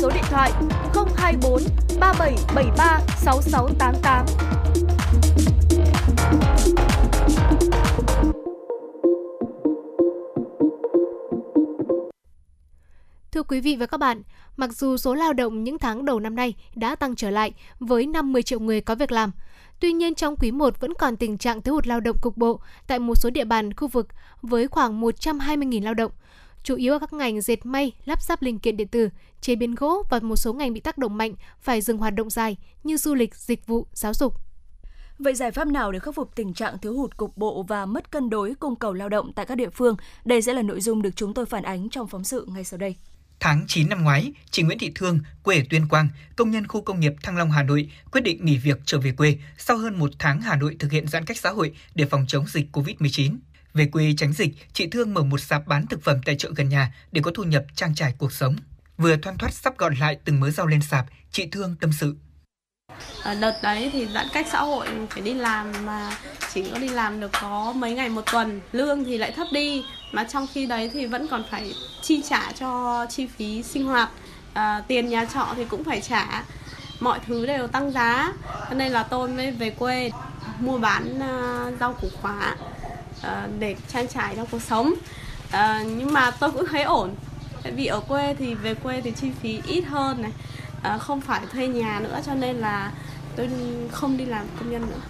[0.00, 0.52] số điện thoại
[1.16, 1.62] 024
[2.00, 4.26] 3773 6688.
[13.32, 14.22] Thưa quý vị và các bạn,
[14.56, 18.06] mặc dù số lao động những tháng đầu năm nay đã tăng trở lại với
[18.06, 19.32] 50 triệu người có việc làm,
[19.80, 22.60] tuy nhiên trong quý 1 vẫn còn tình trạng thiếu hụt lao động cục bộ
[22.86, 24.08] tại một số địa bàn khu vực
[24.42, 26.12] với khoảng 120.000 lao động,
[26.62, 29.08] chủ yếu ở các ngành dệt may, lắp ráp linh kiện điện tử,
[29.40, 32.30] chế biến gỗ và một số ngành bị tác động mạnh phải dừng hoạt động
[32.30, 34.34] dài như du lịch, dịch vụ, giáo dục.
[35.18, 38.10] Vậy giải pháp nào để khắc phục tình trạng thiếu hụt cục bộ và mất
[38.10, 39.96] cân đối cung cầu lao động tại các địa phương?
[40.24, 42.78] Đây sẽ là nội dung được chúng tôi phản ánh trong phóng sự ngay sau
[42.78, 42.96] đây.
[43.40, 46.82] Tháng 9 năm ngoái, chị Nguyễn Thị Thương, quê ở Tuyên Quang, công nhân khu
[46.82, 49.98] công nghiệp Thăng Long, Hà Nội, quyết định nghỉ việc trở về quê sau hơn
[49.98, 53.36] một tháng Hà Nội thực hiện giãn cách xã hội để phòng chống dịch COVID-19.
[53.74, 56.68] Về quê tránh dịch, chị Thương mở một sạp bán thực phẩm tại chợ gần
[56.68, 58.56] nhà để có thu nhập trang trải cuộc sống.
[58.96, 62.16] Vừa thoăn thoắt sắp gọn lại từng mớ rau lên sạp, chị Thương tâm sự.
[63.22, 66.16] Ở đợt đấy thì giãn cách xã hội phải đi làm mà
[66.54, 69.84] chỉ có đi làm được có mấy ngày một tuần, lương thì lại thấp đi
[70.12, 74.10] mà trong khi đấy thì vẫn còn phải chi trả cho chi phí sinh hoạt,
[74.52, 76.44] à, tiền nhà trọ thì cũng phải trả,
[77.00, 78.32] mọi thứ đều tăng giá,
[78.68, 80.10] cho nên là tôi mới về quê
[80.60, 82.56] mua bán uh, rau củ quả
[83.26, 84.94] uh, để trang trải cho cuộc sống.
[85.48, 87.14] Uh, nhưng mà tôi cũng thấy ổn,
[87.62, 90.32] tại vì ở quê thì về quê thì chi phí ít hơn này
[90.82, 92.92] à, không phải thuê nhà nữa cho nên là
[93.36, 93.50] tôi
[93.90, 95.00] không đi làm công nhân nữa.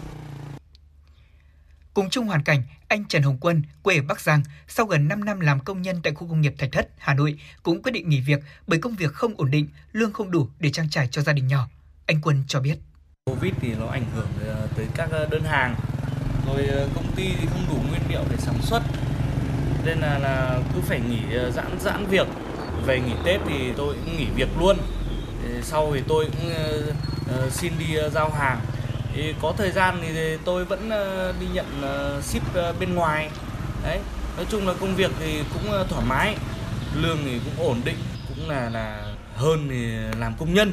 [1.94, 5.24] Cùng chung hoàn cảnh, anh Trần Hồng Quân, quê ở Bắc Giang, sau gần 5
[5.24, 8.08] năm làm công nhân tại khu công nghiệp Thạch Thất, Hà Nội, cũng quyết định
[8.08, 11.22] nghỉ việc bởi công việc không ổn định, lương không đủ để trang trải cho
[11.22, 11.68] gia đình nhỏ.
[12.06, 12.76] Anh Quân cho biết.
[13.24, 15.74] Covid thì nó ảnh hưởng ờ, tới các ờ, đơn hàng,
[16.56, 18.82] rồi ờ, công ty thì không đủ nguyên liệu để sản xuất,
[19.84, 22.26] nên là, là cứ phải nghỉ ờ, giãn giãn việc.
[22.86, 24.76] Về nghỉ Tết thì tôi cũng nghỉ việc luôn.
[25.62, 26.52] Sau thì tôi cũng
[27.28, 28.60] ờ, xin đi giao hàng.
[29.14, 30.90] Thì có thời gian thì tôi vẫn
[31.40, 31.66] đi nhận
[32.22, 32.42] ship
[32.80, 33.30] bên ngoài.
[33.82, 33.98] Đấy
[34.36, 36.36] nói chung là công việc thì cũng thoải mái.
[36.96, 37.96] Lương thì cũng ổn định
[38.28, 40.72] cũng là là hơn thì làm công nhân.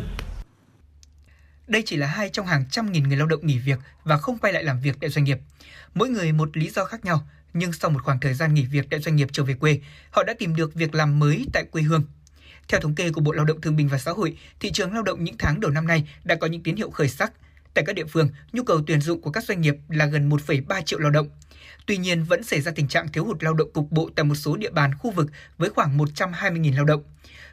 [1.68, 4.38] Đây chỉ là hai trong hàng trăm nghìn người lao động nghỉ việc và không
[4.38, 5.40] quay lại làm việc tại doanh nghiệp.
[5.94, 8.88] Mỗi người một lý do khác nhau, nhưng sau một khoảng thời gian nghỉ việc
[8.90, 9.80] tại doanh nghiệp trở về quê,
[10.12, 12.04] họ đã tìm được việc làm mới tại quê hương
[12.68, 15.04] theo thống kê của Bộ Lao động Thương binh và Xã hội, thị trường lao
[15.04, 17.34] động những tháng đầu năm nay đã có những tín hiệu khởi sắc.
[17.74, 20.82] Tại các địa phương, nhu cầu tuyển dụng của các doanh nghiệp là gần 1,3
[20.82, 21.30] triệu lao động.
[21.86, 24.36] Tuy nhiên, vẫn xảy ra tình trạng thiếu hụt lao động cục bộ tại một
[24.36, 25.28] số địa bàn khu vực
[25.58, 27.04] với khoảng 120.000 lao động.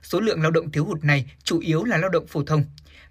[0.03, 2.65] Số lượng lao động thiếu hụt này chủ yếu là lao động phổ thông.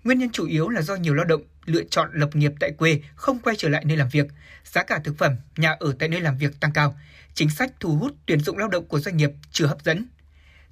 [0.04, 3.00] Nguyên nhân chủ yếu là do nhiều lao động lựa chọn lập nghiệp tại quê,
[3.16, 4.28] không quay trở lại nơi làm việc.
[4.64, 6.96] Giá cả thực phẩm, nhà ở tại nơi làm việc tăng cao.
[7.34, 10.06] Chính sách thu hút tuyển dụng lao động của doanh nghiệp chưa hấp dẫn.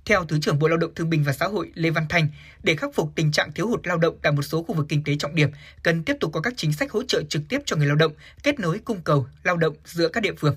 [0.05, 2.27] Theo Thứ trưởng Bộ Lao động Thương binh và Xã hội Lê Văn Thành,
[2.63, 5.03] để khắc phục tình trạng thiếu hụt lao động tại một số khu vực kinh
[5.03, 5.49] tế trọng điểm,
[5.83, 8.13] cần tiếp tục có các chính sách hỗ trợ trực tiếp cho người lao động,
[8.43, 10.55] kết nối cung cầu lao động giữa các địa phương.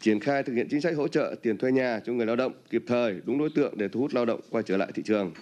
[0.00, 2.52] Triển khai thực hiện chính sách hỗ trợ tiền thuê nhà cho người lao động
[2.70, 5.32] kịp thời, đúng đối tượng để thu hút lao động quay trở lại thị trường.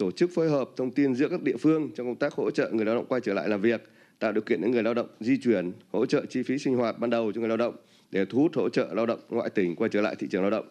[0.00, 2.70] Tổ chức phối hợp thông tin giữa các địa phương trong công tác hỗ trợ
[2.72, 5.08] người lao động quay trở lại làm việc, tạo điều kiện để người lao động
[5.20, 7.76] di chuyển, hỗ trợ chi phí sinh hoạt ban đầu cho người lao động
[8.10, 10.50] để thu hút hỗ trợ lao động ngoại tỉnh quay trở lại thị trường lao
[10.50, 10.68] động.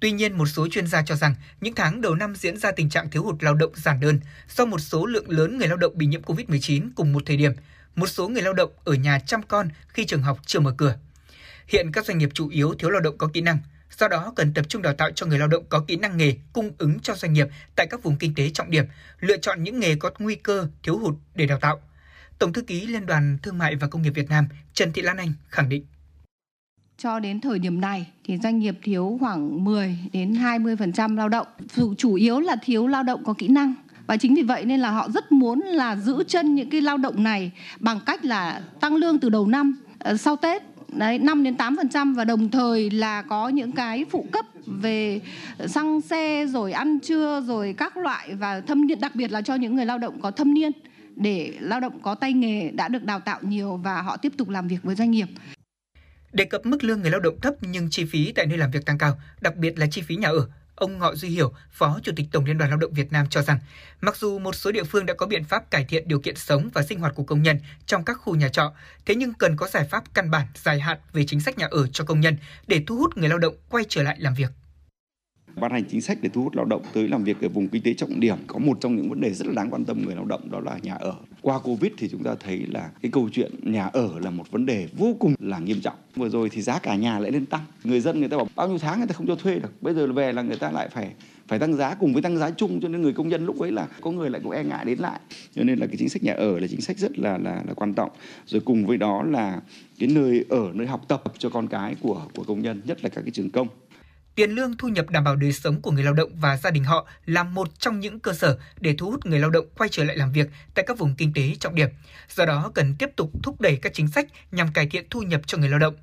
[0.00, 2.90] Tuy nhiên, một số chuyên gia cho rằng những tháng đầu năm diễn ra tình
[2.90, 5.92] trạng thiếu hụt lao động giản đơn do một số lượng lớn người lao động
[5.96, 7.52] bị nhiễm COVID-19 cùng một thời điểm,
[7.94, 10.94] một số người lao động ở nhà chăm con khi trường học chưa mở cửa.
[11.66, 13.58] Hiện các doanh nghiệp chủ yếu thiếu lao động có kỹ năng,
[14.00, 16.34] do đó cần tập trung đào tạo cho người lao động có kỹ năng nghề
[16.52, 17.46] cung ứng cho doanh nghiệp
[17.76, 18.84] tại các vùng kinh tế trọng điểm,
[19.20, 21.80] lựa chọn những nghề có nguy cơ thiếu hụt để đào tạo.
[22.38, 25.16] Tổng thư ký Liên đoàn Thương mại và Công nghiệp Việt Nam Trần Thị Lan
[25.16, 25.84] Anh khẳng định
[27.02, 31.46] cho đến thời điểm này thì doanh nghiệp thiếu khoảng 10 đến 20% lao động.
[31.98, 33.74] Chủ yếu là thiếu lao động có kỹ năng
[34.06, 36.96] và chính vì vậy nên là họ rất muốn là giữ chân những cái lao
[36.96, 40.62] động này bằng cách là tăng lương từ đầu năm ờ, sau Tết
[40.92, 45.20] đấy 5 đến 8% và đồng thời là có những cái phụ cấp về
[45.66, 49.54] xăng xe rồi ăn trưa rồi các loại và thâm niên đặc biệt là cho
[49.54, 50.72] những người lao động có thâm niên
[51.16, 54.48] để lao động có tay nghề đã được đào tạo nhiều và họ tiếp tục
[54.48, 55.26] làm việc với doanh nghiệp.
[56.32, 58.86] Đề cập mức lương người lao động thấp nhưng chi phí tại nơi làm việc
[58.86, 60.48] tăng cao, đặc biệt là chi phí nhà ở,
[60.80, 63.42] ông Ngọ Duy Hiểu, Phó Chủ tịch Tổng Liên đoàn Lao động Việt Nam cho
[63.42, 63.58] rằng,
[64.00, 66.68] mặc dù một số địa phương đã có biện pháp cải thiện điều kiện sống
[66.74, 68.72] và sinh hoạt của công nhân trong các khu nhà trọ,
[69.06, 71.86] thế nhưng cần có giải pháp căn bản dài hạn về chính sách nhà ở
[71.92, 72.36] cho công nhân
[72.66, 74.50] để thu hút người lao động quay trở lại làm việc
[75.56, 77.82] ban hành chính sách để thu hút lao động tới làm việc ở vùng kinh
[77.82, 80.14] tế trọng điểm có một trong những vấn đề rất là đáng quan tâm người
[80.14, 81.14] lao động, đó là nhà ở.
[81.42, 84.66] Qua covid thì chúng ta thấy là cái câu chuyện nhà ở là một vấn
[84.66, 85.94] đề vô cùng là nghiêm trọng.
[86.16, 87.60] Vừa rồi thì giá cả nhà lại lên tăng.
[87.84, 89.94] Người dân người ta bảo, bao nhiêu tháng người ta không cho thuê được, bây
[89.94, 91.12] giờ về là người ta lại phải
[91.48, 92.80] phải tăng giá cùng với tăng giá chung.
[92.80, 94.98] Cho nên người công nhân lúc ấy là có người lại cũng e ngại đến
[94.98, 95.20] lại.
[95.54, 97.74] Cho nên là cái chính sách nhà ở là chính sách rất là là là
[97.74, 98.10] quan trọng.
[98.46, 99.60] Rồi cùng với đó là
[99.98, 103.08] cái nơi ở, nơi học tập cho con cái của của công nhân, nhất là
[103.08, 103.68] các cái trường công.
[104.34, 106.84] Tiền lương thu nhập đảm bảo đời sống của người lao động và gia đình
[106.84, 110.04] họ là một trong những cơ sở để thu hút người lao động quay trở
[110.04, 111.88] lại làm việc tại các vùng kinh tế trọng điểm.
[112.34, 115.40] Do đó, cần tiếp tục thúc đẩy các chính sách nhằm cải thiện thu nhập
[115.46, 115.94] cho người lao động.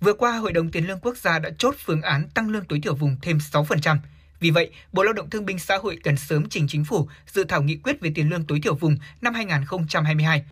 [0.00, 2.80] Vừa qua, Hội đồng Tiền lương Quốc gia đã chốt phương án tăng lương tối
[2.82, 3.96] thiểu vùng thêm 6%.
[4.40, 7.44] Vì vậy, Bộ Lao động Thương binh Xã hội cần sớm trình chính phủ dự
[7.44, 10.44] thảo nghị quyết về tiền lương tối thiểu vùng năm 2022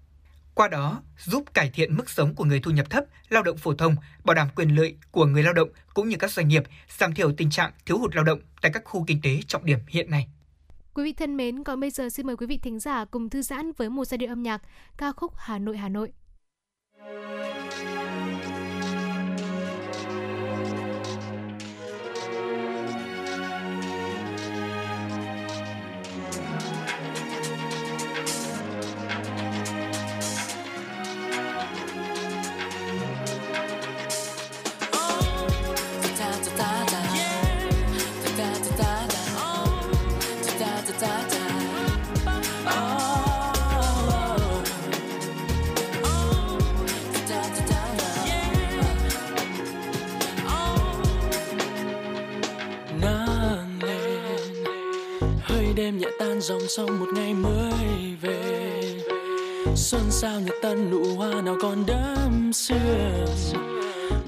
[0.59, 3.75] qua đó giúp cải thiện mức sống của người thu nhập thấp, lao động phổ
[3.75, 6.63] thông, bảo đảm quyền lợi của người lao động cũng như các doanh nghiệp,
[6.99, 9.79] giảm thiểu tình trạng thiếu hụt lao động tại các khu kinh tế trọng điểm
[9.89, 10.29] hiện nay.
[10.95, 13.43] Quý vị thân mến, còn bây giờ xin mời quý vị thính giả cùng thư
[13.43, 14.63] giãn với một giai điệu âm nhạc
[14.97, 16.13] ca khúc Hà Nội Hà Nội.
[17.71, 18.28] Thank you.
[56.39, 58.83] Tan dòng sông một ngày mới về.
[59.75, 63.27] Xuân sao nhật tân nụ hoa nào còn đẫm sương?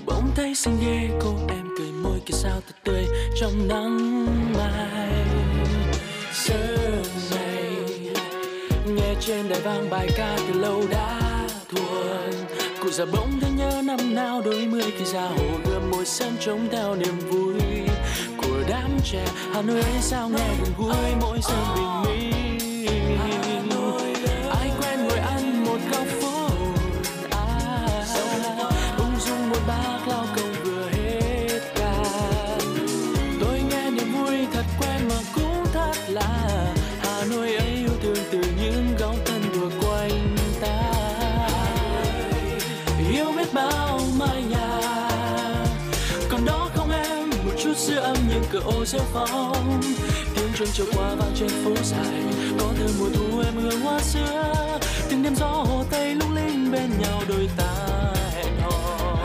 [0.06, 3.06] Bỗng thấy xinh ghê, cô em cười môi kia sao thật tươi
[3.40, 4.26] trong nắng
[4.56, 5.24] mai.
[6.32, 7.76] Sớm này,
[8.86, 11.20] nghe trên đài vang bài ca từ lâu đã
[11.68, 12.32] thuần.
[12.82, 16.36] Cụ già bỗng thấy nhớ năm nào, đôi mươi khi ra hồ gươm môi sân
[16.40, 17.89] trống theo niềm vui
[18.70, 19.24] đám trẻ.
[19.55, 23.80] Hà nội ấy sao nghe buồn vui mỗi sớm bình minh?
[47.89, 49.81] Em một âm những cửa ô rêu phong
[50.35, 52.23] tiếng chuông chiều qua vang trên phố dài.
[52.59, 54.78] Có thơ mùa thu em hương hoa xưa.
[55.11, 57.74] Từng đêm gió hồ tây lung linh bên nhau đôi ta
[58.35, 59.16] hẹn hò.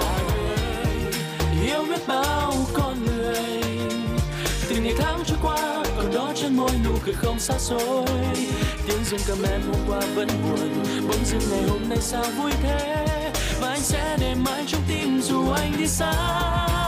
[1.65, 3.61] Yêu biết bao con người.
[4.69, 8.05] Từ ngày tháng trôi qua, còn đó trên môi nụ cười không xa xôi.
[8.87, 10.83] Tiếng dương cầm em hôm qua vẫn buồn.
[11.07, 13.05] Bỗng dưng ngày hôm nay sao vui thế?
[13.61, 16.84] Và anh sẽ để mãi trong tim dù anh đi xa.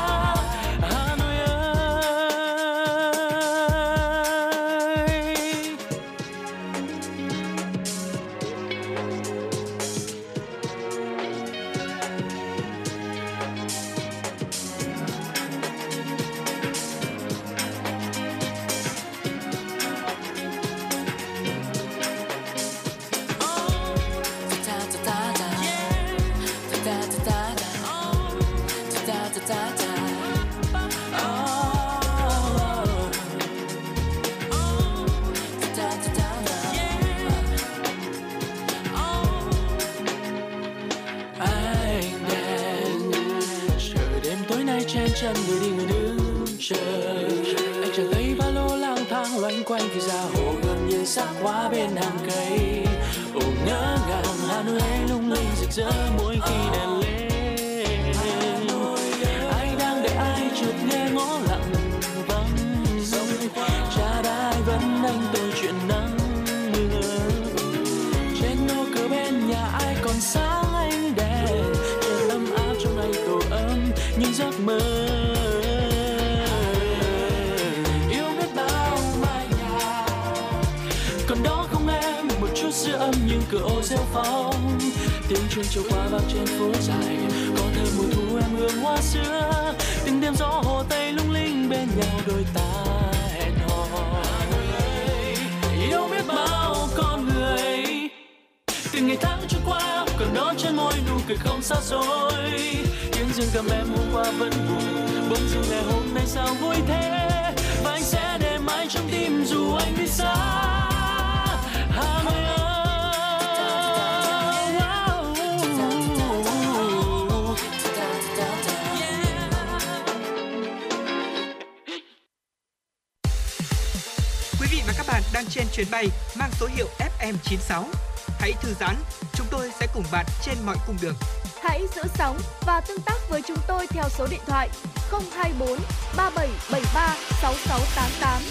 [130.87, 131.15] Cung đường.
[131.61, 134.69] Hãy giữ sóng và tương tác với chúng tôi theo số điện thoại
[135.11, 135.69] 024
[136.17, 138.41] 3773 6688.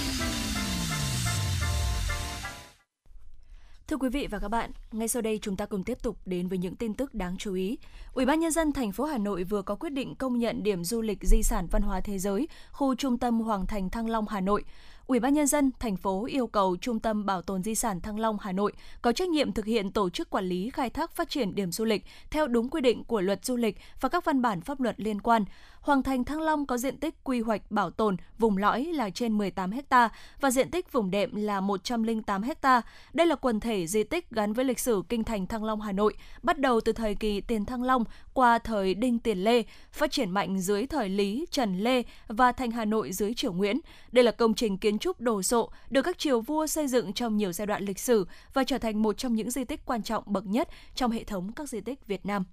[3.89, 6.49] Thưa quý vị và các bạn, ngay sau đây chúng ta cùng tiếp tục đến
[6.49, 7.79] với những tin tức đáng chú ý.
[8.13, 10.85] Ủy ban nhân dân thành phố Hà Nội vừa có quyết định công nhận điểm
[10.85, 14.29] du lịch di sản văn hóa thế giới khu trung tâm Hoàng Thành Thăng Long
[14.29, 14.65] Hà Nội.
[15.07, 18.19] Ủy ban nhân dân thành phố yêu cầu Trung tâm Bảo tồn di sản Thăng
[18.21, 18.73] Long Hà Nội
[19.03, 21.85] có trách nhiệm thực hiện tổ chức quản lý khai thác phát triển điểm du
[21.85, 25.01] lịch theo đúng quy định của Luật Du lịch và các văn bản pháp luật
[25.01, 25.45] liên quan.
[25.87, 29.39] Hoàng Thành Thăng Long có diện tích quy hoạch bảo tồn vùng lõi là trên
[29.39, 30.09] 18 ha
[30.41, 32.83] và diện tích vùng đệm là 108 ha.
[33.13, 35.93] Đây là quần thể di tích gắn với lịch sử kinh thành Thăng Long Hà
[35.93, 38.05] Nội, bắt đầu từ thời kỳ tiền Thăng Long
[38.35, 42.71] qua thời Đinh Tiền Lê, phát triển mạnh dưới thời Lý, Trần Lê và thành
[42.71, 43.81] Hà Nội dưới triều Nguyễn.
[44.13, 47.37] Đây là công trình kiến trúc đồ sộ được các triều vua xây dựng trong
[47.37, 50.25] nhiều giai đoạn lịch sử và trở thành một trong những di tích quan trọng
[50.27, 52.45] bậc nhất trong hệ thống các di tích Việt Nam.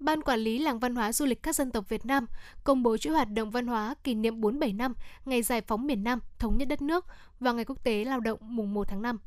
[0.00, 2.26] Ban Quản lý Làng Văn hóa Du lịch các dân tộc Việt Nam
[2.64, 4.94] công bố chuỗi hoạt động văn hóa kỷ niệm 47 năm
[5.24, 7.06] Ngày Giải phóng miền Nam, Thống nhất đất nước
[7.40, 9.18] và Ngày Quốc tế Lao động mùng 1 tháng 5.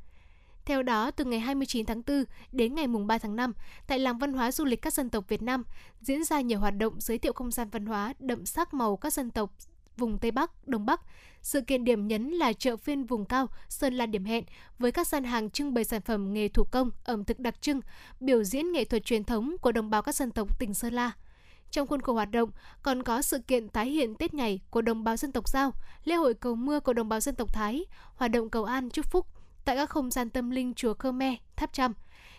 [0.66, 3.54] Theo đó, từ ngày 29 tháng 4 đến ngày mùng 3 tháng 5,
[3.88, 5.64] tại Làng Văn hóa Du lịch các dân tộc Việt Nam
[6.02, 9.14] diễn ra nhiều hoạt động giới thiệu không gian văn hóa đậm sắc màu các
[9.14, 9.54] dân tộc
[9.98, 11.02] vùng Tây Bắc, Đông Bắc.
[11.42, 14.44] Sự kiện điểm nhấn là chợ phiên vùng cao Sơn La điểm hẹn
[14.80, 17.82] với các gian hàng trưng bày sản phẩm nghề thủ công, ẩm thực đặc trưng,
[18.20, 21.12] biểu diễn nghệ thuật truyền thống của đồng bào các dân tộc tỉnh Sơn La.
[21.72, 22.50] Trong khuôn khổ hoạt động
[22.84, 26.16] còn có sự kiện tái hiện Tết nhảy của đồng bào dân tộc Giao, lễ
[26.16, 27.86] hội cầu mưa của đồng bào dân tộc Thái,
[28.16, 29.26] hoạt động cầu an chúc phúc
[29.66, 31.94] tại các không gian tâm linh chùa Khmer, Tháp Chăm.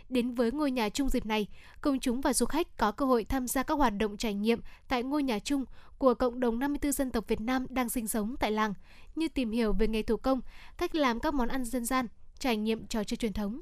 [0.09, 1.47] Đến với ngôi nhà chung dịp này,
[1.81, 4.61] công chúng và du khách có cơ hội tham gia các hoạt động trải nghiệm
[4.89, 5.65] tại ngôi nhà chung
[6.01, 8.75] của cộng đồng 54 dân tộc Việt Nam đang sinh sống tại làng,
[9.15, 10.41] như tìm hiểu về nghề thủ công,
[10.79, 12.07] cách làm các món ăn dân gian,
[12.39, 13.61] trải nghiệm trò chơi truyền thống.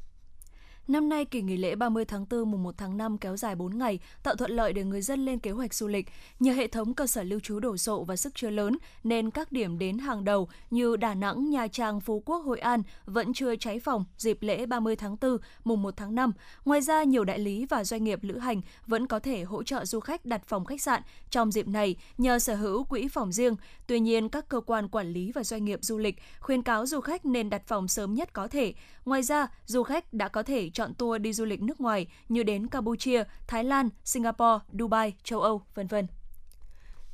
[0.89, 3.79] Năm nay, kỳ nghỉ lễ 30 tháng 4 mùng 1 tháng 5 kéo dài 4
[3.79, 6.07] ngày, tạo thuận lợi để người dân lên kế hoạch du lịch.
[6.41, 9.53] Nhờ hệ thống cơ sở lưu trú đổ sộ và sức chứa lớn, nên các
[9.53, 13.57] điểm đến hàng đầu như Đà Nẵng, Nha Trang, Phú Quốc, Hội An vẫn chưa
[13.57, 16.33] cháy phòng dịp lễ 30 tháng 4 mùng 1 tháng 5.
[16.65, 19.85] Ngoài ra, nhiều đại lý và doanh nghiệp lữ hành vẫn có thể hỗ trợ
[19.85, 23.57] du khách đặt phòng khách sạn trong dịp này nhờ sở hữu quỹ phòng riêng.
[23.87, 27.01] Tuy nhiên, các cơ quan quản lý và doanh nghiệp du lịch khuyên cáo du
[27.01, 28.75] khách nên đặt phòng sớm nhất có thể.
[29.05, 32.43] Ngoài ra, du khách đã có thể chọn tour đi du lịch nước ngoài như
[32.43, 36.07] đến Campuchia, Thái Lan, Singapore, Dubai, châu Âu, vân vân.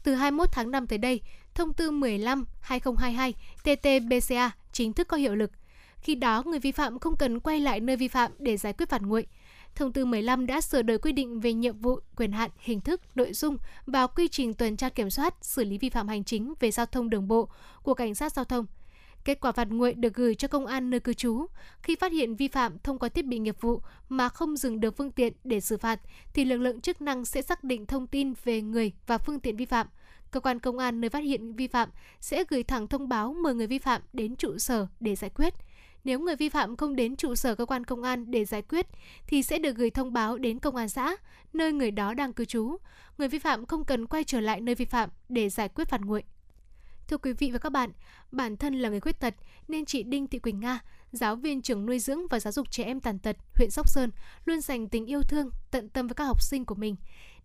[0.03, 1.21] Từ 21 tháng 5 tới đây,
[1.55, 3.33] thông tư 15/2022
[3.65, 5.51] TT-BCA chính thức có hiệu lực.
[5.97, 8.89] Khi đó, người vi phạm không cần quay lại nơi vi phạm để giải quyết
[8.89, 9.27] phạt nguội.
[9.75, 13.01] Thông tư 15 đã sửa đổi quy định về nhiệm vụ, quyền hạn, hình thức,
[13.15, 16.55] nội dung và quy trình tuần tra kiểm soát, xử lý vi phạm hành chính
[16.61, 17.49] về giao thông đường bộ
[17.83, 18.67] của cảnh sát giao thông.
[19.25, 21.47] Kết quả phạt nguội được gửi cho công an nơi cư trú.
[21.83, 24.97] Khi phát hiện vi phạm thông qua thiết bị nghiệp vụ mà không dừng được
[24.97, 26.01] phương tiện để xử phạt,
[26.35, 29.57] thì lực lượng chức năng sẽ xác định thông tin về người và phương tiện
[29.57, 29.87] vi phạm.
[30.31, 31.89] Cơ quan công an nơi phát hiện vi phạm
[32.21, 35.55] sẽ gửi thẳng thông báo mời người vi phạm đến trụ sở để giải quyết.
[36.05, 38.87] Nếu người vi phạm không đến trụ sở cơ quan công an để giải quyết
[39.27, 41.17] thì sẽ được gửi thông báo đến công an xã,
[41.53, 42.77] nơi người đó đang cư trú.
[43.19, 46.01] Người vi phạm không cần quay trở lại nơi vi phạm để giải quyết phạt
[46.01, 46.23] nguội.
[47.09, 47.91] Thưa quý vị và các bạn,
[48.33, 49.35] bản thân là người khuyết tật
[49.69, 50.81] nên chị Đinh Thị Quỳnh Nga,
[51.13, 54.11] giáo viên trường nuôi dưỡng và giáo dục trẻ em tàn tật huyện Sóc Sơn
[54.45, 56.97] luôn dành tình yêu thương, tận tâm với các học sinh của mình.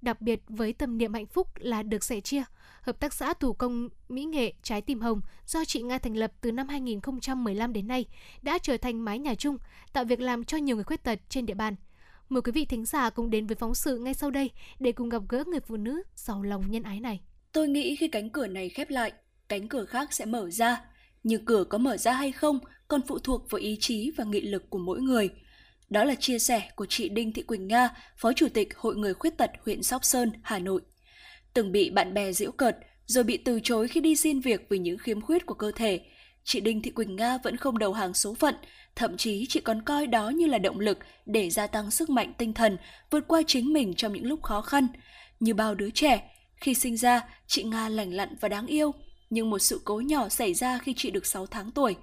[0.01, 2.43] Đặc biệt với tâm niệm hạnh phúc là được sẻ chia,
[2.81, 6.31] Hợp tác xã thủ công Mỹ nghệ Trái tim hồng do chị Nga thành lập
[6.41, 8.05] từ năm 2015 đến nay
[8.41, 9.57] đã trở thành mái nhà chung,
[9.93, 11.75] tạo việc làm cho nhiều người khuyết tật trên địa bàn.
[12.29, 15.09] Mời quý vị thính giả cùng đến với phóng sự ngay sau đây để cùng
[15.09, 17.21] gặp gỡ người phụ nữ giàu lòng nhân ái này.
[17.51, 19.11] Tôi nghĩ khi cánh cửa này khép lại,
[19.49, 20.81] cánh cửa khác sẽ mở ra.
[21.23, 24.41] Nhưng cửa có mở ra hay không còn phụ thuộc vào ý chí và nghị
[24.41, 25.29] lực của mỗi người.
[25.89, 29.13] Đó là chia sẻ của chị Đinh Thị Quỳnh Nga, Phó Chủ tịch Hội Người
[29.13, 30.81] Khuyết Tật huyện Sóc Sơn, Hà Nội.
[31.53, 34.79] Từng bị bạn bè giễu cợt, rồi bị từ chối khi đi xin việc vì
[34.79, 36.01] những khiếm khuyết của cơ thể,
[36.43, 38.55] chị Đinh Thị Quỳnh Nga vẫn không đầu hàng số phận,
[38.95, 42.33] thậm chí chị còn coi đó như là động lực để gia tăng sức mạnh
[42.37, 42.77] tinh thần,
[43.11, 44.87] vượt qua chính mình trong những lúc khó khăn.
[45.39, 48.91] Như bao đứa trẻ, khi sinh ra, chị Nga lành lặn và đáng yêu,
[49.29, 51.95] nhưng một sự cố nhỏ xảy ra khi chị được 6 tháng tuổi.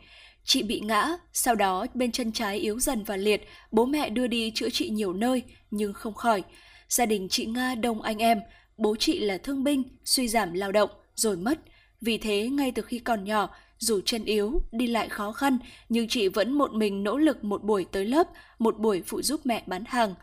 [0.44, 4.27] Chị bị ngã, sau đó bên chân trái yếu dần và liệt, bố mẹ đưa
[4.27, 6.43] đi chữa trị nhiều nơi nhưng không khỏi.
[6.89, 8.40] Gia đình chị Nga đông anh em,
[8.77, 11.59] bố chị là thương binh, suy giảm lao động, rồi mất.
[12.01, 13.48] Vì thế ngay từ khi còn nhỏ,
[13.78, 15.59] dù chân yếu, đi lại khó khăn,
[15.89, 18.28] nhưng chị vẫn một mình nỗ lực một buổi tới lớp,
[18.59, 20.15] một buổi phụ giúp mẹ bán hàng.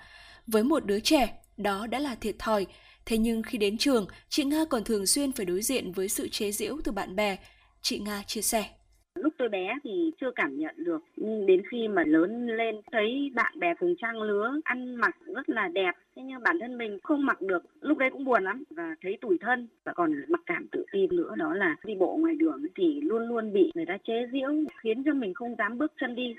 [0.48, 2.66] Với một đứa trẻ, đó đã là thiệt thòi,
[3.06, 6.28] Thế nhưng khi đến trường, chị Nga còn thường xuyên phải đối diện với sự
[6.28, 7.38] chế giễu từ bạn bè.
[7.82, 8.66] Chị Nga chia sẻ.
[9.16, 13.32] Lúc tôi bé thì chưa cảm nhận được nhưng đến khi mà lớn lên thấy
[13.36, 17.00] bạn bè cùng trang lứa ăn mặc rất là đẹp thế nhưng bản thân mình
[17.04, 20.42] không mặc được lúc đấy cũng buồn lắm và thấy tủi thân và còn mặc
[20.46, 23.86] cảm tự tin nữa đó là đi bộ ngoài đường thì luôn luôn bị người
[23.86, 24.50] ta chế giễu
[24.84, 26.36] khiến cho mình không dám bước chân đi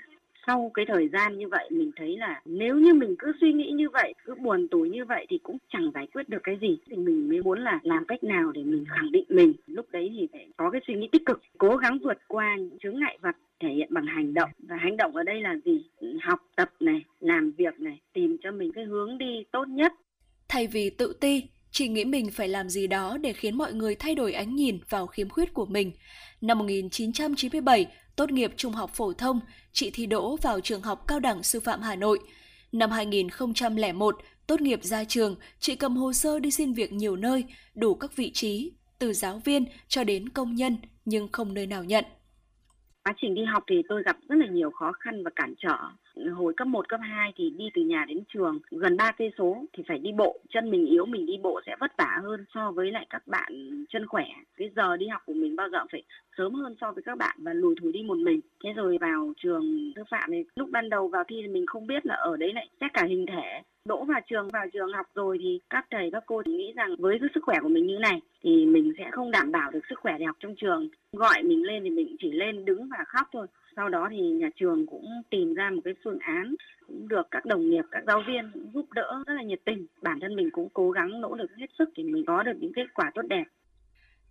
[0.47, 3.71] sau cái thời gian như vậy mình thấy là nếu như mình cứ suy nghĩ
[3.71, 6.77] như vậy cứ buồn tủi như vậy thì cũng chẳng giải quyết được cái gì.
[6.89, 9.53] Thì mình mới muốn là làm cách nào để mình khẳng định mình.
[9.67, 12.77] Lúc đấy thì phải có cái suy nghĩ tích cực cố gắng vượt qua những
[12.83, 14.49] chướng ngại vật thể hiện bằng hành động.
[14.59, 15.85] Và hành động ở đây là gì?
[16.21, 19.93] Học tập này làm việc này tìm cho mình cái hướng đi tốt nhất.
[20.47, 23.95] Thay vì tự ti, chị nghĩ mình phải làm gì đó để khiến mọi người
[23.95, 25.91] thay đổi ánh nhìn vào khiếm khuyết của mình.
[26.41, 29.39] Năm 1997, tốt nghiệp trung học phổ thông,
[29.71, 32.19] chị thi đỗ vào trường học cao đẳng sư phạm Hà Nội.
[32.71, 34.15] Năm 2001,
[34.47, 38.15] tốt nghiệp ra trường, chị cầm hồ sơ đi xin việc nhiều nơi, đủ các
[38.15, 42.05] vị trí, từ giáo viên cho đến công nhân, nhưng không nơi nào nhận.
[43.03, 45.77] quá trình đi học thì tôi gặp rất là nhiều khó khăn và cản trở
[46.33, 49.65] hồi cấp 1, cấp 2 thì đi từ nhà đến trường gần 3 cây số
[49.73, 52.71] thì phải đi bộ chân mình yếu mình đi bộ sẽ vất vả hơn so
[52.71, 54.25] với lại các bạn chân khỏe.
[54.57, 56.03] Cái giờ đi học của mình bao giờ phải
[56.37, 58.39] sớm hơn so với các bạn và lùi thủi đi một mình.
[58.63, 61.87] Thế rồi vào trường sư phạm thì lúc ban đầu vào thi thì mình không
[61.87, 63.61] biết là ở đấy lại xét cả hình thể.
[63.85, 67.17] Đỗ vào trường vào trường học rồi thì các thầy các cô nghĩ rằng với
[67.19, 69.99] cái sức khỏe của mình như này thì mình sẽ không đảm bảo được sức
[69.99, 70.89] khỏe để học trong trường.
[71.11, 74.49] Gọi mình lên thì mình chỉ lên đứng và khóc thôi sau đó thì nhà
[74.59, 76.55] trường cũng tìm ra một cái phương án
[76.87, 79.87] cũng được các đồng nghiệp các giáo viên cũng giúp đỡ rất là nhiệt tình
[80.01, 82.73] bản thân mình cũng cố gắng nỗ lực hết sức để mình có được những
[82.75, 83.43] kết quả tốt đẹp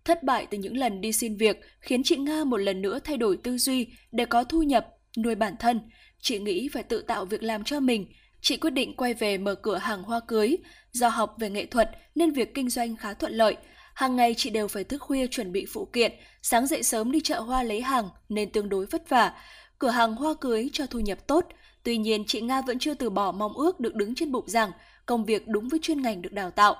[0.05, 3.17] Thất bại từ những lần đi xin việc khiến chị Nga một lần nữa thay
[3.17, 4.87] đổi tư duy để có thu nhập,
[5.23, 5.79] nuôi bản thân.
[6.19, 8.07] Chị nghĩ phải tự tạo việc làm cho mình.
[8.41, 10.57] Chị quyết định quay về mở cửa hàng hoa cưới.
[10.91, 13.55] Do học về nghệ thuật nên việc kinh doanh khá thuận lợi.
[13.95, 16.11] Hàng ngày chị đều phải thức khuya chuẩn bị phụ kiện,
[16.41, 19.33] sáng dậy sớm đi chợ hoa lấy hàng nên tương đối vất vả.
[19.79, 21.45] Cửa hàng hoa cưới cho thu nhập tốt.
[21.83, 24.71] Tuy nhiên chị Nga vẫn chưa từ bỏ mong ước được đứng trên bục giảng,
[25.05, 26.75] công việc đúng với chuyên ngành được đào tạo.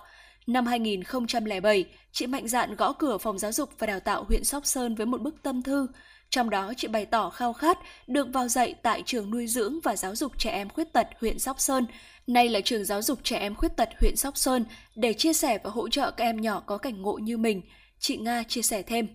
[0.48, 4.66] Năm 2007, chị mạnh dạn gõ cửa phòng giáo dục và đào tạo huyện Sóc
[4.66, 5.88] Sơn với một bức tâm thư.
[6.30, 7.78] Trong đó chị bày tỏ khao khát
[8.08, 11.40] được vào dạy tại trường nuôi dưỡng và giáo dục trẻ em khuyết tật huyện
[11.40, 11.86] Sóc Sơn,
[12.27, 14.65] nay là trường giáo dục trẻ em khuyết tật huyện Sóc Sơn
[14.95, 17.61] để chia sẻ và hỗ trợ các em nhỏ có cảnh ngộ như mình.
[17.99, 19.07] Chị Nga chia sẻ thêm.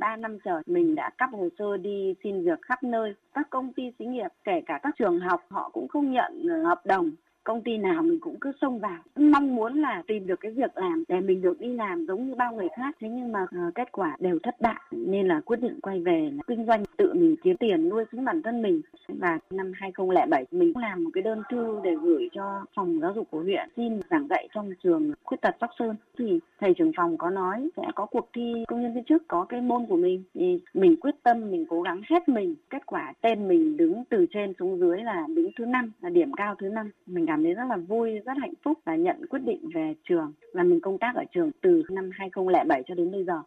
[0.00, 3.72] 3 năm trời mình đã cắp hồ sơ đi xin việc khắp nơi các công
[3.72, 7.10] ty xí nghiệp, kể cả các trường học, họ cũng không nhận hợp đồng
[7.44, 8.98] công ty nào mình cũng cứ xông vào.
[9.16, 12.34] Mong muốn là tìm được cái việc làm để mình được đi làm giống như
[12.34, 12.96] bao người khác.
[13.00, 14.80] Thế nhưng mà ờ, kết quả đều thất bại.
[14.90, 18.24] Nên là quyết định quay về là kinh doanh, tự mình kiếm tiền nuôi sống
[18.24, 18.80] bản thân mình.
[19.08, 23.12] Và năm 2007 mình cũng làm một cái đơn thư để gửi cho phòng giáo
[23.14, 25.96] dục của huyện, xin giảng dạy trong trường khuyết tật Sóc Sơn.
[26.18, 29.44] Thì thầy trưởng phòng có nói sẽ có cuộc thi công nhân viên chức có
[29.48, 30.22] cái môn của mình.
[30.34, 32.54] Thì mình quyết tâm, mình cố gắng hết mình.
[32.70, 36.32] Kết quả tên mình đứng từ trên xuống dưới là đứng thứ năm, là điểm
[36.32, 36.90] cao thứ năm.
[37.06, 40.32] Mình cảm thấy rất là vui rất hạnh phúc và nhận quyết định về trường
[40.54, 43.42] và mình công tác ở trường từ năm 2007 cho đến bây giờ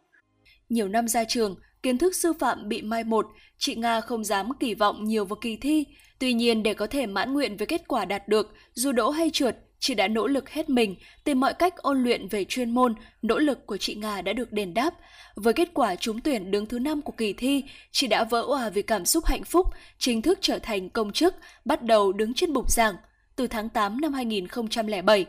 [0.68, 3.26] Nhiều năm ra trường, kiến thức sư phạm bị mai một,
[3.58, 5.84] chị Nga không dám kỳ vọng nhiều vào kỳ thi.
[6.18, 9.30] Tuy nhiên để có thể mãn nguyện với kết quả đạt được, dù đỗ hay
[9.30, 10.94] trượt, chị đã nỗ lực hết mình,
[11.24, 14.52] tìm mọi cách ôn luyện về chuyên môn, nỗ lực của chị Nga đã được
[14.52, 14.94] đền đáp.
[15.36, 18.70] Với kết quả trúng tuyển đứng thứ năm của kỳ thi, chị đã vỡ òa
[18.70, 19.66] vì cảm xúc hạnh phúc,
[19.98, 21.34] chính thức trở thành công chức,
[21.64, 22.94] bắt đầu đứng trên bục giảng
[23.36, 25.26] từ tháng 8 năm 2007.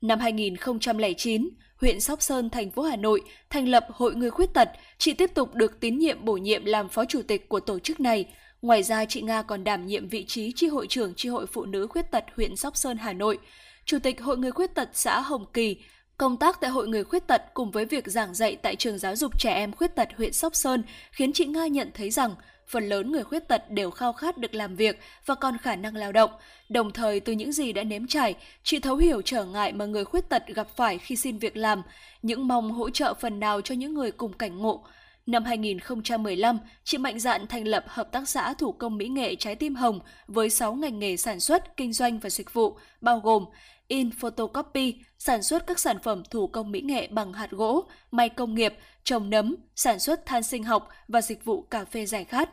[0.00, 3.20] Năm 2009, huyện Sóc Sơn, thành phố Hà Nội
[3.50, 4.68] thành lập Hội Người Khuyết Tật.
[4.98, 8.00] Chị tiếp tục được tín nhiệm bổ nhiệm làm phó chủ tịch của tổ chức
[8.00, 8.24] này.
[8.62, 11.64] Ngoài ra, chị Nga còn đảm nhiệm vị trí chi hội trưởng chi hội phụ
[11.64, 13.38] nữ khuyết tật huyện Sóc Sơn, Hà Nội,
[13.84, 15.76] chủ tịch Hội Người Khuyết Tật xã Hồng Kỳ.
[16.18, 19.16] Công tác tại Hội Người Khuyết Tật cùng với việc giảng dạy tại trường giáo
[19.16, 22.34] dục trẻ em khuyết tật huyện Sóc Sơn khiến chị Nga nhận thấy rằng
[22.68, 25.96] phần lớn người khuyết tật đều khao khát được làm việc và còn khả năng
[25.96, 26.30] lao động.
[26.68, 30.04] Đồng thời từ những gì đã nếm trải, chị thấu hiểu trở ngại mà người
[30.04, 31.82] khuyết tật gặp phải khi xin việc làm,
[32.22, 34.84] những mong hỗ trợ phần nào cho những người cùng cảnh ngộ.
[35.26, 39.54] Năm 2015, chị mạnh dạn thành lập Hợp tác xã Thủ công Mỹ nghệ Trái
[39.54, 43.44] tim Hồng với 6 ngành nghề sản xuất, kinh doanh và dịch vụ, bao gồm
[43.88, 48.28] in photocopy, sản xuất các sản phẩm thủ công mỹ nghệ bằng hạt gỗ, may
[48.28, 52.24] công nghiệp, trồng nấm, sản xuất than sinh học và dịch vụ cà phê giải
[52.24, 52.50] khát.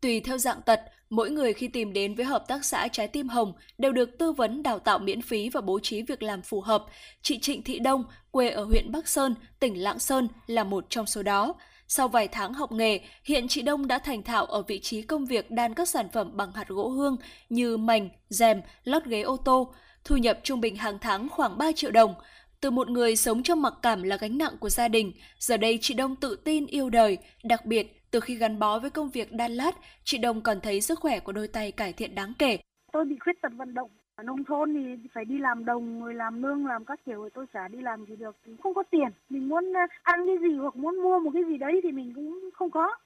[0.00, 3.28] Tùy theo dạng tật, mỗi người khi tìm đến với Hợp tác xã Trái tim
[3.28, 6.60] Hồng đều được tư vấn đào tạo miễn phí và bố trí việc làm phù
[6.60, 6.84] hợp.
[7.22, 11.06] Chị Trịnh Thị Đông, quê ở huyện Bắc Sơn, tỉnh Lạng Sơn là một trong
[11.06, 11.54] số đó.
[11.88, 15.26] Sau vài tháng học nghề, hiện chị Đông đã thành thạo ở vị trí công
[15.26, 17.16] việc đan các sản phẩm bằng hạt gỗ hương
[17.48, 19.74] như mảnh, rèm, lót ghế ô tô.
[20.04, 22.14] Thu nhập trung bình hàng tháng khoảng 3 triệu đồng.
[22.60, 25.78] Từ một người sống trong mặc cảm là gánh nặng của gia đình, giờ đây
[25.80, 29.32] chị Đông tự tin yêu đời, đặc biệt Từ khi gắn bó với công việc
[29.32, 29.74] đan lát,
[30.04, 32.58] chị Đông còn thấy sức khỏe của đôi tay cải thiện đáng kể.
[32.92, 33.90] Tôi bị khuyết tật vận động.
[34.14, 37.30] Ở nông thôn thì phải đi làm đồng, rồi làm nương, làm các kiểu, rồi
[37.34, 38.36] tôi chả đi làm gì được.
[38.62, 39.08] Không có tiền.
[39.28, 42.12] Mình muốn ờ, ăn cái gì hoặc muốn mua một cái gì đấy thì mình
[42.14, 42.96] cũng không có.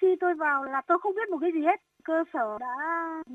[0.00, 1.80] Khi tôi vào là tôi không biết một cái gì hết.
[2.08, 2.76] Cơ sở đã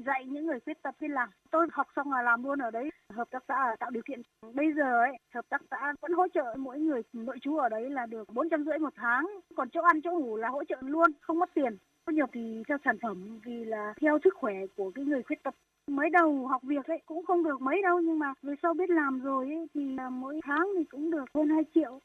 [0.05, 1.29] dạy những người khuyết tật đi làm.
[1.51, 2.89] Tôi học xong là làm luôn ở đấy.
[3.13, 4.21] Hợp tác xã tạo điều kiện.
[4.53, 7.89] Bây giờ ấy, hợp tác xã vẫn hỗ trợ mỗi người nội trú ở đấy
[7.89, 9.39] là được bốn trăm rưỡi một tháng.
[9.55, 11.77] Còn chỗ ăn chỗ ngủ là hỗ trợ luôn, không mất tiền.
[12.05, 15.43] Có nhiều thì theo sản phẩm vì là theo sức khỏe của cái người khuyết
[15.43, 15.55] tật
[15.87, 18.89] mới đầu học việc ấy cũng không được mấy đâu nhưng mà về sau biết
[18.89, 19.81] làm rồi ấy thì
[20.11, 21.99] mỗi tháng thì cũng được hơn 2 triệu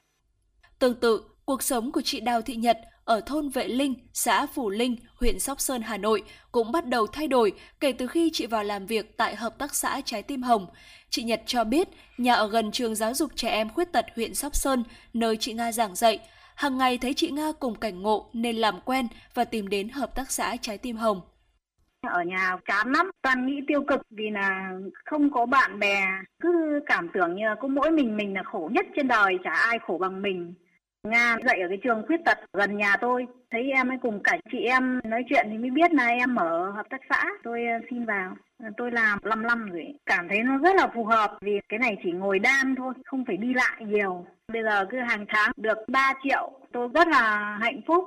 [0.78, 2.76] Tương tự, cuộc sống của chị Đào Thị Nhật
[3.08, 6.22] ở thôn Vệ Linh, xã Phủ Linh, huyện Sóc Sơn, Hà Nội
[6.52, 9.74] cũng bắt đầu thay đổi kể từ khi chị vào làm việc tại Hợp tác
[9.74, 10.66] xã Trái Tim Hồng.
[11.10, 14.34] Chị Nhật cho biết, nhà ở gần trường giáo dục trẻ em khuyết tật huyện
[14.34, 16.18] Sóc Sơn, nơi chị Nga giảng dạy.
[16.54, 20.14] Hàng ngày thấy chị Nga cùng cảnh ngộ nên làm quen và tìm đến Hợp
[20.14, 21.20] tác xã Trái Tim Hồng.
[22.02, 24.70] ở nhà chán lắm toàn nghĩ tiêu cực vì là
[25.04, 26.02] không có bạn bè
[26.42, 29.50] cứ cảm tưởng như là có mỗi mình mình là khổ nhất trên đời chả
[29.50, 30.54] ai khổ bằng mình
[31.02, 33.26] Nga dạy ở cái trường khuyết tật gần nhà tôi.
[33.50, 36.70] Thấy em ấy cùng cả chị em nói chuyện thì mới biết là em ở
[36.70, 37.24] hợp tác xã.
[37.44, 38.36] Tôi ờ, xin vào.
[38.76, 41.96] Tôi làm 5 năm rồi cảm thấy nó rất là phù hợp vì cái này
[42.04, 44.26] chỉ ngồi đan thôi không phải đi lại nhiều.
[44.52, 48.04] Bây giờ cứ hàng tháng được 3 triệu tôi rất là hạnh phúc.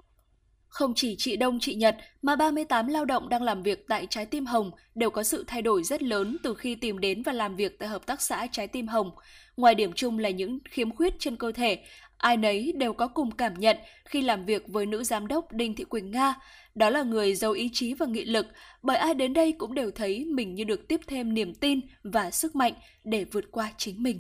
[0.72, 4.26] Không chỉ chị Đông chị Nhật mà 38 lao động đang làm việc tại Trái
[4.26, 7.56] Tim Hồng đều có sự thay đổi rất lớn từ khi tìm đến và làm
[7.56, 9.12] việc tại Hợp tác xã Trái Tim Hồng.
[9.58, 11.84] Ngoài điểm chung là những khiếm khuyết trên cơ thể,
[12.22, 15.76] ai nấy đều có cùng cảm nhận khi làm việc với nữ giám đốc Đinh
[15.76, 16.36] Thị Quỳnh Nga.
[16.76, 18.48] Đó là người giàu ý chí và nghị lực,
[18.82, 22.32] bởi ai đến đây cũng đều thấy mình như được tiếp thêm niềm tin và
[22.32, 22.74] sức mạnh
[23.04, 24.20] để vượt qua chính mình.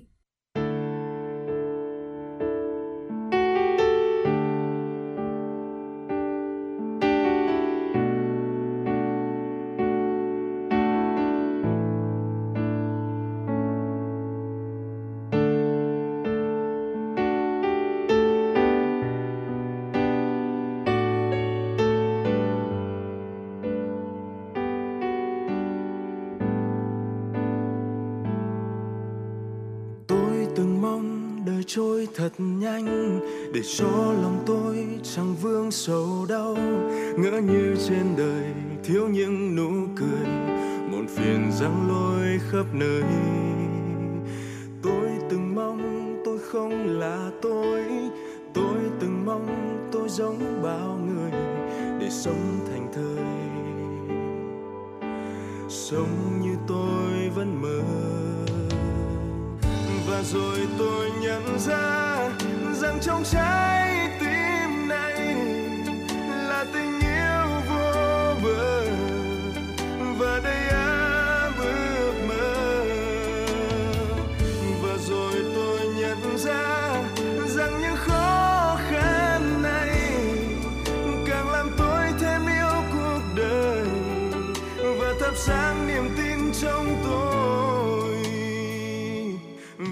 [33.77, 33.87] Cho
[34.21, 36.57] lòng tôi chẳng vương sầu đau,
[37.17, 38.45] ngỡ như trên đời
[38.83, 40.27] thiếu những nụ cười,
[40.91, 43.03] muộn phiền giăng lôi khắp nơi.
[44.83, 47.83] Tôi từng mong tôi không là tôi
[48.53, 51.31] tôi từng mong tôi giống bao người
[51.99, 53.25] để sống thành thơi
[55.69, 57.81] sống như tôi vẫn mơ,
[60.09, 62.17] và rồi tôi nhận ra
[62.73, 63.60] rằng trong trái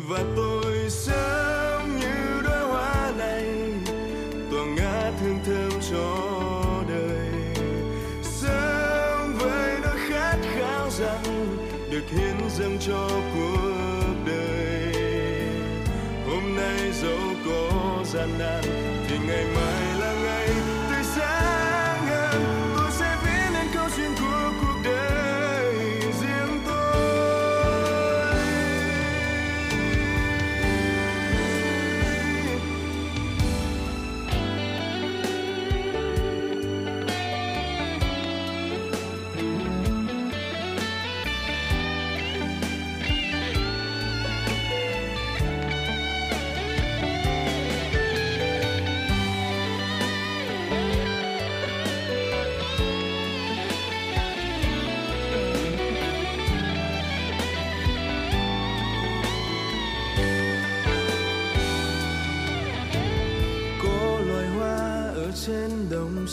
[0.09, 0.48] và tôi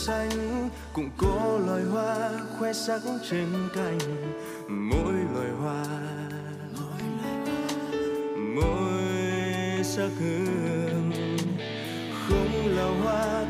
[0.07, 3.99] xanh, cũng có loài hoa khoe sắc trên cành.
[4.67, 5.85] Mỗi loài hoa,
[8.55, 11.11] mỗi sắc hương.
[12.27, 13.45] Không là hoa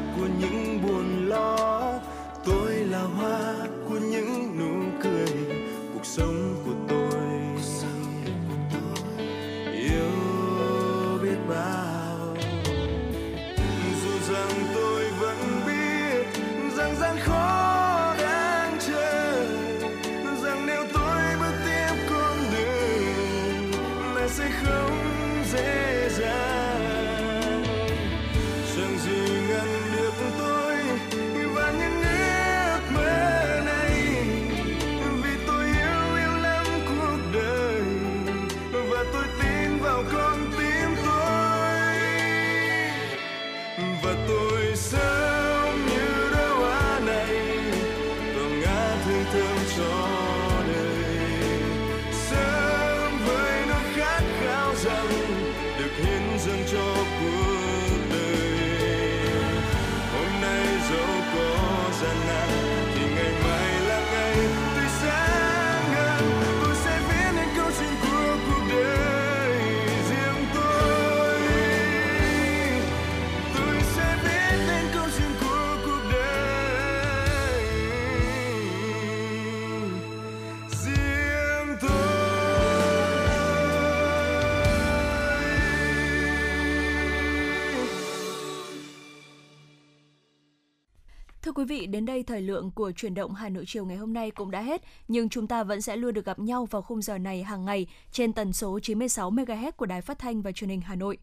[91.68, 94.52] vị, đến đây thời lượng của chuyển động Hà Nội chiều ngày hôm nay cũng
[94.52, 97.44] đã hết, nhưng chúng ta vẫn sẽ luôn được gặp nhau vào khung giờ này
[97.44, 100.96] hàng ngày trên tần số 96 MHz của Đài Phát thanh và Truyền hình Hà
[100.96, 101.18] Nội.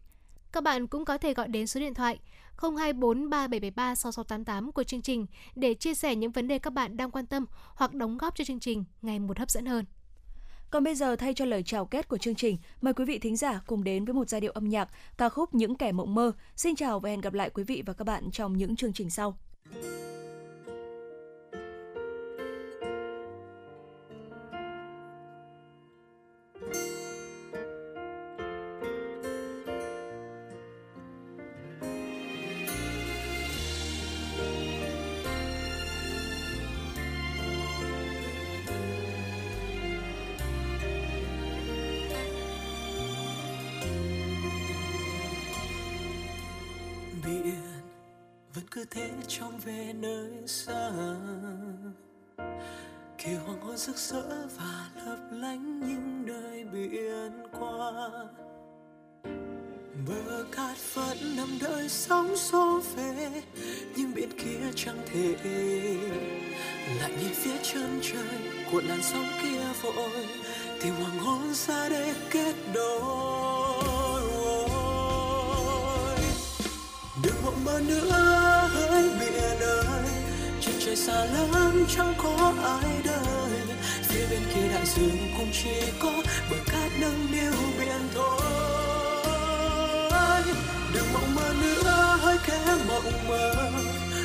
[0.51, 2.19] Các bạn cũng có thể gọi đến số điện thoại
[2.57, 7.11] 024 3773 6688 của chương trình để chia sẻ những vấn đề các bạn đang
[7.11, 7.45] quan tâm
[7.75, 9.85] hoặc đóng góp cho chương trình ngày một hấp dẫn hơn.
[10.69, 13.35] Còn bây giờ thay cho lời chào kết của chương trình, mời quý vị thính
[13.35, 16.31] giả cùng đến với một giai điệu âm nhạc ca khúc Những kẻ mộng mơ.
[16.55, 19.09] Xin chào và hẹn gặp lại quý vị và các bạn trong những chương trình
[19.09, 19.37] sau.
[48.75, 50.91] Cứ thế trong về nơi xa.
[53.17, 54.23] Kỳ hoàng hôn rực rỡ
[54.57, 57.91] và lấp lánh những nơi biển qua.
[60.07, 63.43] Bờ cát vẫn nằm đợi sóng xô về,
[63.95, 65.35] nhưng biển kia chẳng thể
[66.99, 68.39] lại nhìn phía chân trời,
[68.71, 70.25] cuộn làn sóng kia vội
[70.81, 73.81] tìm hoàng hôn ra để kết đôi.
[77.23, 78.44] Đừng mộng mơ nữa
[80.95, 83.51] trời xa lắm, chẳng có ai đời.
[84.03, 86.11] Phía bên kia đại dương cũng chỉ có
[86.51, 88.41] bờ cát nâng niu biển thôi.
[90.93, 93.71] Đừng mộng mơ nữa, hơi kẻ mộng mơ.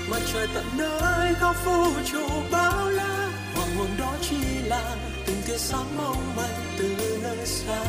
[0.08, 3.30] Mặt trời tận nơi, góc vũ trụ bao la.
[3.54, 4.36] Hoàng hôn đó chỉ
[4.66, 7.84] là từng tia sáng mong manh từ nơi xa.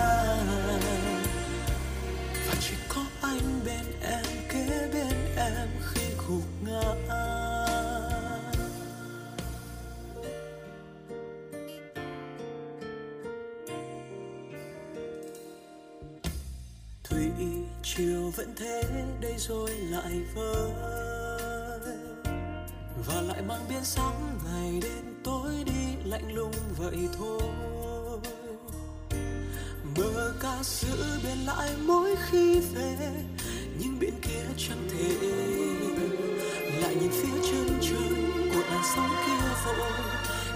[2.48, 7.41] Và chỉ có anh bên em, kế bên em khi gục ngã.
[17.96, 18.84] Chiều vẫn thế,
[19.22, 20.72] đây rồi lại vơi.
[23.08, 27.42] Và lại mang biên sáng ngày đêm tối đi lạnh lùng vậy thôi.
[29.98, 32.98] Mơ ca giữ bên lại mỗi khi về
[33.80, 35.16] nhưng bên kia chẳng thể
[36.82, 39.92] lại nhìn phía chân trời của làn sóng kia vội,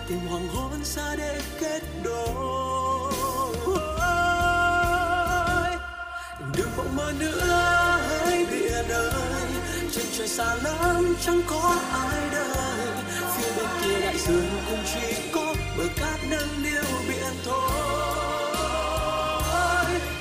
[0.07, 2.74] tìm hoàng hôn xa để kết đôi.
[7.06, 9.11] Mơ nữa, hãy biển ơi
[9.91, 12.88] trên trời xa lắm, chẳng có ai đời.
[13.38, 17.69] Phía bên kia đại dương cũng chỉ có bờ cát nâng niu biển thôi.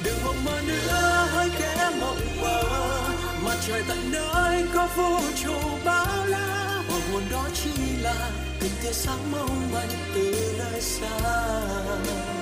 [0.04, 2.62] Đừng mộng mơ nữa, hãy kẽ mộng mơ.
[3.44, 5.54] Mặt trời tận nơi có vũ trụ
[5.84, 6.82] bao la.
[6.88, 8.30] Và hôn đó chỉ là
[8.60, 12.33] từng tia sáng mong manh từ nơi xa.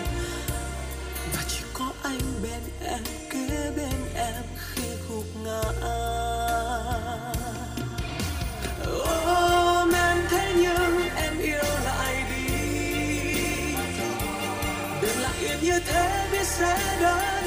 [4.14, 4.44] Em
[4.74, 5.62] khi gục ngã.
[8.86, 12.54] Ôm em thế nhưng em yêu lại đi.
[15.02, 17.41] Đừng lặng yên như thế, biết sẽ đợi.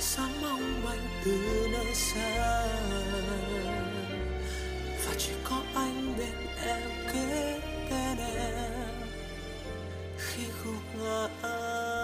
[0.00, 2.66] Tia sáng mong manh từ nơi xa.
[5.06, 7.60] Và chỉ có anh bên em kế
[7.90, 8.94] bên em
[10.18, 11.99] khi gục ngã.